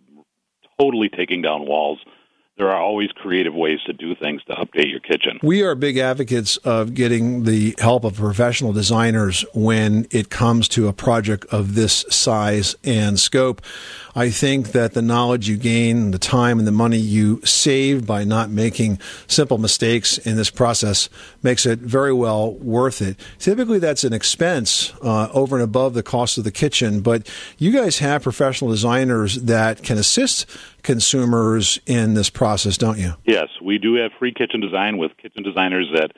totally 0.81 1.09
taking 1.09 1.43
down 1.43 1.67
walls. 1.67 1.99
There 2.59 2.71
are 2.71 2.81
always 2.81 3.13
creative 3.13 3.55
ways 3.55 3.81
to 3.85 3.93
do 3.93 4.15
things 4.15 4.43
to 4.45 4.55
update 4.55 4.91
your 4.91 5.01
kitchen. 5.01 5.39
We 5.43 5.63
are 5.63 5.75
big 5.75 5.99
advocates 5.99 6.57
of 6.59 6.95
getting 6.95 7.45
the 7.45 7.75
help 7.79 8.05
of 8.05 8.15
professional 8.15 8.73
designers 8.73 9.45
when 9.53 10.07
it 10.11 10.31
comes 10.31 10.67
to 10.69 10.89
a 10.89 10.95
project 10.95 11.45
of 11.53 11.75
this 11.75 12.07
size 12.09 12.75
and 12.83 13.21
scope. 13.21 13.61
I 14.15 14.31
think 14.31 14.69
that 14.69 14.95
the 14.95 15.03
knowledge 15.03 15.51
you 15.51 15.59
gain, 15.59 16.13
the 16.13 16.19
time 16.19 16.59
and 16.59 16.67
the 16.67 16.73
money 16.73 16.97
you 16.97 17.43
save 17.45 18.07
by 18.07 18.25
not 18.25 18.49
making 18.49 19.01
simple 19.27 19.59
mistakes 19.59 20.17
in 20.17 20.37
this 20.37 20.49
process 20.49 21.11
makes 21.43 21.67
it 21.67 21.81
very 21.81 22.15
well 22.15 22.55
worth 22.55 23.03
it. 23.03 23.21
Typically, 23.39 23.79
that's 23.79 24.05
an 24.05 24.15
expense 24.15 24.95
uh, 25.03 25.29
over 25.35 25.57
and 25.57 25.63
above 25.63 25.93
the 25.93 26.03
cost 26.03 26.39
of 26.39 26.45
the 26.45 26.51
kitchen, 26.51 27.03
but 27.03 27.31
you 27.59 27.71
guys 27.71 27.99
have 27.99 28.23
professional 28.23 28.71
designers 28.71 29.43
that 29.43 29.83
can 29.83 29.99
assist 29.99 30.47
consumers 30.87 31.81
in 31.85 32.15
this 32.15 32.31
process, 32.31 32.46
don't 32.79 32.99
you? 32.99 33.15
Yes, 33.25 33.49
we 33.63 33.79
do 33.79 33.95
have 33.95 34.13
free 34.19 34.33
kitchen 34.33 34.61
design 34.61 34.99
with 34.99 35.17
kitchen 35.17 35.43
designers 35.43 35.89
that 35.95 36.13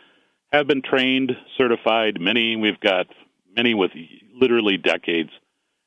have 0.53 0.67
been 0.67 0.83
trained, 0.83 1.33
certified. 1.57 2.21
Many 2.21 2.57
we've 2.57 2.81
got 2.81 3.07
many 3.57 3.75
with 3.75 3.91
literally 4.35 4.77
decades 4.77 5.31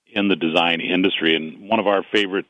in 0.08 0.28
the 0.28 0.36
design 0.36 0.82
industry. 0.82 1.36
And 1.36 1.70
one 1.70 1.80
of 1.80 1.88
our 1.88 2.04
favorite 2.12 2.46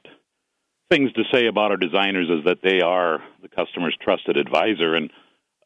things 0.89 1.13
to 1.13 1.23
say 1.31 1.47
about 1.47 1.71
our 1.71 1.77
designers 1.77 2.29
is 2.29 2.45
that 2.45 2.59
they 2.63 2.81
are 2.81 3.19
the 3.41 3.47
customer's 3.47 3.95
trusted 4.01 4.35
advisor. 4.37 4.95
And 4.95 5.09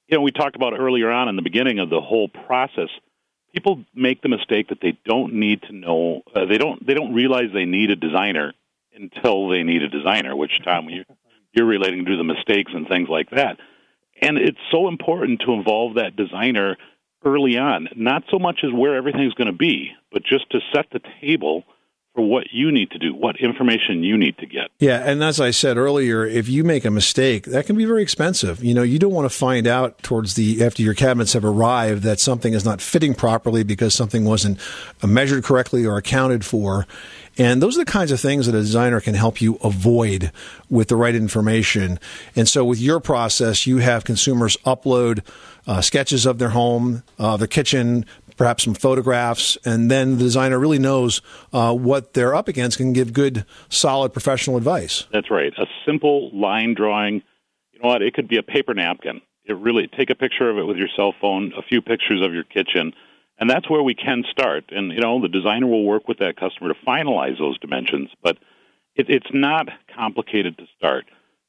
you 0.07 0.17
know, 0.17 0.21
we 0.21 0.31
talked 0.31 0.55
about 0.55 0.77
earlier 0.77 1.09
on 1.09 1.29
in 1.29 1.35
the 1.35 1.41
beginning 1.41 1.79
of 1.79 1.89
the 1.89 2.01
whole 2.01 2.27
process. 2.27 2.89
People 3.53 3.83
make 3.95 4.21
the 4.21 4.29
mistake 4.29 4.69
that 4.69 4.79
they 4.81 4.97
don't 5.05 5.33
need 5.33 5.61
to 5.63 5.73
know. 5.73 6.21
Uh, 6.35 6.45
they 6.45 6.57
don't. 6.57 6.85
They 6.85 6.93
don't 6.93 7.13
realize 7.13 7.45
they 7.53 7.65
need 7.65 7.89
a 7.89 7.95
designer 7.95 8.53
until 8.93 9.47
they 9.47 9.63
need 9.63 9.81
a 9.81 9.87
designer. 9.87 10.35
Which 10.35 10.61
Tom, 10.63 10.89
you, 10.89 11.05
you're 11.55 11.65
relating 11.65 12.05
to 12.05 12.17
the 12.17 12.23
mistakes 12.23 12.71
and 12.73 12.87
things 12.87 13.09
like 13.09 13.29
that. 13.31 13.57
And 14.21 14.37
it's 14.37 14.59
so 14.71 14.87
important 14.87 15.41
to 15.45 15.53
involve 15.53 15.95
that 15.95 16.15
designer 16.15 16.77
early 17.23 17.57
on, 17.57 17.89
not 17.95 18.23
so 18.29 18.37
much 18.39 18.59
as 18.63 18.71
where 18.71 18.95
everything's 18.95 19.33
going 19.33 19.47
to 19.47 19.57
be, 19.57 19.91
but 20.11 20.23
just 20.23 20.49
to 20.51 20.59
set 20.73 20.85
the 20.91 21.01
table 21.21 21.63
for 22.15 22.21
what 22.21 22.47
you 22.51 22.71
need 22.71 22.89
to 22.91 22.97
do, 22.97 23.13
what 23.13 23.35
information 23.41 24.01
you 24.01 24.17
need 24.17 24.37
to 24.37 24.45
get. 24.45 24.69
Yeah, 24.79 25.03
and 25.05 25.21
as 25.21 25.41
I 25.41 25.51
said 25.51 25.77
earlier, 25.77 26.25
if 26.25 26.47
you 26.47 26.63
make 26.63 26.85
a 26.85 26.91
mistake, 26.91 27.43
that 27.45 27.65
can 27.65 27.75
be 27.75 27.83
very 27.85 28.01
expensive. 28.01 28.63
You 28.63 28.73
know, 28.73 28.83
you 28.83 28.97
don't 28.97 29.13
want 29.13 29.29
to 29.29 29.37
find 29.37 29.67
out 29.67 30.01
towards 30.01 30.35
the 30.35 30.63
after 30.63 30.81
your 30.81 30.93
cabinets 30.93 31.33
have 31.33 31.43
arrived 31.43 32.03
that 32.03 32.21
something 32.21 32.53
is 32.53 32.63
not 32.63 32.81
fitting 32.81 33.13
properly 33.13 33.63
because 33.63 33.93
something 33.93 34.23
wasn't 34.23 34.59
measured 35.05 35.43
correctly 35.43 35.85
or 35.85 35.97
accounted 35.97 36.45
for. 36.45 36.87
And 37.37 37.61
those 37.61 37.75
are 37.75 37.83
the 37.83 37.91
kinds 37.91 38.11
of 38.11 38.19
things 38.21 38.45
that 38.45 38.55
a 38.55 38.59
designer 38.59 39.01
can 39.01 39.13
help 39.13 39.41
you 39.41 39.55
avoid 39.61 40.31
with 40.69 40.87
the 40.87 40.95
right 40.95 41.13
information. 41.13 41.99
And 42.33 42.47
so 42.47 42.63
with 42.63 42.79
your 42.79 43.01
process, 43.01 43.67
you 43.67 43.79
have 43.79 44.05
consumers 44.05 44.55
upload 44.65 45.21
uh, 45.67 45.81
sketches 45.81 46.25
of 46.25 46.37
their 46.37 46.49
home, 46.49 47.03
uh, 47.19 47.35
their 47.35 47.47
kitchen, 47.47 48.05
perhaps 48.37 48.63
some 48.63 48.73
photographs, 48.73 49.57
and 49.65 49.89
then 49.89 50.17
the 50.17 50.23
designer 50.23 50.59
really 50.59 50.79
knows 50.79 51.21
uh, 51.53 51.73
what 51.73 52.13
they're 52.13 52.35
up 52.35 52.47
against 52.47 52.79
and 52.79 52.87
can 52.87 52.93
give 52.93 53.13
good, 53.13 53.45
solid 53.69 54.13
professional 54.13 54.57
advice. 54.57 55.05
That's 55.11 55.31
right. 55.31 55.53
A 55.57 55.65
simple 55.85 56.31
line 56.33 56.73
drawing. 56.73 57.23
You 57.71 57.79
know 57.81 57.89
what? 57.89 58.01
It 58.01 58.13
could 58.13 58.27
be 58.27 58.37
a 58.37 58.43
paper 58.43 58.73
napkin. 58.73 59.21
It 59.45 59.53
really 59.53 59.87
take 59.87 60.09
a 60.09 60.15
picture 60.15 60.49
of 60.49 60.57
it 60.57 60.63
with 60.63 60.77
your 60.77 60.89
cell 60.95 61.13
phone, 61.21 61.53
a 61.57 61.61
few 61.61 61.81
pictures 61.81 62.25
of 62.25 62.33
your 62.33 62.43
kitchen, 62.43 62.93
and 63.39 63.49
that's 63.49 63.69
where 63.69 63.83
we 63.83 63.93
can 63.93 64.23
start. 64.31 64.65
And 64.69 64.91
you 64.91 65.01
know, 65.01 65.21
the 65.21 65.27
designer 65.27 65.67
will 65.67 65.85
work 65.85 66.07
with 66.07 66.19
that 66.19 66.37
customer 66.37 66.73
to 66.73 66.79
finalize 66.85 67.37
those 67.37 67.59
dimensions. 67.59 68.09
But 68.23 68.37
it, 68.95 69.09
it's 69.09 69.29
not 69.33 69.67
complicated 69.95 70.57
to 70.57 70.65
start. 70.77 71.05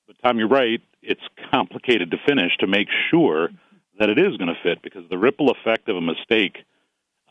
But 0.07 0.17
Tom, 0.23 0.39
you're 0.39 0.49
right. 0.49 0.81
It's 1.03 1.23
complicated 1.51 2.11
to 2.11 2.19
finish 2.27 2.57
to 2.59 2.67
make 2.67 2.89
sure 3.11 3.51
that 3.99 4.11
it 4.11 4.19
is 4.19 4.37
going 4.37 4.55
to 4.55 4.63
fit 4.63 4.83
because 4.83 5.09
the 5.09 5.19
ripple 5.19 5.51
effect 5.51 5.89
of 5.89 5.97
a 5.97 6.01
mistake 6.01 6.59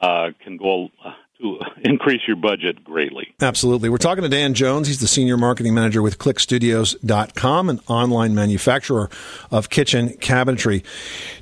uh, 0.02 0.30
can 0.44 0.58
go 0.58 0.90
uh, 1.04 1.14
to 1.40 1.60
increase 1.84 2.22
your 2.28 2.36
budget 2.36 2.84
greatly. 2.84 3.34
Absolutely. 3.42 3.90
We're 3.90 3.98
talking 3.98 4.24
to 4.24 4.30
Dan 4.30 4.54
Jones. 4.54 4.88
He's 4.88 5.00
the 5.00 5.08
senior 5.08 5.38
marketing 5.38 5.74
manager 5.74 6.02
with 6.02 6.18
cliqstudios.com, 6.18 7.70
an 7.70 7.80
online 7.88 8.36
manufacturer 8.36 9.10
of 9.52 9.70
kitchen 9.70 10.10
cabinetry. 10.10 10.84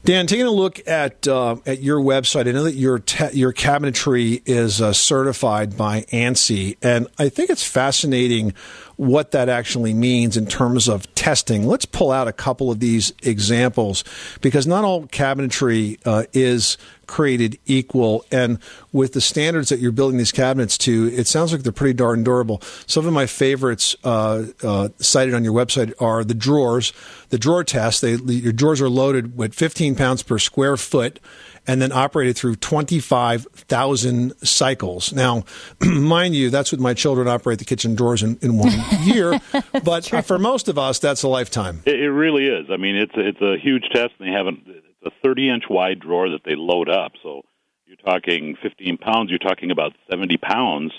Dan, 0.04 0.28
taking 0.28 0.46
a 0.46 0.52
look 0.52 0.86
at 0.88 1.28
uh, 1.28 1.58
at 1.66 1.82
your 1.82 2.00
website, 2.00 2.48
I 2.48 2.52
know 2.52 2.64
that 2.64 2.76
your 2.76 3.00
te- 3.00 3.38
your 3.38 3.54
cabinetry 3.54 4.42
is 4.46 4.82
uh, 4.82 4.94
certified 4.94 5.78
by 5.78 6.02
ANSI, 6.04 6.78
and 6.82 7.08
I 7.18 7.30
think 7.30 7.50
it's 7.50 7.66
fascinating 7.66 8.54
what 8.96 9.32
that 9.32 9.50
actually 9.50 9.94
means 9.94 10.38
in 10.38 10.46
terms 10.46 10.88
of 10.88 11.14
testing. 11.16 11.66
Let's 11.66 11.86
pull 11.86 12.12
out 12.12 12.28
a 12.28 12.34
couple 12.34 12.72
of 12.72 12.80
these 12.80 13.14
examples 13.24 14.04
because 14.42 14.68
not 14.68 14.84
all 14.84 15.08
cabinetry 15.08 16.00
uh, 16.06 16.24
is 16.34 16.78
created 17.08 17.60
equal. 17.66 18.26
And 18.32 18.60
with 18.92 19.14
the 19.14 19.22
standards 19.22 19.70
that 19.70 19.80
you're 19.80 19.92
building 19.92 20.18
these 20.18 20.32
cabinets 20.32 20.78
to, 20.80 21.08
it 21.14 21.28
sounds 21.28 21.52
like 21.52 21.64
they're 21.64 21.72
pretty 21.72 21.94
darn 21.94 22.24
durable. 22.24 22.62
Some 22.88 23.06
of 23.06 23.14
my 23.14 23.26
favorites 23.26 23.96
uh, 24.04 24.46
uh, 24.64 24.90
cited 25.00 25.34
on 25.34 25.44
your 25.44 25.54
website 25.54 25.94
are 26.02 26.24
the 26.24 26.34
drawers. 26.34 26.94
The 27.30 27.38
drawer 27.38 27.64
test, 27.64 28.02
they, 28.02 28.16
your 28.16 28.54
drawers 28.54 28.82
are 28.82 28.90
loaded 28.90 29.38
with 29.38 29.54
15 29.54 29.96
pounds 29.96 30.24
per 30.24 30.40
square 30.40 30.78
foot 30.78 31.20
and 31.68 31.82
then 31.82 31.92
operated 31.92 32.38
through 32.38 32.56
25,000 32.56 34.34
cycles. 34.46 35.14
Now, 35.14 35.44
mind 35.82 36.36
you, 36.36 36.50
that's 36.50 36.72
what 36.72 36.82
my 36.82 36.94
children 36.94 37.28
operate 37.28 37.60
the 37.60 37.66
kitchen 37.66 37.96
drawers 37.96 38.24
in, 38.24 38.38
in 38.42 38.58
one 38.58 38.72
year. 39.04 39.40
but 39.84 40.06
for 40.26 40.38
most 40.38 40.68
of 40.68 40.78
us, 40.78 41.00
that's 41.00 41.24
a 41.24 41.28
lifetime. 41.28 41.82
It, 41.86 42.00
it 42.00 42.12
really 42.12 42.46
is. 42.46 42.68
I 42.70 42.78
mean, 42.78 42.96
it's 42.96 43.16
a, 43.16 43.28
it's 43.28 43.42
a 43.42 43.58
huge 43.62 43.84
test, 43.94 44.14
and 44.20 44.28
they 44.28 44.34
haven't. 44.34 44.64
It's 44.68 45.06
a 45.06 45.12
30 45.24 45.50
inch 45.50 45.64
wide 45.70 46.00
drawer 46.00 46.30
that 46.30 46.42
they 46.46 46.56
load 46.56 46.90
up. 46.90 47.14
So 47.22 47.42
you're 47.86 47.98
talking 47.98 48.56
15 48.62 48.98
pounds. 48.98 49.30
You're 49.30 49.40
talking 49.40 49.72
about 49.72 49.94
70 50.10 50.38
pounds 50.38 50.92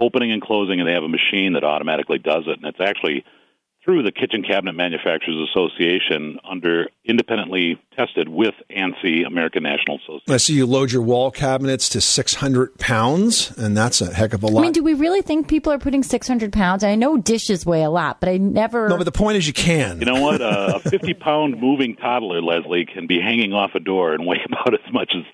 opening 0.00 0.32
and 0.32 0.42
closing, 0.42 0.80
and 0.80 0.88
they 0.88 0.94
have 0.94 1.04
a 1.04 1.08
machine 1.08 1.52
that 1.52 1.64
automatically 1.64 2.18
does 2.18 2.44
it. 2.46 2.58
And 2.58 2.66
it's 2.66 2.80
actually 2.80 3.24
through 3.84 4.02
the 4.02 4.12
Kitchen 4.12 4.42
Cabinet 4.42 4.74
Manufacturers 4.74 5.48
Association 5.50 6.38
under 6.48 6.88
independently 7.04 7.80
tested 7.96 8.28
with 8.28 8.54
ANSI, 8.70 9.26
American 9.26 9.64
National 9.64 9.96
Association. 9.96 10.32
I 10.32 10.36
see 10.36 10.54
you 10.54 10.66
load 10.66 10.92
your 10.92 11.02
wall 11.02 11.30
cabinets 11.30 11.88
to 11.90 12.00
600 12.00 12.78
pounds, 12.78 13.50
and 13.58 13.76
that's 13.76 14.00
a 14.00 14.12
heck 14.14 14.34
of 14.34 14.44
a 14.44 14.46
lot. 14.46 14.60
I 14.60 14.62
mean, 14.62 14.72
do 14.72 14.84
we 14.84 14.94
really 14.94 15.22
think 15.22 15.48
people 15.48 15.72
are 15.72 15.78
putting 15.78 16.02
600 16.02 16.52
pounds? 16.52 16.84
I 16.84 16.94
know 16.94 17.16
dishes 17.16 17.66
weigh 17.66 17.82
a 17.82 17.90
lot, 17.90 18.20
but 18.20 18.28
I 18.28 18.36
never. 18.36 18.88
No, 18.88 18.96
but 18.96 19.04
the 19.04 19.12
point 19.12 19.36
is 19.36 19.46
you 19.46 19.52
can. 19.52 19.98
You 19.98 20.06
know 20.06 20.20
what? 20.20 20.40
Uh, 20.40 20.80
a 20.84 20.88
50 20.88 21.14
pound 21.14 21.60
moving 21.60 21.96
toddler, 21.96 22.40
Leslie, 22.40 22.86
can 22.86 23.06
be 23.06 23.20
hanging 23.20 23.52
off 23.52 23.72
a 23.74 23.80
door 23.80 24.12
and 24.12 24.26
weigh 24.26 24.40
about 24.46 24.74
as 24.74 24.92
much 24.92 25.12
as 25.16 25.24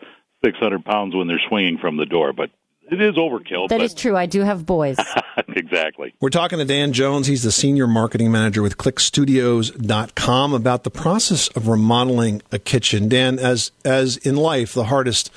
600 0.45 0.85
pounds 0.85 1.15
when 1.15 1.27
they're 1.29 1.41
swinging 1.49 1.79
from 1.79 1.97
the 1.97 2.07
door. 2.07 2.33
But 2.33 2.51
it 2.91 3.01
is 3.01 3.15
overkill. 3.17 3.69
That 3.69 3.79
but 3.79 3.83
is 3.83 3.95
true. 3.95 4.17
I 4.17 4.27
do 4.27 4.41
have 4.43 4.65
boys. 4.67 4.97
exactly. 5.49 6.15
We're 6.21 6.31
talking 6.31 6.59
to 6.59 6.65
Dan 6.65 6.93
Jones. 6.93 7.27
He's 7.27 7.43
the 7.43 7.53
senior 7.53 7.87
marketing 7.87 8.31
manager 8.31 8.63
with 8.63 8.77
cliqstudios.com 8.77 10.55
about 10.55 10.85
the 10.85 10.91
process 10.91 11.49
of 11.49 11.69
remodeling 11.69 12.43
a 12.51 12.59
kitchen. 12.59 13.09
Dan, 13.09 13.39
as 13.39 13.71
as 13.85 14.17
in 14.19 14.37
life, 14.37 14.75
the 14.75 14.85
hardest 14.85 15.31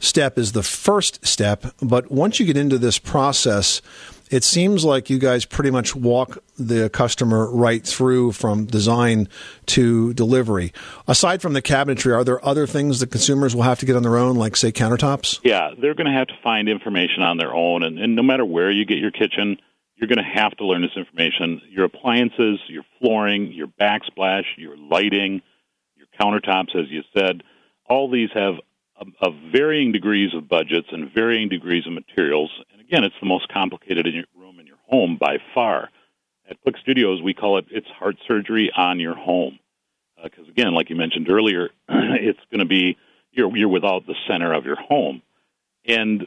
step 0.00 0.38
is 0.38 0.52
the 0.52 0.62
first 0.62 1.26
step, 1.26 1.66
but 1.82 2.10
once 2.10 2.38
you 2.38 2.46
get 2.46 2.56
into 2.56 2.78
this 2.78 2.98
process, 2.98 3.80
it 4.30 4.44
seems 4.44 4.84
like 4.84 5.10
you 5.10 5.18
guys 5.18 5.44
pretty 5.44 5.70
much 5.70 5.94
walk 5.94 6.38
the 6.58 6.88
customer 6.88 7.50
right 7.50 7.84
through 7.84 8.32
from 8.32 8.64
design 8.66 9.28
to 9.66 10.14
delivery. 10.14 10.72
Aside 11.06 11.42
from 11.42 11.52
the 11.52 11.62
cabinetry, 11.62 12.14
are 12.14 12.24
there 12.24 12.44
other 12.44 12.66
things 12.66 13.00
that 13.00 13.10
consumers 13.10 13.54
will 13.54 13.62
have 13.62 13.78
to 13.80 13.86
get 13.86 13.96
on 13.96 14.02
their 14.02 14.16
own, 14.16 14.36
like, 14.36 14.56
say, 14.56 14.72
countertops? 14.72 15.40
Yeah, 15.42 15.70
they're 15.80 15.94
going 15.94 16.10
to 16.10 16.16
have 16.16 16.28
to 16.28 16.34
find 16.42 16.68
information 16.68 17.22
on 17.22 17.36
their 17.36 17.54
own. 17.54 17.82
And, 17.82 17.98
and 17.98 18.16
no 18.16 18.22
matter 18.22 18.44
where 18.44 18.70
you 18.70 18.84
get 18.84 18.98
your 18.98 19.10
kitchen, 19.10 19.58
you're 19.96 20.08
going 20.08 20.18
to 20.18 20.40
have 20.40 20.52
to 20.56 20.64
learn 20.64 20.82
this 20.82 20.96
information. 20.96 21.60
Your 21.70 21.84
appliances, 21.84 22.58
your 22.68 22.82
flooring, 22.98 23.52
your 23.52 23.68
backsplash, 23.68 24.44
your 24.56 24.76
lighting, 24.76 25.42
your 25.96 26.06
countertops, 26.20 26.74
as 26.74 26.90
you 26.90 27.02
said, 27.16 27.42
all 27.88 28.10
these 28.10 28.30
have 28.34 28.54
a 29.20 29.30
varying 29.52 29.92
degrees 29.92 30.34
of 30.34 30.48
budgets 30.48 30.88
and 30.92 31.12
varying 31.12 31.48
degrees 31.48 31.86
of 31.86 31.92
materials. 31.92 32.50
And 32.72 32.80
again, 32.80 33.04
it's 33.04 33.14
the 33.20 33.26
most 33.26 33.48
complicated 33.48 34.06
in 34.06 34.14
your 34.14 34.24
room 34.36 34.58
in 34.58 34.66
your 34.66 34.78
home 34.88 35.16
by 35.20 35.38
far. 35.54 35.90
At 36.48 36.56
CliqStudios, 36.64 37.22
we 37.22 37.34
call 37.34 37.58
it 37.58 37.66
it's 37.70 37.86
heart 37.88 38.16
surgery 38.28 38.70
on 38.76 39.00
your 39.00 39.16
home. 39.16 39.58
Uh, 40.18 40.24
because 40.24 40.48
again, 40.48 40.74
like 40.74 40.90
you 40.90 40.96
mentioned 40.96 41.28
earlier, 41.30 41.70
it's 41.88 42.40
going 42.50 42.60
to 42.60 42.66
be 42.66 42.96
you're 43.32 43.56
you're 43.56 43.68
without 43.68 44.06
the 44.06 44.14
center 44.28 44.52
of 44.52 44.64
your 44.64 44.76
home, 44.76 45.22
and 45.86 46.26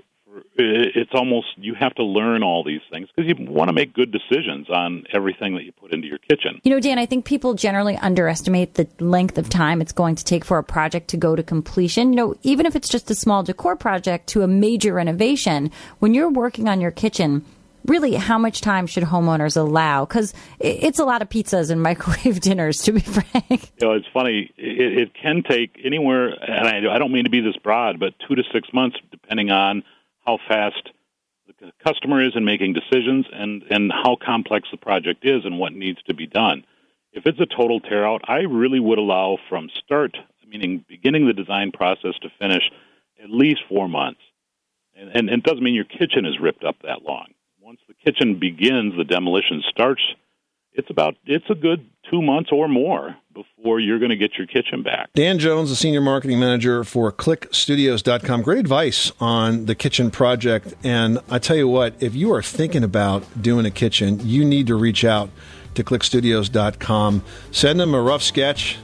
it's 0.56 1.12
almost 1.14 1.48
you 1.58 1.74
have 1.76 1.94
to 1.96 2.04
learn 2.04 2.44
all 2.44 2.64
these 2.64 2.82
things 2.92 3.10
because 3.16 3.30
you 3.30 3.36
want 3.46 3.70
to 3.70 3.74
make 3.74 3.94
good 3.94 4.12
decisions 4.12 4.70
on 4.70 5.04
everything 5.14 5.56
that 5.56 5.64
you 5.64 5.72
put 5.72 5.94
into 5.94 6.08
your 6.08 6.18
kitchen. 6.18 6.60
You 6.64 6.72
know, 6.72 6.80
Dan, 6.80 7.00
I 7.00 7.06
think 7.06 7.26
people 7.26 7.54
generally 7.54 7.96
underestimate 7.98 8.76
the 8.76 8.88
length 9.00 9.38
of 9.38 9.50
time 9.50 9.82
it's 9.82 9.92
going 9.92 10.16
to 10.16 10.24
take 10.24 10.44
for 10.44 10.58
a 10.58 10.64
project 10.64 11.10
to 11.10 11.18
go 11.18 11.36
to 11.36 11.44
completion. 11.44 12.12
You 12.14 12.18
know, 12.18 12.36
even 12.44 12.66
if 12.66 12.76
it's 12.76 12.90
just 12.90 13.10
a 13.12 13.16
small 13.16 13.44
decor 13.44 13.76
project 13.76 14.28
to 14.28 14.44
a 14.44 14.48
major 14.48 14.94
renovation, 14.94 15.72
when 16.00 16.14
you're 16.14 16.30
working 16.30 16.68
on 16.68 16.82
your 16.82 16.92
kitchen, 16.92 17.46
really 17.86 18.16
how 18.16 18.38
much 18.38 18.62
time 18.62 18.86
should 18.88 19.04
homeowners 19.04 19.56
allow? 19.56 20.06
Because 20.06 20.34
it's 20.60 21.00
a 21.00 21.06
lot 21.06 21.22
of 21.22 21.30
pizzas 21.30 21.72
and 21.72 21.82
microwave 21.88 22.42
dinners, 22.42 22.82
to 22.84 22.92
be 22.92 23.00
frank. 23.00 23.50
You 23.50 23.88
know, 23.88 23.94
it's 23.94 24.08
funny. 24.14 24.52
It, 24.58 25.00
it 25.00 25.14
can 25.14 25.44
take 25.44 25.80
anywhere, 25.84 26.30
and 26.30 26.68
I, 26.68 26.96
I 26.96 27.00
don't 27.00 27.12
mean 27.12 27.24
to 27.24 27.30
be 27.30 27.42
this 27.42 27.58
broad, 27.58 28.00
but 28.00 28.14
two 28.28 28.36
to 28.36 28.44
six 28.52 28.68
months, 28.74 28.98
depending 29.12 29.52
on 29.52 29.84
how 30.28 30.38
fast 30.48 30.90
the 31.62 31.72
customer 31.84 32.22
is 32.22 32.34
in 32.36 32.44
making 32.44 32.74
decisions 32.74 33.26
and, 33.32 33.64
and 33.70 33.92
how 33.92 34.18
complex 34.24 34.68
the 34.70 34.78
project 34.78 35.24
is 35.24 35.46
and 35.46 35.58
what 35.58 35.72
needs 35.72 36.00
to 36.04 36.14
be 36.14 36.28
done. 36.28 36.66
If 37.14 37.26
it's 37.26 37.40
a 37.40 37.46
total 37.46 37.80
tear 37.80 38.06
out, 38.06 38.22
I 38.28 38.40
really 38.40 38.82
would 38.82 38.98
allow 38.98 39.38
from 39.50 39.70
start, 39.84 40.18
meaning 40.46 40.84
beginning 40.88 41.26
the 41.26 41.34
design 41.34 41.72
process 41.72 42.14
to 42.22 42.30
finish, 42.38 42.64
at 43.24 43.30
least 43.30 43.62
four 43.70 43.88
months. 43.88 44.20
And, 44.94 45.10
and, 45.10 45.30
and 45.30 45.40
it 45.40 45.44
doesn't 45.44 45.64
mean 45.64 45.74
your 45.74 45.86
kitchen 45.86 46.26
is 46.26 46.40
ripped 46.40 46.66
up 46.66 46.76
that 46.84 47.04
long. 47.04 47.28
Once 47.62 47.80
the 47.88 47.94
kitchen 47.94 48.38
begins, 48.40 48.96
the 48.98 49.06
demolition 49.06 49.64
starts. 49.70 50.02
It's 50.74 50.90
about 50.90 51.16
it's 51.26 51.50
a 51.50 51.56
good 51.56 51.90
two 52.12 52.22
months 52.22 52.50
or 52.52 52.68
more 52.68 53.16
before 53.38 53.78
or 53.78 53.80
you're 53.80 54.00
going 54.00 54.10
to 54.10 54.16
get 54.16 54.38
your 54.38 54.48
kitchen 54.48 54.82
back. 54.82 55.10
Dan 55.14 55.38
Jones, 55.38 55.70
the 55.70 55.76
senior 55.76 56.02
marketing 56.02 56.40
manager 56.40 56.84
for 56.84 57.12
cliqstudios.com. 57.12 58.42
Great 58.42 58.58
advice 58.58 59.12
on 59.20 59.66
the 59.66 59.76
kitchen 59.76 60.10
project. 60.10 60.74
And 60.84 61.20
I 61.30 61.38
tell 61.38 61.56
you 61.56 61.68
what, 61.68 61.94
if 62.02 62.16
you 62.16 62.34
are 62.34 62.42
thinking 62.42 62.84
about 62.84 63.24
doing 63.42 63.66
a 63.66 63.72
kitchen, 63.72 64.20
you 64.24 64.44
need 64.44 64.68
to 64.68 64.76
reach 64.76 65.06
out 65.06 65.30
to 65.76 65.84
cliqstudios.com. 65.84 67.24
Send 67.52 67.80
them 67.80 67.94
a 67.94 68.02
rough 68.02 68.24
sketch. 68.24 68.78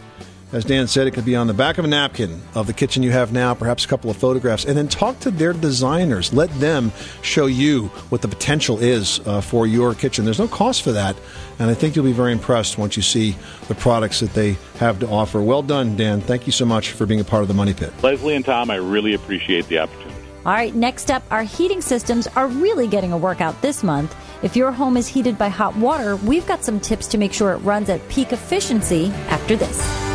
As 0.53 0.63
Dan 0.63 0.87
said, 0.87 1.07
it 1.07 1.15
could 1.15 1.25
be 1.25 1.35
on 1.35 1.47
the 1.47 1.53
back 1.53 1.79
of 1.79 1.85
a 1.85 1.87
napkin 1.87 2.39
of 2.53 2.67
the 2.67 2.73
kitchen 2.73 3.01
you 3.01 3.09
have 3.09 3.33
now, 3.33 3.55
perhaps 3.55 3.85
a 3.85 3.87
couple 3.87 4.11
of 4.11 4.17
photographs, 4.17 4.65
and 4.65 4.77
then 4.77 4.87
talk 4.87 5.19
to 5.21 5.31
their 5.31 5.51
designers. 5.51 6.31
Let 6.31 6.51
them 6.59 6.91
show 7.23 7.47
you 7.47 7.87
what 8.09 8.21
the 8.21 8.27
potential 8.27 8.77
is 8.77 9.19
uh, 9.25 9.41
for 9.41 9.65
your 9.65 9.95
kitchen. 9.95 10.25
There's 10.25 10.37
no 10.37 10.47
cost 10.47 10.83
for 10.83 10.91
that, 10.91 11.15
and 11.57 11.71
I 11.71 11.73
think 11.73 11.95
you'll 11.95 12.05
be 12.05 12.11
very 12.11 12.31
impressed 12.31 12.77
once 12.77 12.95
you 12.95 13.01
see 13.01 13.35
the 13.67 13.73
products 13.73 14.19
that 14.19 14.35
they 14.35 14.55
have 14.77 14.99
to 14.99 15.07
offer. 15.07 15.41
Well 15.41 15.63
done, 15.63 15.97
Dan. 15.97 16.21
Thank 16.21 16.45
you 16.45 16.51
so 16.51 16.65
much 16.65 16.91
for 16.91 17.07
being 17.07 17.19
a 17.19 17.23
part 17.23 17.41
of 17.41 17.47
the 17.47 17.55
Money 17.55 17.73
Pit. 17.73 17.91
Leslie 18.03 18.35
and 18.35 18.45
Tom, 18.45 18.69
I 18.69 18.75
really 18.75 19.15
appreciate 19.15 19.67
the 19.69 19.79
opportunity. 19.79 20.13
All 20.45 20.53
right, 20.53 20.75
next 20.75 21.09
up, 21.09 21.23
our 21.31 21.41
heating 21.43 21.81
systems 21.81 22.27
are 22.35 22.47
really 22.47 22.85
getting 22.85 23.11
a 23.11 23.17
workout 23.17 23.59
this 23.63 23.81
month. 23.81 24.15
If 24.43 24.55
your 24.55 24.71
home 24.71 24.97
is 24.97 25.07
heated 25.07 25.35
by 25.35 25.47
hot 25.47 25.75
water, 25.77 26.17
we've 26.17 26.45
got 26.45 26.63
some 26.63 26.79
tips 26.79 27.07
to 27.07 27.17
make 27.17 27.33
sure 27.33 27.53
it 27.53 27.57
runs 27.59 27.89
at 27.89 28.07
peak 28.09 28.33
efficiency 28.33 29.07
after 29.29 29.55
this. 29.55 30.12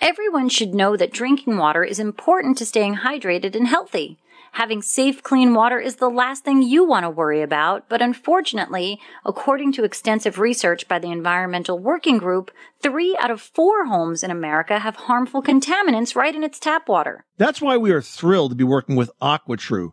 Everyone 0.00 0.48
should 0.48 0.74
know 0.74 0.96
that 0.96 1.12
drinking 1.12 1.58
water 1.58 1.84
is 1.84 1.98
important 1.98 2.58
to 2.58 2.66
staying 2.66 2.96
hydrated 2.96 3.54
and 3.54 3.66
healthy. 3.68 4.18
Having 4.52 4.82
safe, 4.82 5.22
clean 5.22 5.54
water 5.54 5.78
is 5.78 5.96
the 5.96 6.08
last 6.08 6.44
thing 6.44 6.62
you 6.62 6.84
want 6.84 7.04
to 7.04 7.10
worry 7.10 7.42
about, 7.42 7.88
but 7.88 8.00
unfortunately, 8.00 8.98
according 9.24 9.72
to 9.72 9.84
extensive 9.84 10.38
research 10.38 10.88
by 10.88 10.98
the 10.98 11.10
Environmental 11.10 11.78
Working 11.78 12.18
Group, 12.18 12.50
three 12.82 13.16
out 13.20 13.30
of 13.30 13.40
four 13.40 13.86
homes 13.86 14.22
in 14.22 14.30
America 14.30 14.78
have 14.78 14.96
harmful 14.96 15.42
contaminants 15.42 16.16
right 16.16 16.34
in 16.34 16.42
its 16.42 16.58
tap 16.58 16.88
water. 16.88 17.24
That's 17.36 17.60
why 17.60 17.76
we 17.76 17.90
are 17.90 18.02
thrilled 18.02 18.52
to 18.52 18.56
be 18.56 18.64
working 18.64 18.96
with 18.96 19.10
AquaTru. 19.20 19.92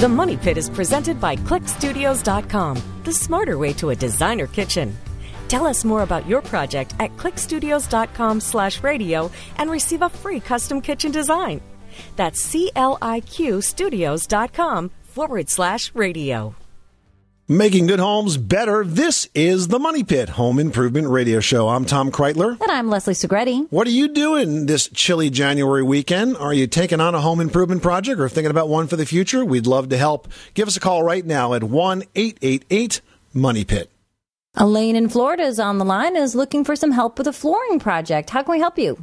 The 0.00 0.08
Money 0.08 0.38
Pit 0.38 0.56
is 0.56 0.70
presented 0.70 1.20
by 1.20 1.36
CliqStudios.com, 1.36 3.02
the 3.04 3.12
smarter 3.12 3.58
way 3.58 3.74
to 3.74 3.90
a 3.90 3.94
designer 3.94 4.46
kitchen. 4.46 4.96
Tell 5.48 5.66
us 5.66 5.84
more 5.84 6.00
about 6.04 6.26
your 6.26 6.40
project 6.40 6.94
at 6.98 7.14
cliqstudios.com 7.18 8.40
slash 8.40 8.82
radio 8.82 9.30
and 9.58 9.70
receive 9.70 10.00
a 10.00 10.08
free 10.08 10.40
custom 10.40 10.80
kitchen 10.80 11.12
design. 11.12 11.60
That's 12.16 12.40
C-L-I-Q 12.40 13.60
studios.com 13.60 14.90
forward 15.02 15.50
slash 15.50 15.94
radio. 15.94 16.54
Making 17.50 17.88
good 17.88 17.98
homes 17.98 18.36
better. 18.36 18.84
This 18.84 19.28
is 19.34 19.66
the 19.66 19.80
Money 19.80 20.04
Pit 20.04 20.28
Home 20.28 20.60
Improvement 20.60 21.08
Radio 21.08 21.40
Show. 21.40 21.68
I'm 21.68 21.84
Tom 21.84 22.12
Kraeutler. 22.12 22.52
And 22.60 22.70
I'm 22.70 22.88
Leslie 22.88 23.12
Segrete. 23.14 23.66
What 23.72 23.88
are 23.88 23.90
you 23.90 24.06
doing 24.06 24.66
this 24.66 24.86
chilly 24.86 25.30
January 25.30 25.82
weekend? 25.82 26.36
Are 26.36 26.54
you 26.54 26.68
taking 26.68 27.00
on 27.00 27.16
a 27.16 27.20
home 27.20 27.40
improvement 27.40 27.82
project 27.82 28.20
or 28.20 28.28
thinking 28.28 28.52
about 28.52 28.68
one 28.68 28.86
for 28.86 28.94
the 28.94 29.04
future? 29.04 29.44
We'd 29.44 29.66
love 29.66 29.88
to 29.88 29.96
help. 29.98 30.28
Give 30.54 30.68
us 30.68 30.76
a 30.76 30.80
call 30.80 31.02
right 31.02 31.26
now 31.26 31.54
at 31.54 31.64
1 31.64 32.04
888 32.14 33.00
Money 33.34 33.64
Pit. 33.64 33.90
Elaine 34.56 34.94
in 34.94 35.08
Florida 35.08 35.42
is 35.42 35.58
on 35.58 35.78
the 35.78 35.84
line 35.84 36.14
and 36.14 36.22
is 36.24 36.36
looking 36.36 36.62
for 36.62 36.76
some 36.76 36.92
help 36.92 37.18
with 37.18 37.26
a 37.26 37.32
flooring 37.32 37.80
project. 37.80 38.30
How 38.30 38.44
can 38.44 38.52
we 38.52 38.60
help 38.60 38.78
you? 38.78 39.02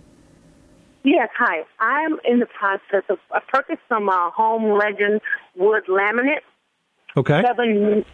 Yes, 1.03 1.27
hi. 1.37 1.63
I'm 1.81 2.17
in 2.23 2.39
the 2.39 2.45
process 2.45 3.03
of 3.09 3.17
I 3.29 3.41
purchased 3.51 3.81
some 3.89 4.07
uh, 4.07 4.29
Home 4.31 4.77
Legend 4.79 5.19
wood 5.57 5.83
laminate, 5.89 6.43
Okay. 7.17 7.41
seven 7.45 8.05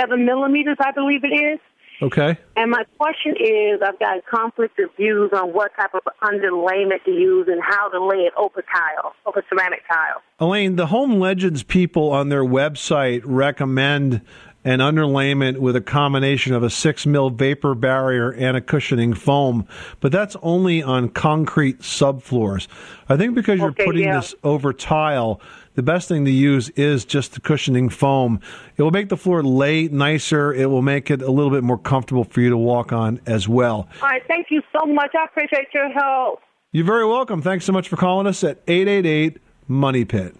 seven 0.00 0.24
millimeters, 0.24 0.76
I 0.80 0.92
believe 0.92 1.24
it 1.24 1.34
is. 1.34 1.58
Okay. 2.02 2.38
And 2.56 2.70
my 2.70 2.84
question 2.96 3.34
is, 3.38 3.82
I've 3.82 3.98
got 3.98 4.24
conflict 4.24 4.78
of 4.78 4.88
views 4.96 5.30
on 5.34 5.52
what 5.52 5.72
type 5.76 5.94
of 5.94 6.00
underlayment 6.22 7.04
to 7.04 7.10
use 7.10 7.46
and 7.46 7.60
how 7.62 7.90
to 7.90 8.02
lay 8.02 8.20
it 8.20 8.32
over 8.38 8.62
tile, 8.62 9.12
over 9.26 9.44
ceramic 9.50 9.82
tile. 9.86 10.22
Elaine, 10.38 10.76
the 10.76 10.86
Home 10.86 11.20
Legends 11.20 11.62
people 11.62 12.10
on 12.10 12.30
their 12.30 12.44
website 12.44 13.20
recommend 13.26 14.22
an 14.64 14.78
underlayment 14.80 15.58
with 15.58 15.74
a 15.76 15.80
combination 15.80 16.54
of 16.54 16.62
a 16.62 16.70
six 16.70 17.06
mil 17.06 17.30
vapor 17.30 17.74
barrier 17.74 18.30
and 18.30 18.56
a 18.56 18.60
cushioning 18.60 19.14
foam, 19.14 19.66
but 20.00 20.12
that's 20.12 20.36
only 20.42 20.82
on 20.82 21.08
concrete 21.08 21.80
subfloors. 21.80 22.66
I 23.08 23.16
think 23.16 23.34
because 23.34 23.58
you're 23.58 23.70
Okay, 23.70 23.84
putting 23.84 24.04
yeah. 24.04 24.20
this 24.20 24.34
over 24.42 24.72
tile, 24.72 25.40
the 25.74 25.82
best 25.82 26.08
thing 26.08 26.24
to 26.24 26.30
use 26.30 26.68
is 26.70 27.04
just 27.04 27.34
the 27.34 27.40
cushioning 27.40 27.88
foam. 27.88 28.40
It 28.76 28.82
will 28.82 28.90
make 28.90 29.08
the 29.08 29.16
floor 29.16 29.42
lay 29.42 29.88
nicer. 29.88 30.52
It 30.52 30.66
will 30.66 30.82
make 30.82 31.10
it 31.10 31.22
a 31.22 31.30
little 31.30 31.50
bit 31.50 31.62
more 31.62 31.78
comfortable 31.78 32.24
for 32.24 32.40
you 32.40 32.50
to 32.50 32.56
walk 32.56 32.92
on 32.92 33.20
as 33.26 33.48
well. 33.48 33.88
All 34.02 34.08
right, 34.08 34.22
thank 34.28 34.48
you 34.50 34.62
so 34.72 34.86
much. 34.86 35.12
I 35.18 35.24
appreciate 35.24 35.68
your 35.72 35.90
help. 35.90 36.40
You're 36.72 36.84
very 36.84 37.06
welcome. 37.06 37.42
Thanks 37.42 37.64
so 37.64 37.72
much 37.72 37.88
for 37.88 37.96
calling 37.96 38.26
us 38.26 38.44
at 38.44 38.62
888 38.68 39.38
Money 39.68 40.04
Pit. 40.04 40.36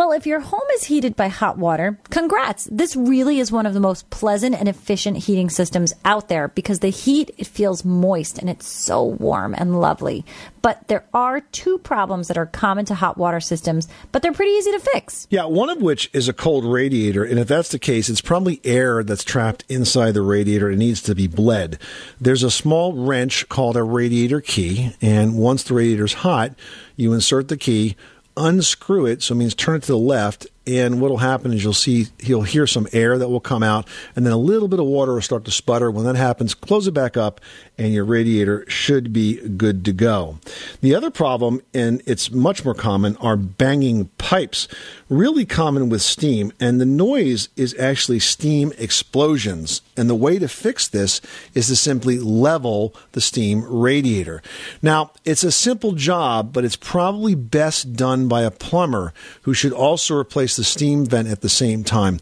Well, 0.00 0.12
if 0.12 0.26
your 0.26 0.40
home 0.40 0.66
is 0.72 0.84
heated 0.84 1.14
by 1.14 1.28
hot 1.28 1.58
water, 1.58 1.98
congrats. 2.08 2.66
This 2.72 2.96
really 2.96 3.38
is 3.38 3.52
one 3.52 3.66
of 3.66 3.74
the 3.74 3.80
most 3.80 4.08
pleasant 4.08 4.54
and 4.54 4.66
efficient 4.66 5.18
heating 5.18 5.50
systems 5.50 5.92
out 6.06 6.28
there 6.28 6.48
because 6.48 6.78
the 6.78 6.88
heat, 6.88 7.30
it 7.36 7.46
feels 7.46 7.84
moist 7.84 8.38
and 8.38 8.48
it's 8.48 8.66
so 8.66 9.04
warm 9.04 9.54
and 9.54 9.78
lovely. 9.78 10.24
But 10.62 10.88
there 10.88 11.04
are 11.12 11.40
two 11.40 11.76
problems 11.76 12.28
that 12.28 12.38
are 12.38 12.46
common 12.46 12.86
to 12.86 12.94
hot 12.94 13.18
water 13.18 13.40
systems, 13.40 13.88
but 14.10 14.22
they're 14.22 14.32
pretty 14.32 14.52
easy 14.52 14.72
to 14.72 14.80
fix. 14.80 15.26
Yeah, 15.28 15.44
one 15.44 15.68
of 15.68 15.82
which 15.82 16.08
is 16.14 16.30
a 16.30 16.32
cold 16.32 16.64
radiator. 16.64 17.22
And 17.22 17.38
if 17.38 17.48
that's 17.48 17.68
the 17.68 17.78
case, 17.78 18.08
it's 18.08 18.22
probably 18.22 18.62
air 18.64 19.04
that's 19.04 19.22
trapped 19.22 19.64
inside 19.68 20.12
the 20.12 20.22
radiator 20.22 20.70
and 20.70 20.78
needs 20.78 21.02
to 21.02 21.14
be 21.14 21.26
bled. 21.26 21.78
There's 22.18 22.42
a 22.42 22.50
small 22.50 22.94
wrench 22.94 23.50
called 23.50 23.76
a 23.76 23.82
radiator 23.82 24.40
key. 24.40 24.94
And 25.02 25.36
once 25.36 25.62
the 25.62 25.74
radiator's 25.74 26.14
hot, 26.14 26.52
you 26.96 27.12
insert 27.12 27.48
the 27.48 27.58
key, 27.58 27.96
unscrew 28.36 29.06
it, 29.06 29.22
so 29.22 29.34
it 29.34 29.38
means 29.38 29.54
turn 29.54 29.76
it 29.76 29.82
to 29.82 29.92
the 29.92 29.98
left, 29.98 30.46
and 30.66 31.00
what'll 31.00 31.18
happen 31.18 31.52
is 31.52 31.64
you'll 31.64 31.72
see 31.72 32.08
he'll 32.18 32.42
hear 32.42 32.66
some 32.66 32.86
air 32.92 33.18
that 33.18 33.28
will 33.28 33.40
come 33.40 33.62
out, 33.62 33.88
and 34.14 34.26
then 34.26 34.32
a 34.32 34.38
little 34.38 34.68
bit 34.68 34.78
of 34.78 34.86
water 34.86 35.14
will 35.14 35.22
start 35.22 35.44
to 35.46 35.50
sputter. 35.50 35.90
When 35.90 36.04
that 36.04 36.16
happens, 36.16 36.54
close 36.54 36.86
it 36.86 36.92
back 36.92 37.16
up, 37.16 37.40
and 37.78 37.94
your 37.94 38.04
radiator 38.04 38.68
should 38.68 39.12
be 39.12 39.36
good 39.48 39.84
to 39.86 39.92
go. 39.92 40.38
The 40.80 40.94
other 40.94 41.10
problem, 41.10 41.62
and 41.72 42.02
it's 42.06 42.30
much 42.30 42.64
more 42.64 42.74
common, 42.74 43.16
are 43.16 43.36
banging 43.36 44.06
pipes. 44.18 44.68
Really 45.08 45.46
common 45.46 45.88
with 45.88 46.02
steam, 46.02 46.52
and 46.60 46.80
the 46.80 46.86
noise 46.86 47.48
is 47.56 47.74
actually 47.78 48.20
steam 48.20 48.72
explosions. 48.78 49.82
And 49.96 50.08
the 50.08 50.14
way 50.14 50.38
to 50.38 50.46
fix 50.46 50.86
this 50.86 51.20
is 51.54 51.68
to 51.68 51.76
simply 51.76 52.18
level 52.18 52.94
the 53.12 53.20
steam 53.20 53.64
radiator. 53.64 54.42
Now, 54.82 55.12
it's 55.24 55.42
a 55.42 55.50
simple 55.50 55.92
job, 55.92 56.52
but 56.52 56.64
it's 56.64 56.76
probably 56.76 57.34
best 57.34 57.94
done 57.94 58.28
by 58.28 58.42
a 58.42 58.50
plumber 58.50 59.12
who 59.42 59.54
should 59.54 59.72
also 59.72 60.16
replace 60.16 60.49
the 60.56 60.64
steam 60.64 61.04
vent 61.06 61.28
at 61.28 61.40
the 61.40 61.48
same 61.48 61.84
time. 61.84 62.20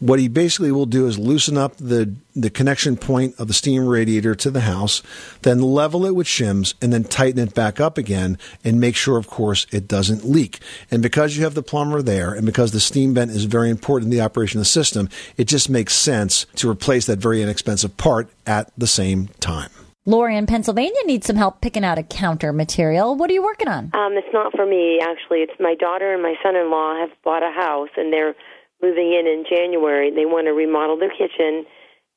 What 0.00 0.18
he 0.18 0.28
basically 0.28 0.72
will 0.72 0.86
do 0.86 1.06
is 1.06 1.18
loosen 1.18 1.56
up 1.56 1.76
the, 1.76 2.14
the 2.34 2.50
connection 2.50 2.96
point 2.96 3.36
of 3.38 3.48
the 3.48 3.54
steam 3.54 3.86
radiator 3.86 4.34
to 4.34 4.50
the 4.50 4.60
house, 4.60 5.02
then 5.42 5.62
level 5.62 6.04
it 6.04 6.14
with 6.14 6.26
shims, 6.26 6.74
and 6.82 6.92
then 6.92 7.04
tighten 7.04 7.38
it 7.38 7.54
back 7.54 7.80
up 7.80 7.96
again 7.96 8.36
and 8.64 8.80
make 8.80 8.96
sure, 8.96 9.16
of 9.16 9.28
course, 9.28 9.66
it 9.70 9.88
doesn't 9.88 10.24
leak. 10.24 10.58
And 10.90 11.02
because 11.02 11.36
you 11.36 11.44
have 11.44 11.54
the 11.54 11.62
plumber 11.62 12.02
there 12.02 12.34
and 12.34 12.44
because 12.44 12.72
the 12.72 12.80
steam 12.80 13.14
vent 13.14 13.30
is 13.30 13.44
very 13.44 13.70
important 13.70 14.12
in 14.12 14.18
the 14.18 14.24
operation 14.24 14.58
of 14.58 14.62
the 14.62 14.70
system, 14.70 15.08
it 15.36 15.44
just 15.44 15.70
makes 15.70 15.94
sense 15.94 16.44
to 16.56 16.68
replace 16.68 17.06
that 17.06 17.18
very 17.18 17.40
inexpensive 17.40 17.96
part 17.96 18.28
at 18.46 18.72
the 18.76 18.88
same 18.88 19.28
time. 19.40 19.70
Lori 20.06 20.36
in 20.36 20.44
Pennsylvania 20.44 21.00
needs 21.06 21.26
some 21.26 21.36
help 21.36 21.62
picking 21.62 21.82
out 21.82 21.96
a 21.96 22.02
counter 22.02 22.52
material. 22.52 23.16
What 23.16 23.30
are 23.30 23.32
you 23.32 23.42
working 23.42 23.68
on? 23.68 23.90
Um, 23.94 24.12
it's 24.20 24.28
not 24.34 24.52
for 24.52 24.66
me, 24.66 25.00
actually. 25.00 25.40
It's 25.40 25.56
my 25.58 25.74
daughter 25.74 26.12
and 26.12 26.22
my 26.22 26.34
son 26.42 26.56
in 26.56 26.70
law 26.70 27.00
have 27.00 27.08
bought 27.24 27.42
a 27.42 27.50
house 27.50 27.88
and 27.96 28.12
they're 28.12 28.34
moving 28.82 29.16
in 29.16 29.26
in 29.26 29.44
January. 29.48 30.10
They 30.10 30.26
want 30.26 30.46
to 30.46 30.52
remodel 30.52 30.98
their 30.98 31.08
kitchen 31.08 31.64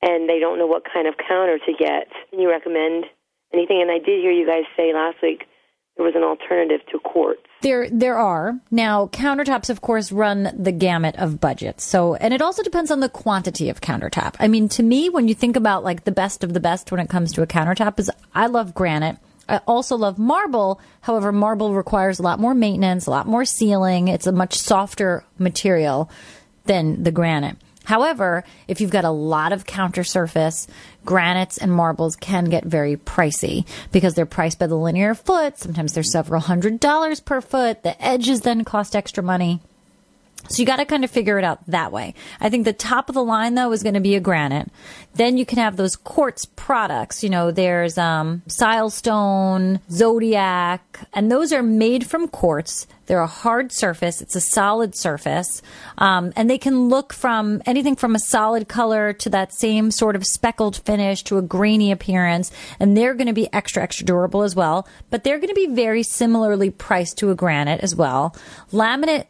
and 0.01 0.27
they 0.27 0.39
don't 0.39 0.59
know 0.59 0.67
what 0.67 0.83
kind 0.83 1.07
of 1.07 1.15
counter 1.15 1.59
to 1.59 1.71
get. 1.79 2.11
Can 2.29 2.39
you 2.39 2.49
recommend 2.49 3.05
anything? 3.53 3.79
And 3.81 3.89
I 3.89 4.03
did 4.03 4.19
hear 4.19 4.31
you 4.31 4.45
guys 4.45 4.67
say 4.75 4.91
last 4.93 5.23
week 5.23 5.47
there 5.97 6.05
was 6.05 6.15
an 6.15 6.23
alternative 6.23 6.81
to 6.91 6.99
quartz. 6.99 7.41
There, 7.61 7.89
there 7.89 8.17
are 8.17 8.59
now 8.69 9.07
countertops. 9.07 9.69
Of 9.69 9.81
course, 9.81 10.11
run 10.11 10.53
the 10.57 10.71
gamut 10.71 11.15
of 11.17 11.41
budgets. 11.41 11.83
So, 11.83 12.13
and 12.15 12.33
it 12.33 12.41
also 12.41 12.61
depends 12.61 12.91
on 12.91 12.99
the 12.99 13.09
quantity 13.09 13.69
of 13.69 13.81
countertop. 13.81 14.35
I 14.39 14.47
mean, 14.47 14.69
to 14.69 14.83
me, 14.83 15.09
when 15.09 15.27
you 15.27 15.33
think 15.33 15.55
about 15.55 15.83
like 15.83 16.03
the 16.03 16.11
best 16.11 16.43
of 16.43 16.53
the 16.53 16.59
best 16.59 16.91
when 16.91 16.99
it 16.99 17.09
comes 17.09 17.33
to 17.33 17.41
a 17.41 17.47
countertop, 17.47 17.99
is 17.99 18.11
I 18.33 18.45
love 18.45 18.75
granite. 18.75 19.17
I 19.49 19.57
also 19.65 19.95
love 19.95 20.19
marble. 20.19 20.79
However, 21.01 21.31
marble 21.31 21.73
requires 21.73 22.19
a 22.19 22.23
lot 22.23 22.39
more 22.39 22.53
maintenance, 22.53 23.07
a 23.07 23.11
lot 23.11 23.27
more 23.27 23.45
sealing. 23.45 24.07
It's 24.07 24.27
a 24.27 24.31
much 24.31 24.55
softer 24.55 25.23
material 25.39 26.11
than 26.65 27.03
the 27.03 27.11
granite. 27.11 27.57
However, 27.87 28.43
if 28.67 28.81
you've 28.81 28.91
got 28.91 29.05
a 29.05 29.09
lot 29.09 29.53
of 29.53 29.65
counter 29.65 30.03
surface, 30.03 30.67
granites 31.05 31.57
and 31.57 31.71
marbles 31.71 32.17
can 32.17 32.43
get 32.45 32.65
very 32.65 32.97
pricey 32.97 33.65
because 33.93 34.13
they're 34.13 34.25
priced 34.25 34.59
by 34.59 34.67
the 34.67 34.75
linear 34.75 35.15
foot. 35.15 35.57
Sometimes 35.57 35.93
they're 35.93 36.03
several 36.03 36.41
hundred 36.41 36.81
dollars 36.81 37.21
per 37.21 37.39
foot. 37.39 37.83
The 37.83 37.95
edges 38.05 38.41
then 38.41 38.65
cost 38.65 38.93
extra 38.93 39.23
money. 39.23 39.61
So 40.49 40.61
you 40.61 40.65
got 40.65 40.77
to 40.77 40.85
kind 40.85 41.03
of 41.03 41.11
figure 41.11 41.37
it 41.37 41.43
out 41.43 41.59
that 41.67 41.91
way. 41.91 42.13
I 42.39 42.49
think 42.49 42.65
the 42.65 42.73
top 42.73 43.09
of 43.09 43.15
the 43.15 43.23
line 43.23 43.55
though 43.55 43.71
is 43.71 43.83
going 43.83 43.95
to 43.95 43.99
be 43.99 44.15
a 44.15 44.19
granite. 44.19 44.69
Then 45.15 45.37
you 45.37 45.45
can 45.45 45.57
have 45.57 45.75
those 45.75 45.95
quartz 45.95 46.45
products. 46.45 47.23
You 47.23 47.29
know, 47.29 47.51
there's 47.51 47.97
um, 47.97 48.43
Silestone, 48.47 49.81
Zodiaq, 49.89 50.79
and 51.13 51.31
those 51.31 51.51
are 51.51 51.63
made 51.63 52.07
from 52.07 52.27
quartz. 52.27 52.87
They're 53.07 53.19
a 53.21 53.27
hard 53.27 53.71
surface. 53.71 54.21
It's 54.21 54.35
a 54.35 54.41
solid 54.41 54.95
surface, 54.95 55.61
um, 55.97 56.33
and 56.35 56.49
they 56.49 56.57
can 56.57 56.89
look 56.89 57.13
from 57.13 57.61
anything 57.65 57.95
from 57.95 58.15
a 58.15 58.19
solid 58.19 58.67
color 58.67 59.13
to 59.13 59.29
that 59.29 59.53
same 59.53 59.91
sort 59.91 60.15
of 60.15 60.25
speckled 60.25 60.77
finish 60.77 61.23
to 61.23 61.37
a 61.37 61.41
grainy 61.41 61.91
appearance. 61.91 62.51
And 62.79 62.95
they're 62.95 63.15
going 63.15 63.27
to 63.27 63.33
be 63.33 63.51
extra, 63.53 63.81
extra 63.81 64.05
durable 64.05 64.43
as 64.43 64.55
well. 64.55 64.87
But 65.09 65.23
they're 65.23 65.39
going 65.39 65.49
to 65.49 65.55
be 65.55 65.67
very 65.67 66.03
similarly 66.03 66.69
priced 66.69 67.17
to 67.19 67.31
a 67.31 67.35
granite 67.35 67.81
as 67.81 67.95
well. 67.95 68.35
Laminate 68.71 69.25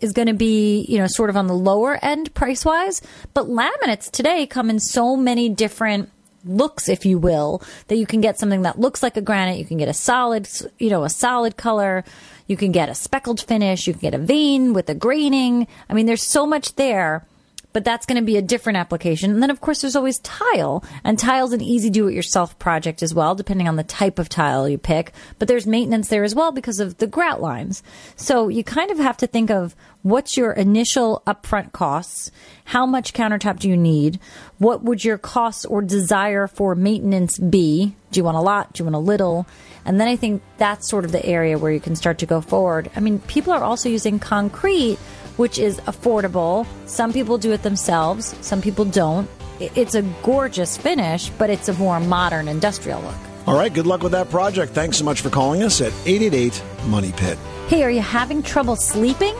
is 0.00 0.12
going 0.12 0.28
to 0.28 0.34
be, 0.34 0.84
you 0.88 0.98
know, 0.98 1.06
sort 1.06 1.30
of 1.30 1.36
on 1.36 1.46
the 1.46 1.54
lower 1.54 1.98
end 2.02 2.32
price 2.34 2.64
wise. 2.64 3.02
But 3.34 3.46
laminates 3.46 4.10
today 4.10 4.46
come 4.46 4.70
in 4.70 4.80
so 4.80 5.16
many 5.16 5.48
different 5.48 6.10
looks, 6.44 6.88
if 6.88 7.04
you 7.04 7.18
will, 7.18 7.62
that 7.88 7.96
you 7.96 8.06
can 8.06 8.20
get 8.20 8.38
something 8.38 8.62
that 8.62 8.78
looks 8.78 9.02
like 9.02 9.16
a 9.16 9.20
granite. 9.20 9.58
You 9.58 9.64
can 9.64 9.78
get 9.78 9.88
a 9.88 9.94
solid, 9.94 10.48
you 10.78 10.90
know, 10.90 11.04
a 11.04 11.10
solid 11.10 11.56
color. 11.56 12.04
You 12.46 12.56
can 12.56 12.72
get 12.72 12.88
a 12.88 12.94
speckled 12.94 13.40
finish. 13.40 13.86
You 13.86 13.92
can 13.92 14.00
get 14.00 14.14
a 14.14 14.18
vein 14.18 14.72
with 14.72 14.88
a 14.88 14.94
graining. 14.94 15.66
I 15.88 15.94
mean, 15.94 16.06
there's 16.06 16.22
so 16.22 16.46
much 16.46 16.74
there 16.76 17.26
but 17.72 17.84
that's 17.84 18.06
going 18.06 18.20
to 18.20 18.24
be 18.24 18.36
a 18.36 18.42
different 18.42 18.76
application. 18.76 19.30
And 19.30 19.42
then, 19.42 19.50
of 19.50 19.60
course, 19.60 19.80
there's 19.80 19.96
always 19.96 20.18
tile, 20.20 20.84
and 21.04 21.18
tile's 21.18 21.52
an 21.52 21.60
easy 21.60 21.90
do 21.90 22.08
it 22.08 22.14
yourself 22.14 22.58
project 22.58 23.02
as 23.02 23.14
well, 23.14 23.34
depending 23.34 23.68
on 23.68 23.76
the 23.76 23.84
type 23.84 24.18
of 24.18 24.28
tile 24.28 24.68
you 24.68 24.78
pick. 24.78 25.12
But 25.38 25.48
there's 25.48 25.66
maintenance 25.66 26.08
there 26.08 26.24
as 26.24 26.34
well 26.34 26.52
because 26.52 26.80
of 26.80 26.98
the 26.98 27.06
grout 27.06 27.40
lines. 27.40 27.82
So 28.16 28.48
you 28.48 28.64
kind 28.64 28.90
of 28.90 28.98
have 28.98 29.16
to 29.18 29.26
think 29.26 29.50
of 29.50 29.76
what's 30.02 30.36
your 30.36 30.52
initial 30.52 31.22
upfront 31.26 31.72
costs, 31.72 32.30
how 32.64 32.86
much 32.86 33.12
countertop 33.12 33.58
do 33.58 33.68
you 33.68 33.76
need, 33.76 34.18
what 34.58 34.82
would 34.82 35.04
your 35.04 35.18
costs 35.18 35.64
or 35.64 35.82
desire 35.82 36.46
for 36.46 36.74
maintenance 36.74 37.38
be? 37.38 37.94
Do 38.10 38.20
you 38.20 38.24
want 38.24 38.36
a 38.36 38.40
lot? 38.40 38.72
Do 38.72 38.82
you 38.82 38.84
want 38.90 38.96
a 38.96 38.98
little? 38.98 39.46
And 39.84 40.00
then 40.00 40.08
I 40.08 40.16
think 40.16 40.42
that's 40.58 40.88
sort 40.88 41.04
of 41.04 41.12
the 41.12 41.24
area 41.24 41.58
where 41.58 41.72
you 41.72 41.80
can 41.80 41.96
start 41.96 42.18
to 42.18 42.26
go 42.26 42.40
forward. 42.40 42.90
I 42.94 43.00
mean, 43.00 43.18
people 43.20 43.52
are 43.52 43.62
also 43.62 43.88
using 43.88 44.18
concrete 44.18 44.98
which 45.40 45.58
is 45.58 45.80
affordable. 45.80 46.66
Some 46.84 47.14
people 47.14 47.38
do 47.38 47.52
it 47.52 47.62
themselves, 47.62 48.36
some 48.42 48.60
people 48.60 48.84
don't. 48.84 49.26
It's 49.58 49.94
a 49.94 50.02
gorgeous 50.22 50.76
finish, 50.76 51.30
but 51.30 51.48
it's 51.48 51.68
a 51.68 51.72
more 51.72 51.98
modern 51.98 52.46
industrial 52.46 53.00
look. 53.00 53.16
All 53.46 53.54
right, 53.54 53.72
good 53.72 53.86
luck 53.86 54.02
with 54.02 54.12
that 54.12 54.28
project. 54.28 54.72
Thanks 54.72 54.98
so 54.98 55.04
much 55.04 55.22
for 55.22 55.30
calling 55.30 55.62
us 55.62 55.80
at 55.80 55.94
888 56.04 56.62
Money 56.88 57.12
Pit. 57.12 57.38
Hey, 57.70 57.84
are 57.84 57.90
you 57.90 58.00
having 58.00 58.42
trouble 58.42 58.74
sleeping? 58.74 59.32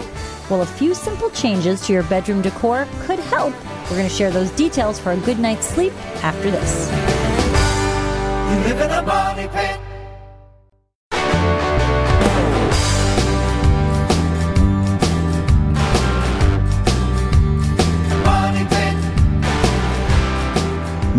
Well, 0.49 0.62
a 0.62 0.64
few 0.64 0.95
simple 0.95 1.31
changes 1.31 1.85
to 1.89 1.93
your 1.93 2.05
bedroom 2.05 2.43
decor 2.43 2.87
could 3.01 3.18
help. 3.18 3.53
We're 3.91 3.97
going 3.97 4.09
to 4.09 4.14
share 4.14 4.31
those 4.31 4.53
details 4.53 5.01
for 5.01 5.11
a 5.11 5.16
good 5.16 5.41
night's 5.41 5.66
sleep 5.66 5.93
after 6.22 6.49
this. 6.49 6.89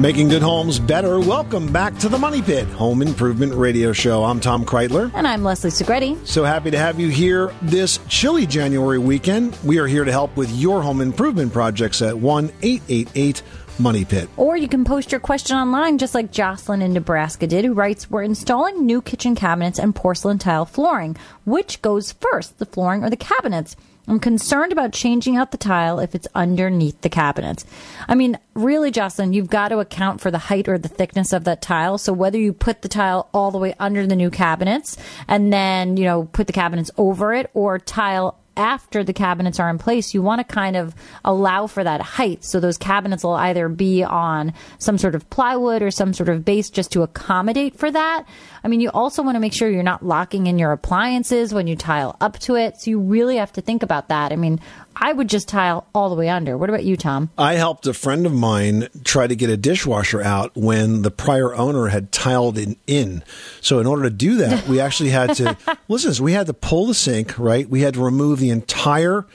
Making 0.01 0.29
good 0.29 0.41
homes 0.41 0.79
better. 0.79 1.19
Welcome 1.19 1.71
back 1.71 1.95
to 1.99 2.09
the 2.09 2.17
Money 2.17 2.41
Pit 2.41 2.67
Home 2.69 3.03
Improvement 3.03 3.53
Radio 3.53 3.93
Show. 3.93 4.23
I'm 4.23 4.39
Tom 4.39 4.65
Kraeutler. 4.65 5.11
And 5.13 5.27
I'm 5.27 5.43
Leslie 5.43 5.69
Segrete. 5.69 6.25
So 6.25 6.43
happy 6.43 6.71
to 6.71 6.77
have 6.79 6.99
you 6.99 7.09
here 7.09 7.53
this 7.61 7.99
chilly 8.09 8.47
January 8.47 8.97
weekend. 8.97 9.55
We 9.63 9.77
are 9.77 9.85
here 9.85 10.03
to 10.03 10.11
help 10.11 10.35
with 10.35 10.49
your 10.55 10.81
home 10.81 11.01
improvement 11.01 11.53
projects 11.53 12.01
at 12.01 12.17
1 12.17 12.51
888 12.63 13.43
Money 13.77 14.03
Pit. 14.03 14.27
Or 14.37 14.57
you 14.57 14.67
can 14.67 14.85
post 14.85 15.11
your 15.11 15.21
question 15.21 15.55
online, 15.55 15.99
just 15.99 16.15
like 16.15 16.31
Jocelyn 16.31 16.81
in 16.81 16.93
Nebraska 16.93 17.45
did, 17.45 17.63
who 17.63 17.73
writes, 17.73 18.09
We're 18.09 18.23
installing 18.23 18.87
new 18.87 19.03
kitchen 19.03 19.35
cabinets 19.35 19.77
and 19.77 19.93
porcelain 19.93 20.39
tile 20.39 20.65
flooring. 20.65 21.15
Which 21.45 21.79
goes 21.83 22.11
first, 22.11 22.57
the 22.57 22.65
flooring 22.65 23.03
or 23.03 23.11
the 23.11 23.17
cabinets? 23.17 23.75
I'm 24.07 24.19
concerned 24.19 24.71
about 24.71 24.93
changing 24.93 25.37
out 25.37 25.51
the 25.51 25.57
tile 25.57 25.99
if 25.99 26.15
it's 26.15 26.27
underneath 26.33 26.99
the 27.01 27.09
cabinets. 27.09 27.65
I 28.07 28.15
mean, 28.15 28.37
really, 28.55 28.91
Jocelyn, 28.91 29.33
you've 29.33 29.49
got 29.49 29.69
to 29.69 29.79
account 29.79 30.21
for 30.21 30.31
the 30.31 30.37
height 30.37 30.67
or 30.67 30.77
the 30.77 30.89
thickness 30.89 31.33
of 31.33 31.43
that 31.43 31.61
tile. 31.61 31.97
So 31.97 32.11
whether 32.11 32.37
you 32.37 32.51
put 32.51 32.81
the 32.81 32.89
tile 32.89 33.29
all 33.33 33.51
the 33.51 33.57
way 33.57 33.75
under 33.79 34.07
the 34.07 34.15
new 34.15 34.31
cabinets 34.31 34.97
and 35.27 35.53
then, 35.53 35.97
you 35.97 36.05
know, 36.05 36.23
put 36.25 36.47
the 36.47 36.53
cabinets 36.53 36.91
over 36.97 37.33
it 37.33 37.49
or 37.53 37.77
tile 37.77 38.40
after 38.57 39.03
the 39.03 39.13
cabinets 39.13 39.59
are 39.59 39.69
in 39.69 39.77
place, 39.77 40.13
you 40.13 40.21
want 40.21 40.39
to 40.39 40.43
kind 40.53 40.75
of 40.75 40.93
allow 41.23 41.67
for 41.67 41.83
that 41.83 42.01
height. 42.01 42.43
So 42.43 42.59
those 42.59 42.77
cabinets 42.77 43.23
will 43.23 43.31
either 43.31 43.69
be 43.69 44.03
on 44.03 44.53
some 44.77 44.97
sort 44.97 45.15
of 45.15 45.29
plywood 45.29 45.81
or 45.81 45.91
some 45.91 46.13
sort 46.13 46.29
of 46.29 46.43
base 46.43 46.69
just 46.69 46.91
to 46.91 47.01
accommodate 47.01 47.77
for 47.77 47.89
that. 47.89 48.25
I 48.63 48.67
mean, 48.67 48.81
you 48.81 48.89
also 48.89 49.23
want 49.23 49.35
to 49.35 49.39
make 49.39 49.53
sure 49.53 49.69
you're 49.69 49.83
not 49.83 50.05
locking 50.05 50.47
in 50.47 50.59
your 50.59 50.71
appliances 50.71 51.53
when 51.53 51.67
you 51.67 51.75
tile 51.75 52.17
up 52.19 52.39
to 52.39 52.55
it. 52.55 52.77
So 52.81 52.91
you 52.91 52.99
really 52.99 53.37
have 53.37 53.53
to 53.53 53.61
think 53.61 53.83
about 53.83 54.09
that. 54.09 54.31
I 54.31 54.35
mean, 54.35 54.59
I 54.95 55.13
would 55.13 55.29
just 55.29 55.47
tile 55.47 55.87
all 55.95 56.09
the 56.09 56.15
way 56.15 56.29
under. 56.29 56.57
What 56.57 56.69
about 56.69 56.83
you, 56.83 56.97
Tom? 56.97 57.29
I 57.37 57.53
helped 57.53 57.87
a 57.87 57.93
friend 57.93 58.25
of 58.25 58.33
mine 58.33 58.87
try 59.03 59.27
to 59.27 59.35
get 59.35 59.49
a 59.49 59.57
dishwasher 59.57 60.21
out 60.21 60.51
when 60.55 61.01
the 61.01 61.11
prior 61.11 61.53
owner 61.55 61.87
had 61.87 62.11
tiled 62.11 62.57
it 62.57 62.77
in. 62.87 63.23
So 63.61 63.79
in 63.79 63.87
order 63.87 64.03
to 64.03 64.09
do 64.09 64.35
that, 64.37 64.67
we 64.67 64.79
actually 64.79 65.09
had 65.09 65.35
to 65.35 65.57
listen. 65.87 66.23
We 66.23 66.33
had 66.33 66.47
to 66.47 66.53
pull 66.53 66.85
the 66.85 66.93
sink, 66.93 67.37
right? 67.39 67.67
We 67.69 67.81
had 67.81 67.93
to 67.95 68.03
remove 68.03 68.39
the 68.39 68.49
entire 68.49 69.25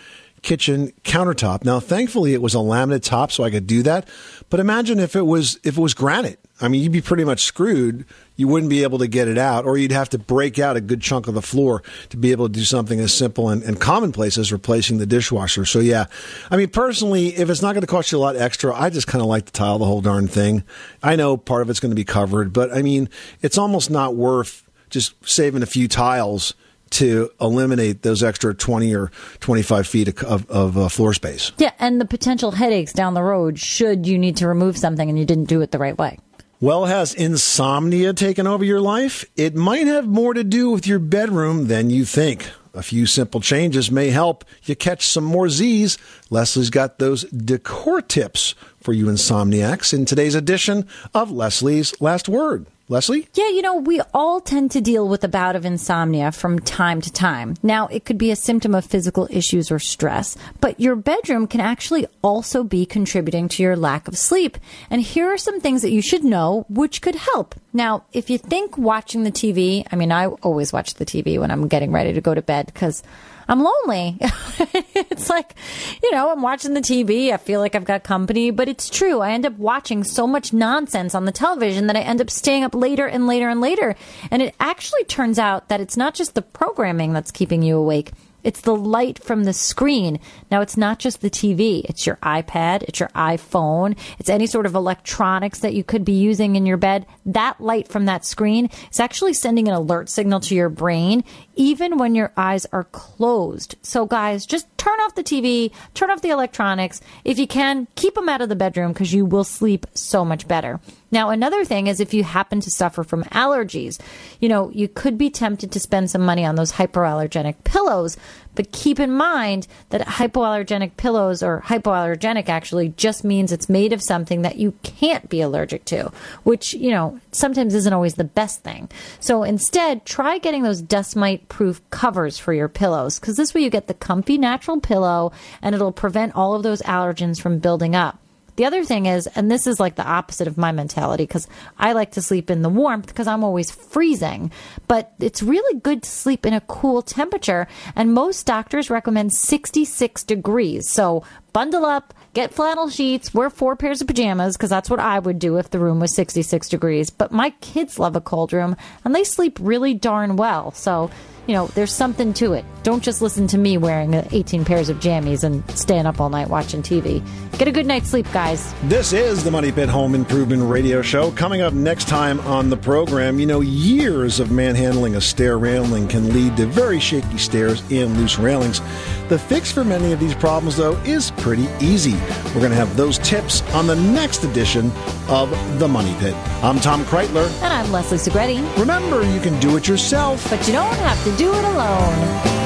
kitchen 0.47 0.92
countertop. 1.03 1.64
Now, 1.64 1.80
thankfully, 1.80 2.32
it 2.32 2.40
was 2.40 2.55
a 2.55 2.59
laminate 2.59 3.03
top, 3.03 3.32
so 3.32 3.42
I 3.42 3.51
could 3.51 3.66
do 3.66 3.82
that. 3.82 4.09
But 4.49 4.61
imagine 4.61 5.01
if 5.01 5.16
it 5.16 5.26
was 5.26 5.59
if 5.64 5.76
it 5.76 5.80
was 5.80 5.92
granite. 5.92 6.38
I 6.61 6.68
mean, 6.68 6.82
you'd 6.82 6.92
be 6.92 7.03
pretty 7.03 7.24
much 7.24 7.42
screwed. 7.42 8.07
You 8.36 8.49
wouldn't 8.49 8.70
be 8.70 8.82
able 8.82 8.99
to 9.01 9.09
get 9.09 9.28
it 9.28 9.36
out, 9.36 9.66
or 9.66 9.76
you'd 9.76 9.92
have 9.92 10.09
to 10.11 10.18
break 10.18 10.59
out 10.59 10.76
a 10.76 10.80
good 10.80 11.03
chunk 11.03 11.26
of 11.26 11.34
the 11.34 11.42
floor 11.42 11.82
to 12.11 12.16
be 12.16 12.30
able 12.30 12.47
to 12.47 12.53
do 12.53 12.64
something 12.64 13.01
as 13.01 13.12
simple 13.12 13.51
and, 13.51 13.62
and 13.62 13.80
commonplace 13.80 14.38
as 14.38 14.53
replacing 14.53 14.99
the 14.99 15.05
dishwasher. 15.05 15.64
So, 15.66 15.80
yeah, 15.80 16.07
I 16.51 16.57
mean, 16.57 16.68
personally, 16.68 17.36
if 17.36 17.51
it's 17.51 17.61
not 17.61 17.72
going 17.72 17.82
to 17.82 17.86
cost 17.88 18.12
you 18.12 18.18
a 18.18 18.20
lot 18.20 18.36
extra, 18.36 18.74
I 18.74 18.88
just 18.88 19.09
kind 19.09 19.20
of 19.20 19.28
like 19.28 19.47
to 19.47 19.53
tile 19.53 19.78
the 19.78 19.84
whole 19.84 20.01
darn 20.01 20.28
thing. 20.28 20.62
I 21.03 21.16
know 21.16 21.36
part 21.36 21.62
of 21.62 21.68
it's 21.68 21.80
going 21.80 21.90
to 21.90 21.97
be 21.97 22.05
covered, 22.05 22.53
but 22.53 22.72
I 22.72 22.82
mean, 22.82 23.11
it's 23.42 23.59
almost 23.59 23.90
not 23.90 24.14
worth 24.14 24.62
just 24.88 25.14
saving 25.28 25.62
a 25.62 25.66
few 25.66 25.88
tiles 25.88 26.55
to 26.91 27.30
eliminate 27.41 28.03
those 28.03 28.22
extra 28.22 28.55
20 28.55 28.95
or 28.95 29.11
25 29.41 29.87
feet 29.87 30.22
of, 30.22 30.49
of, 30.51 30.78
uh, 30.78 30.89
floor 30.89 31.12
space. 31.14 31.53
Yeah, 31.59 31.72
and 31.78 32.01
the 32.01 32.05
potential 32.05 32.53
headaches 32.53 32.93
down 32.93 33.14
the 33.14 33.22
road 33.22 33.59
should 33.59 34.07
you 34.07 34.18
need 34.18 34.37
to 34.39 34.49
remove 34.49 34.78
something 34.78 35.09
and 35.09 35.18
you 35.18 35.24
didn't 35.24 35.45
do 35.47 35.61
it 35.62 35.72
the 35.72 35.78
right 35.78 35.97
way. 35.97 36.18
Well, 36.59 36.87
has 36.87 37.12
insomnia 37.12 38.14
taken 38.14 38.47
over 38.47 38.64
your 38.64 38.80
life? 38.80 39.26
It 39.37 39.55
might 39.55 39.87
have 39.87 40.07
more 40.07 40.32
to 40.32 40.43
do 40.43 40.70
with 40.70 40.87
your 40.87 40.99
bedroom 40.99 41.66
than 41.66 41.91
you 41.91 42.07
think. 42.07 42.49
A 42.72 42.82
few 42.82 43.07
simple 43.07 43.41
changes 43.41 43.91
may 43.91 44.11
help 44.11 44.45
you 44.64 44.76
catch 44.76 45.07
some 45.07 45.24
more 45.24 45.49
Z's. 45.49 45.99
Leslie's 46.30 46.70
got 46.70 46.99
those 46.99 47.24
decor 47.24 48.03
tips 48.03 48.55
for 48.80 48.93
you 48.93 49.07
insomniacs 49.07 49.93
in 49.93 50.05
today's 50.05 50.34
edition 50.34 50.87
of 51.14 51.30
Leslie's 51.30 51.99
Last 52.01 52.28
Word. 52.28 52.66
Leslie? 52.89 53.26
Yeah, 53.34 53.49
you 53.49 53.62
know, 53.62 53.74
we 53.74 54.01
all 54.14 54.41
tend 54.41 54.70
to 54.70 54.80
deal 54.80 55.09
with 55.09 55.24
a 55.24 55.28
bout 55.28 55.57
of 55.57 55.64
insomnia 55.64 56.30
from 56.30 56.61
time 56.61 57.01
to 57.01 57.12
time. 57.12 57.57
Now, 57.61 57.89
it 57.89 58.05
could 58.05 58.16
be 58.16 58.30
a 58.30 58.37
symptom 58.37 58.76
of 58.76 58.84
physical 58.84 59.26
issues 59.28 59.72
or 59.72 59.80
stress, 59.80 60.37
but 60.61 60.78
your 60.78 60.95
bedroom 60.95 61.49
can 61.49 61.61
actually 61.61 62.07
also 62.22 62.62
be 62.62 62.87
contributing 62.87 63.49
to 63.49 63.62
your 63.64 63.74
lack 63.74 64.07
of 64.07 64.16
sleep. 64.16 64.57
And 64.89 65.03
here 65.03 65.26
are 65.26 65.39
some 65.39 65.61
things 65.61 65.82
that 65.82 65.91
you 65.91 66.01
should 66.01 66.22
know 66.22 66.64
which 66.68 67.03
could 67.03 67.16
help. 67.16 67.57
Now, 67.72 68.05
if 68.12 68.30
you 68.30 68.39
think 68.39 68.78
watching 68.78 69.24
the 69.24 69.32
TV, 69.32 69.84
I 69.91 69.97
mean, 69.97 70.12
I 70.12 70.26
always 70.26 70.72
watch 70.72 70.95
the 70.95 71.05
TV 71.05 71.41
when 71.41 71.51
I'm 71.51 71.66
getting 71.66 71.91
ready 71.91 72.12
to 72.12 72.20
go 72.20 72.34
to 72.34 72.43
bed 72.43 72.66
because 72.66 73.03
I'm 73.49 73.62
lonely. 73.62 74.18
it's 74.20 75.30
like, 75.30 75.55
you 76.03 76.11
know, 76.12 76.30
I'm 76.30 76.42
watching 76.42 76.74
the 76.74 76.80
TV. 76.80 77.32
I 77.32 77.36
feel 77.36 77.61
like 77.61 77.74
I've 77.74 77.84
got 77.84 78.03
company, 78.03 78.51
but 78.51 78.68
it's 78.68 78.90
true. 78.90 79.20
I 79.20 79.30
end 79.32 79.47
up 79.47 79.57
watching 79.57 80.03
so 80.03 80.26
much 80.26 80.53
nonsense 80.53 81.14
on 81.14 81.24
the 81.24 81.32
television 81.32 81.86
that 81.86 81.97
I 81.97 82.01
end 82.01 82.20
up 82.20 82.30
staying 82.30 82.64
up 82.64 82.74
later 82.74 83.07
and 83.07 83.26
later 83.26 83.49
and 83.49 83.61
later. 83.61 83.94
And 84.30 84.42
it 84.42 84.55
actually 84.59 85.05
turns 85.05 85.38
out 85.38 85.68
that 85.68 85.80
it's 85.80 85.97
not 85.97 86.14
just 86.14 86.34
the 86.34 86.42
programming 86.42 87.12
that's 87.12 87.30
keeping 87.30 87.62
you 87.62 87.76
awake. 87.76 88.12
It's 88.47 88.61
the 88.61 88.76
light 88.76 89.18
from 89.18 89.42
the 89.42 89.53
screen. 89.53 90.20
Now, 90.53 90.61
it's 90.61 90.76
not 90.76 91.01
just 91.01 91.20
the 91.20 91.28
TV. 91.28 91.82
It's 91.84 92.07
your 92.07 92.14
iPad. 92.22 92.84
It's 92.84 93.01
your 93.01 93.09
iPhone. 93.09 93.99
It's 94.20 94.30
any 94.30 94.47
sort 94.47 94.66
of 94.66 94.76
electronics 94.76 95.59
that 95.59 95.74
you 95.74 95.82
could 95.82 96.05
be 96.05 96.12
using 96.12 96.55
in 96.55 96.64
your 96.64 96.76
bed. 96.76 97.07
That 97.26 97.61
light 97.61 97.88
from 97.88 98.05
that 98.05 98.24
screen 98.24 98.70
is 98.88 99.01
actually 99.01 99.32
sending 99.32 99.66
an 99.66 99.74
alert 99.74 100.09
signal 100.09 100.38
to 100.40 100.55
your 100.55 100.68
brain, 100.68 101.24
even 101.57 101.99
when 101.99 102.14
your 102.14 102.32
eyes 102.36 102.66
are 102.72 102.84
closed. 102.84 103.74
So, 103.82 104.07
guys, 104.07 104.47
just 104.47 104.68
turn 104.78 105.01
off 105.01 105.16
the 105.16 105.24
TV, 105.24 105.72
turn 105.94 106.12
off 106.12 106.22
the 106.22 106.30
electronics. 106.30 107.01
If 107.24 107.40
you 107.40 107.49
can, 107.49 107.88
keep 107.97 108.14
them 108.14 108.28
out 108.28 108.42
of 108.42 108.49
the 108.49 108.55
bedroom 108.55 108.92
because 108.92 109.12
you 109.12 109.26
will 109.26 109.42
sleep 109.42 109.86
so 109.94 110.24
much 110.24 110.47
better. 110.47 110.78
Now, 111.16 111.30
another 111.30 111.64
thing 111.64 111.86
is 111.86 111.98
if 111.98 112.12
you 112.12 112.24
happen 112.24 112.60
to 112.60 112.70
suffer 112.70 113.02
from 113.02 113.24
allergies, 113.24 113.98
you 114.38 114.50
know, 114.50 114.68
you 114.72 114.86
could 114.86 115.16
be 115.16 115.30
tempted 115.30 115.72
to 115.72 115.80
spend 115.80 116.10
some 116.10 116.20
money 116.20 116.44
on 116.44 116.56
those 116.56 116.72
hypoallergenic 116.72 117.64
pillows, 117.64 118.18
but 118.54 118.70
keep 118.70 119.00
in 119.00 119.10
mind 119.12 119.66
that 119.88 120.06
hypoallergenic 120.06 120.98
pillows 120.98 121.42
or 121.42 121.62
hypoallergenic 121.62 122.50
actually 122.50 122.90
just 122.98 123.24
means 123.24 123.50
it's 123.50 123.70
made 123.70 123.94
of 123.94 124.02
something 124.02 124.42
that 124.42 124.56
you 124.56 124.74
can't 124.82 125.30
be 125.30 125.40
allergic 125.40 125.86
to, 125.86 126.12
which, 126.42 126.74
you 126.74 126.90
know, 126.90 127.18
sometimes 127.32 127.74
isn't 127.74 127.94
always 127.94 128.16
the 128.16 128.24
best 128.24 128.62
thing. 128.62 128.86
So 129.18 129.42
instead, 129.42 130.04
try 130.04 130.36
getting 130.36 130.64
those 130.64 130.82
dust 130.82 131.16
mite 131.16 131.48
proof 131.48 131.80
covers 131.88 132.38
for 132.38 132.52
your 132.52 132.68
pillows 132.68 133.18
because 133.18 133.38
this 133.38 133.54
way 133.54 133.62
you 133.62 133.70
get 133.70 133.86
the 133.86 133.94
comfy 133.94 134.36
natural 134.36 134.82
pillow 134.82 135.32
and 135.62 135.74
it'll 135.74 135.92
prevent 135.92 136.36
all 136.36 136.54
of 136.54 136.62
those 136.62 136.82
allergens 136.82 137.40
from 137.40 137.58
building 137.58 137.94
up. 137.94 138.18
The 138.57 138.64
other 138.64 138.84
thing 138.84 139.07
is, 139.07 139.26
and 139.28 139.50
this 139.50 139.66
is 139.66 139.78
like 139.78 139.96
the 139.96 140.07
opposite 140.07 140.48
of 140.48 140.59
my 140.59 140.72
mentality 140.72 141.24
because 141.24 141.46
I 141.78 141.92
like 141.92 142.12
to 142.12 142.22
sleep 142.22 142.50
in 142.50 142.62
the 142.62 142.68
warmth 142.68 143.07
because 143.07 143.26
I'm 143.26 143.44
always 143.44 143.70
freezing, 143.70 144.50
but 144.88 145.12
it's 145.20 145.42
really 145.42 145.78
good 145.80 146.02
to 146.02 146.11
sleep 146.11 146.46
in 146.46 146.54
a 146.54 146.62
cool 146.62 147.02
temperature. 147.02 147.68
And 147.94 148.14
most 148.14 148.46
doctors 148.46 148.90
recommend 148.90 149.32
66 149.32 150.24
degrees. 150.24 150.90
So 150.90 151.22
bundle 151.57 151.86
up, 151.86 152.12
get 152.34 152.52
flannel 152.52 152.90
sheets, 152.90 153.32
wear 153.32 153.48
four 153.48 153.76
pairs 153.76 154.02
of 154.02 154.07
pajamas 154.07 154.59
because 154.59 154.68
that's 154.68 154.90
what 154.90 155.00
I 155.00 155.18
would 155.18 155.38
do 155.38 155.57
if 155.57 155.70
the 155.70 155.78
room 155.78 156.00
was 156.00 156.14
66 156.14 156.68
degrees. 156.68 157.09
But 157.09 157.32
my 157.32 157.48
kids 157.62 157.98
love 157.98 158.14
a 158.14 158.20
cold 158.20 158.52
room 158.52 158.76
and 159.07 159.14
they 159.14 159.24
sleep 159.24 159.57
really 159.59 159.94
darn 159.94 160.36
well. 160.36 160.72
So, 160.72 161.11
you 161.46 161.54
know, 161.54 161.68
there's 161.68 161.92
something 161.92 162.34
to 162.34 162.52
it. 162.52 162.64
Don't 162.82 163.02
just 163.02 163.22
listen 163.22 163.46
to 163.48 163.59
me 163.59 163.78
wearing 163.78 164.14
uh, 164.14 164.28
18 164.32 164.66
pairs 164.66 164.90
of 164.90 164.98
jammies 164.98 165.44
and 165.44 165.68
staying 165.70 166.04
up 166.04 166.20
all 166.20 166.28
night 166.28 166.48
watching 166.48 166.82
TV. 166.82 167.26
Get 167.57 167.68
a 167.68 167.72
good 167.72 167.86
night's 167.86 168.11
sleep, 168.11 168.30
guys. 168.32 168.74
This 168.84 169.14
is 169.14 169.42
the 169.42 169.50
Money 169.50 169.72
Pit 169.72 169.88
Home 169.88 170.14
Improvement 170.14 170.62
Radio 170.64 171.00
Show. 171.00 171.30
Coming 171.30 171.62
up 171.62 171.72
next 171.72 172.07
time 172.09 172.40
on 172.40 172.68
the 172.68 172.76
program, 172.76 173.40
you 173.40 173.46
know, 173.46 173.61
years 173.61 174.40
of 174.40 174.50
manhandling 174.50 175.14
a 175.16 175.20
stair 175.20 175.57
railing 175.57 176.07
can 176.07 176.34
lead 176.34 176.57
to 176.59 176.66
very 176.66 177.00
shaky 177.00 177.38
stairs 177.38 177.80
and 177.90 178.14
loose 178.18 178.38
railings. 178.38 178.80
The 179.28 179.38
fix 179.38 179.72
for 179.72 179.84
many 179.84 180.12
of 180.12 180.20
these 180.20 180.34
problems, 180.34 180.76
though, 180.76 180.96
is 180.98 181.30
pretty 181.47 181.68
easy. 181.78 182.14
We're 182.47 182.61
going 182.61 182.72
to 182.72 182.76
have 182.76 182.97
those 182.97 183.18
tips 183.18 183.62
on 183.72 183.86
the 183.86 183.94
next 183.94 184.42
edition 184.42 184.90
of 185.28 185.49
The 185.78 185.86
Money 185.86 186.12
Pit. 186.18 186.34
I'm 186.61 186.80
Tom 186.80 187.05
Kraeutler. 187.05 187.47
And 187.62 187.72
I'm 187.72 187.92
Leslie 187.92 188.18
Segrete. 188.18 188.76
Remember, 188.76 189.22
you 189.32 189.38
can 189.38 189.57
do 189.61 189.76
it 189.76 189.86
yourself, 189.86 190.44
but 190.51 190.66
you 190.66 190.72
don't 190.72 190.97
have 190.97 191.22
to 191.22 191.30
do 191.36 191.55
it 191.55 191.64
alone. 191.64 192.65